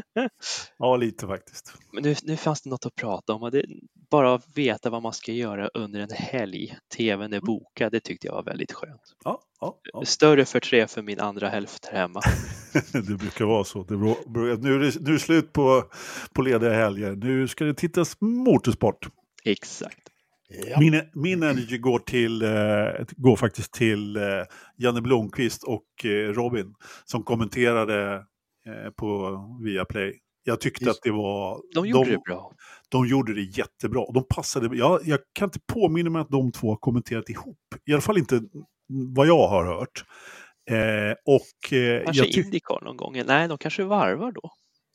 [0.78, 1.74] ja, lite faktiskt.
[1.92, 3.50] Men nu, nu fanns det något att prata om.
[3.50, 3.64] Det,
[4.10, 6.76] bara veta vad man ska göra under en helg.
[6.96, 7.46] TVn är mm.
[7.46, 9.02] bokad, det tyckte jag var väldigt skönt.
[9.24, 10.04] Ja, ja, ja.
[10.04, 12.20] Större förträ för min andra hälft här hemma.
[12.92, 13.82] det brukar vara så.
[13.82, 14.16] Det beror,
[14.58, 15.84] nu, är det, nu är det slut på,
[16.34, 17.16] på lediga helger.
[17.16, 19.08] Nu ska det tittas motorsport.
[19.44, 20.00] Exakt.
[20.68, 20.80] Ja.
[20.80, 24.22] Min, min energy går, till, eh, går faktiskt till eh,
[24.76, 28.24] Janne Blomqvist och eh, Robin som kommenterade
[28.96, 30.20] på Viaplay.
[30.44, 30.98] Jag tyckte Just.
[30.98, 31.60] att det var...
[31.74, 32.52] De gjorde de, det bra.
[32.90, 34.04] De gjorde det jättebra.
[34.14, 37.58] De passade, jag, jag kan inte påminna mig att de två har kommenterat ihop.
[37.86, 38.40] I alla fall inte
[39.14, 40.04] vad jag har hört.
[40.70, 43.22] Eh, och, eh, kanske jag Indycar någon gång?
[43.26, 44.50] Nej, de kanske varvar då.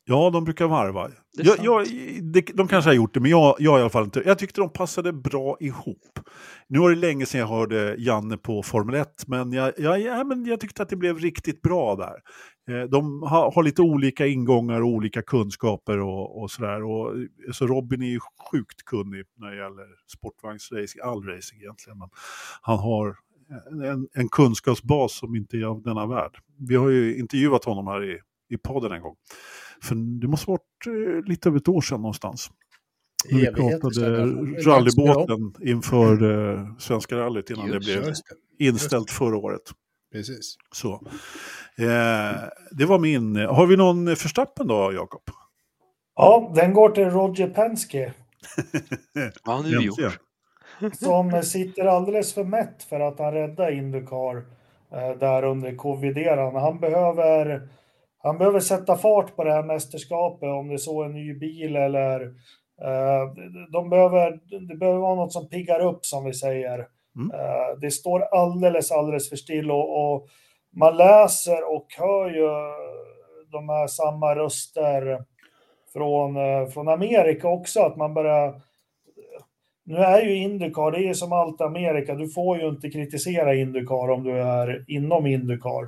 [0.08, 1.10] Ja, de brukar varva.
[1.32, 1.86] Jag, jag,
[2.32, 4.22] de, de kanske har gjort det, men jag, jag i alla fall inte.
[4.26, 6.18] Jag tyckte de passade bra ihop.
[6.68, 10.24] Nu var det länge sedan jag hörde Janne på Formel 1, men jag, jag, ja,
[10.24, 12.16] men jag tyckte att det blev riktigt bra där.
[12.74, 16.84] Eh, de har, har, lite olika ingångar och olika kunskaper och, och sådär.
[16.84, 17.12] Och,
[17.52, 18.20] så Robin är ju
[18.50, 21.98] sjukt kunnig när det gäller sportvagnsracing, all racing egentligen.
[21.98, 22.08] Men
[22.62, 23.16] han har
[23.84, 26.38] en, en kunskapsbas som inte är av denna värld.
[26.68, 28.20] Vi har ju intervjuat honom här i,
[28.54, 29.16] i podden en gång.
[29.82, 32.50] För det måste ha varit eh, lite över ett år sedan någonstans.
[33.30, 34.26] När vi pratade
[34.70, 36.12] rallybåten inför
[36.54, 38.14] eh, Svenska rallyt innan Just, det blev
[38.58, 39.62] inställt förra året.
[40.12, 40.56] Precis.
[40.72, 40.92] Så.
[41.78, 42.36] Eh,
[42.70, 43.36] det var min.
[43.36, 45.22] Har vi någon förstappen då, Jakob?
[46.16, 48.12] Ja, den går till Roger Penske.
[49.44, 50.18] Vad har nu gjort?
[50.92, 54.36] Som sitter alldeles för mätt för att han räddade Indycar
[54.92, 56.54] eh, där under covid-eran.
[56.54, 57.68] Han behöver
[58.18, 61.76] han behöver sätta fart på det här mästerskapet, om det är så en ny bil
[61.76, 62.34] eller
[63.72, 66.86] De behöver, det behöver vara något som piggar upp som vi säger.
[67.16, 67.30] Mm.
[67.80, 70.28] Det står alldeles, alldeles för still och, och
[70.70, 72.48] man läser och hör ju
[73.52, 75.24] de här samma röster
[75.92, 78.60] från, eh, från Amerika också, att man börjar...
[79.84, 84.10] Nu är ju Indycar, det är som allt Amerika, du får ju inte kritisera Indycar
[84.10, 85.86] om du är inom Indycar.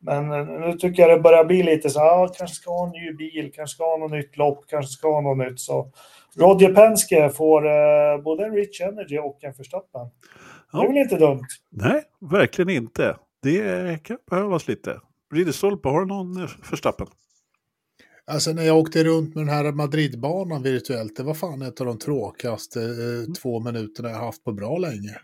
[0.00, 2.86] Men eh, nu tycker jag det börjar bli lite så här, ah, kanske ska ha
[2.86, 5.60] en ny bil, kanske ska ha något nytt lopp, kanske ska ha något nytt.
[5.60, 5.92] Så
[6.36, 10.10] Roger Penske får eh, både en Rich Energy och en Verstappen.
[10.72, 10.78] Ja.
[10.78, 11.46] Det är väl inte dumt?
[11.70, 13.16] Nej, verkligen inte.
[13.42, 15.00] Det kan behövas lite.
[15.34, 17.06] Ridderstolpe, har du någon Verstappen?
[18.30, 21.86] Alltså när jag åkte runt med den här Madridbanan virtuellt, det var fan ett av
[21.86, 23.34] de tråkigaste eh, mm.
[23.34, 25.16] två minuterna jag haft på bra länge.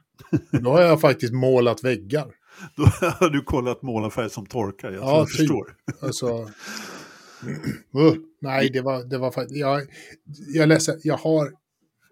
[0.62, 2.26] Då har jag faktiskt målat väggar.
[2.76, 5.36] Då har du kollat målarfärg som torkar, jag, ja, jag typ.
[5.36, 5.76] förstår.
[6.00, 6.26] Alltså,
[7.96, 9.82] uh, nej, det var, det var faktiskt, jag,
[10.54, 11.52] jag läser, jag har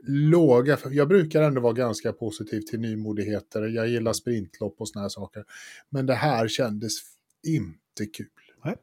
[0.06, 5.08] låga, jag brukar ändå vara ganska positiv till nymodigheter, jag gillar sprintlopp och såna här
[5.08, 5.44] saker.
[5.90, 6.92] Men det här kändes
[7.46, 8.26] inte kul.
[8.64, 8.74] Nej.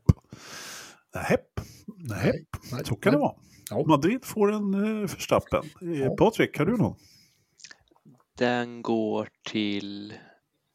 [1.15, 1.37] Nej,
[1.95, 3.35] nej, nej så kan det vara.
[3.69, 3.83] Ja.
[3.87, 5.63] Madrid får en uh, förstappen.
[5.81, 6.15] Eh, ja.
[6.15, 6.95] Patrik, har du någon?
[8.37, 10.13] Den går till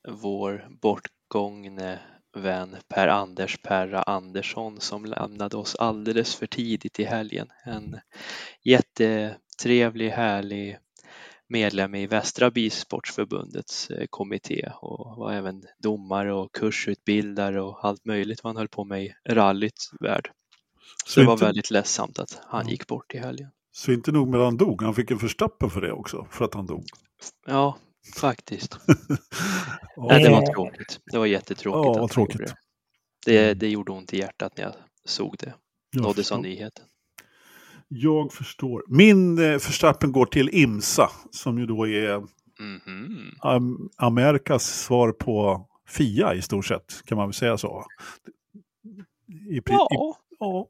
[0.08, 1.98] vår bortgångne
[2.36, 7.48] vän Per-Anders Perra Andersson som lämnade oss alldeles för tidigt i helgen.
[7.64, 8.00] En
[8.64, 10.78] jättetrevlig, härlig
[11.48, 18.44] medlem i Västra Bilsportsförbundets eh, kommitté och var även domare och kursutbildare och allt möjligt
[18.44, 20.30] vad han höll på med i rallyt värld.
[21.04, 23.50] Så, Så det var väldigt ledsamt att han gick bort i helgen.
[23.72, 26.44] Så inte nog med att han dog, han fick en förstappen för det också, för
[26.44, 26.84] att han dog.
[27.46, 27.76] Ja,
[28.16, 28.74] faktiskt.
[29.96, 30.06] oh.
[30.08, 31.00] Nej, det var tråkigt.
[31.12, 31.96] Det var jättetråkigt.
[31.96, 32.38] Ja, vad tråkigt.
[32.38, 32.54] Det.
[33.26, 34.74] Det, det gjorde ont i hjärtat när jag
[35.04, 35.54] såg det.
[35.96, 36.84] Nåddes av nyheten.
[37.88, 38.84] Jag förstår.
[38.88, 43.88] Min eh, förstappen går till IMSA som ju då är mm -hmm.
[43.96, 47.84] Amerikas svar på FIA i stort sett, kan man väl säga så?
[49.50, 49.88] I, ja.
[49.90, 50.68] I, ja,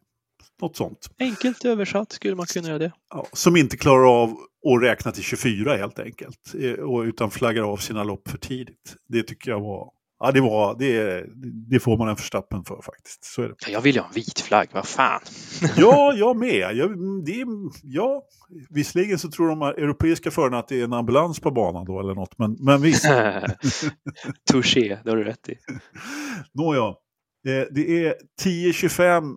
[0.62, 1.10] något sånt.
[1.18, 2.92] Enkelt översatt skulle man kunna göra det.
[3.14, 4.30] Ja, som inte klarar av
[4.74, 8.96] att räkna till 24 helt enkelt, eh, utan flaggar av sina lopp för tidigt.
[9.08, 9.90] Det tycker jag var
[10.24, 11.24] Ja, det, var, det,
[11.70, 13.24] det får man en förstappen för faktiskt.
[13.24, 13.72] Så är det.
[13.72, 15.20] Jag vill ju ha en vit flagg, vad fan.
[15.76, 16.76] ja, jag med.
[16.76, 16.90] Jag,
[17.24, 17.44] det,
[17.82, 18.22] ja,
[18.70, 22.14] visserligen så tror de europeiska förarna att det är en ambulans på banan då eller
[22.14, 23.04] något, men, men visst.
[24.50, 25.54] Touché, det har du rätt i.
[26.54, 26.88] Nåja,
[27.46, 29.36] eh, det är 10-25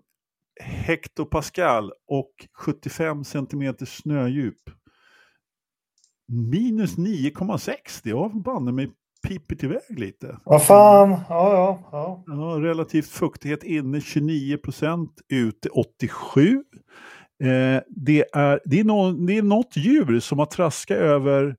[0.64, 4.70] hektopascal och 75 centimeter snödjup.
[6.28, 8.92] Minus 9,6, det var banne mig
[9.28, 10.40] pipit iväg lite.
[10.44, 12.24] Vad fan, ja, ja, ja.
[12.28, 16.64] ja relativt fuktighet inne 29 procent, ute 87.
[17.44, 21.56] Eh, det, är, det, är no, det är något djur som har traskat över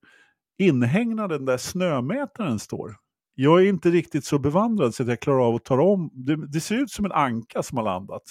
[0.59, 2.97] inhägnaden där snömätaren står.
[3.35, 6.11] Jag är inte riktigt så bevandrad så att jag klarar av att ta om.
[6.13, 8.23] Det, det ser ut som en anka som har landat.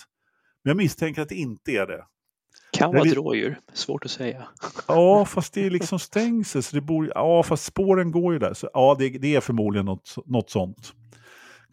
[0.65, 2.05] Men jag misstänker att det inte är det.
[2.71, 4.47] Kan vara ett rådjur, svårt att säga.
[4.87, 8.53] Ja, fast det är liksom stängsel, så det bor, ja, fast spåren går ju där.
[8.53, 10.93] Så, ja, det, det är förmodligen något, något sånt.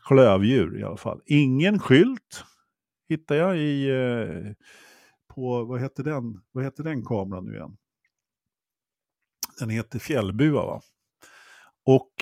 [0.08, 1.20] Klövdjur i alla fall.
[1.26, 2.44] Ingen skylt
[3.08, 4.52] hittar jag i, eh,
[5.34, 7.76] på, vad heter den, vad heter den kameran nu igen?
[9.58, 10.80] Den heter Fjällbua va?
[11.86, 12.12] Och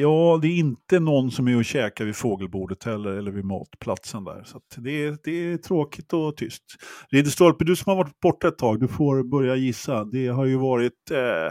[0.00, 4.24] Ja, det är inte någon som är och käkar vid fågelbordet heller, eller vid matplatsen
[4.24, 4.44] där.
[4.44, 6.62] Så det, är, det är tråkigt och tyst.
[7.10, 10.04] Ridderstolpe, du som har varit borta ett tag, du får börja gissa.
[10.04, 11.46] Det har ju varit, eh,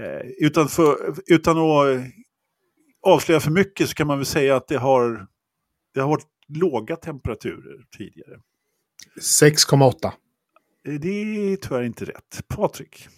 [0.00, 0.96] eh, utan, för,
[1.26, 2.00] utan att
[3.02, 5.26] avslöja för mycket så kan man väl säga att det har,
[5.94, 8.40] det har varit låga temperaturer tidigare.
[9.20, 10.12] 6,8.
[11.00, 12.40] Det är tyvärr inte rätt.
[12.48, 13.08] Patrik?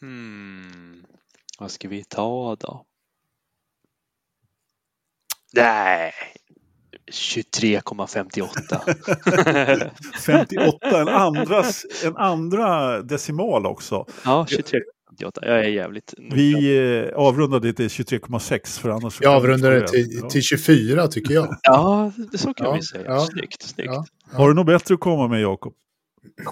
[0.00, 1.04] Hmm.
[1.58, 2.86] Vad ska vi ta då?
[5.56, 6.12] Nej,
[7.12, 9.90] 23,58.
[10.26, 14.06] 58, en, andras, en andra decimal också.
[14.24, 15.38] Ja, 23,58.
[15.42, 16.14] Jag är jävligt...
[16.18, 16.76] Vi
[17.08, 19.18] eh, avrundade till 23,6 för annars...
[19.20, 21.48] Jag avrundade till, till 24 tycker jag.
[21.62, 23.04] Ja, så kan ja, vi säga.
[23.06, 23.90] Ja, snyggt, snyggt.
[23.92, 24.38] Ja, ja.
[24.38, 25.74] Har du något bättre att komma med Jakob?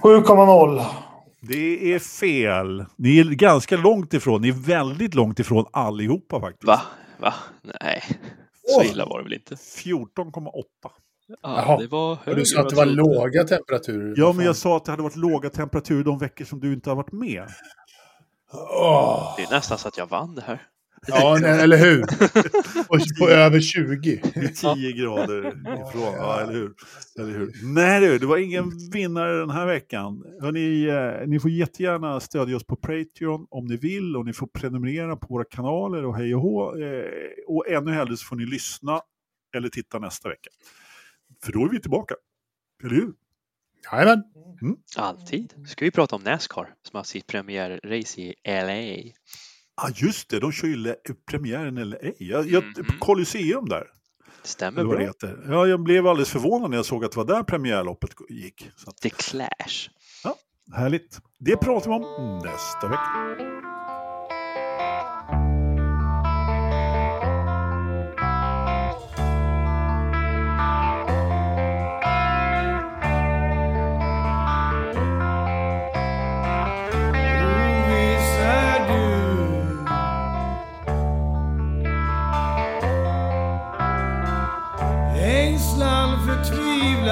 [0.03, 0.85] 7,0.
[1.41, 2.85] Det är fel.
[2.97, 4.43] Ni är ganska långt ifrån.
[4.43, 6.65] Ni är väldigt långt ifrån allihopa faktiskt.
[6.65, 6.81] Va?
[7.19, 7.35] Va?
[7.81, 8.03] Nej.
[8.66, 9.55] Så illa var det väl inte?
[9.55, 10.65] 14,8.
[11.43, 12.41] Ja, det var högre.
[12.41, 14.15] Du sa att det var låga temperaturer.
[14.16, 16.91] Ja, men jag sa att det hade varit låga temperaturer de veckor som du inte
[16.91, 17.49] har varit med.
[18.53, 19.35] Oh.
[19.36, 20.62] Det är nästan så att jag vann det här.
[21.07, 22.03] Ja, eller hur?
[22.89, 24.21] Och på över 20.
[24.55, 26.75] 10 grader ifrån, ja, eller hur?
[27.19, 27.53] Eller hur?
[27.63, 30.25] Nej du, det var ingen vinnare den här veckan.
[30.41, 34.47] Hörrni, eh, ni får jättegärna stödja oss på Patreon om ni vill och ni får
[34.47, 36.77] prenumerera på våra kanaler och hej och hå.
[36.77, 37.05] Eh,
[37.47, 39.01] och ännu hellre så får ni lyssna
[39.57, 40.51] eller titta nästa vecka.
[41.45, 42.15] För då är vi tillbaka.
[42.83, 43.13] Eller hur?
[43.93, 44.23] Jajamän.
[44.63, 44.77] Mm.
[44.97, 45.55] Alltid.
[45.67, 49.13] Ska vi prata om Nascar som har sitt premiärrace i LA.
[49.77, 50.41] Ja, ah, just det.
[50.41, 50.95] De kör ju
[51.27, 51.97] premiären i LA.
[52.19, 52.99] Jag, jag, mm.
[53.01, 53.87] Colosseum där.
[54.43, 54.99] Stämmer bra.
[54.99, 55.47] Heter.
[55.49, 58.71] Ja, jag blev alldeles förvånad när jag såg att det var där premiärloppet gick.
[58.77, 58.91] Så.
[58.91, 59.91] The Clash.
[60.25, 60.37] Ja,
[60.73, 61.21] härligt.
[61.39, 63.55] Det pratar vi om nästa vecka.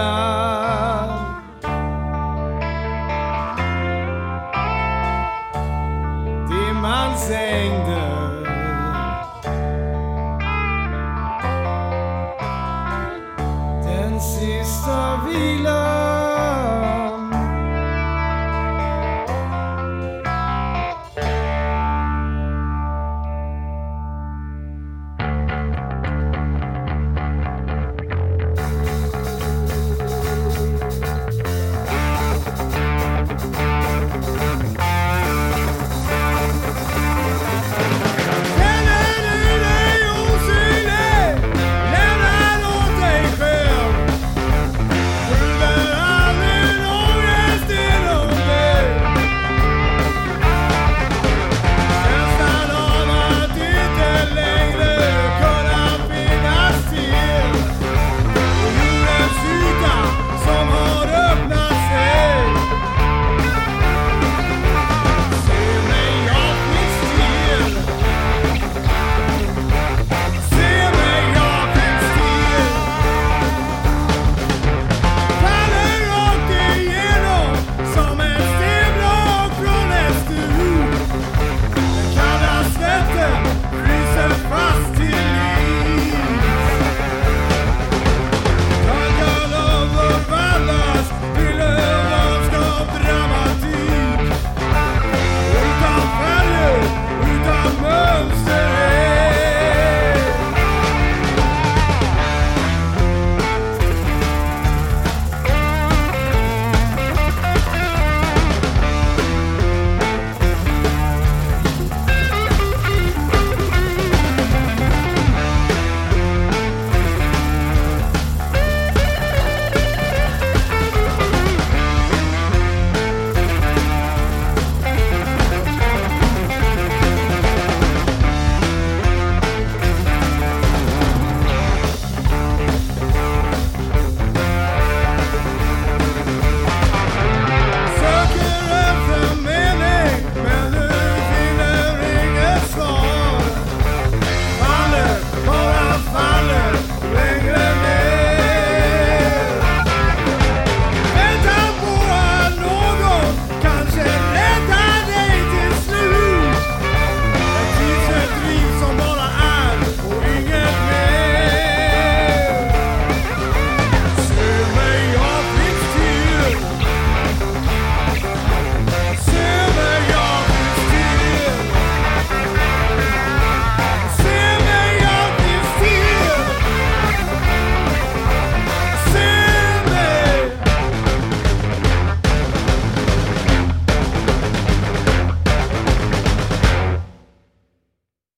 [0.03, 0.42] Det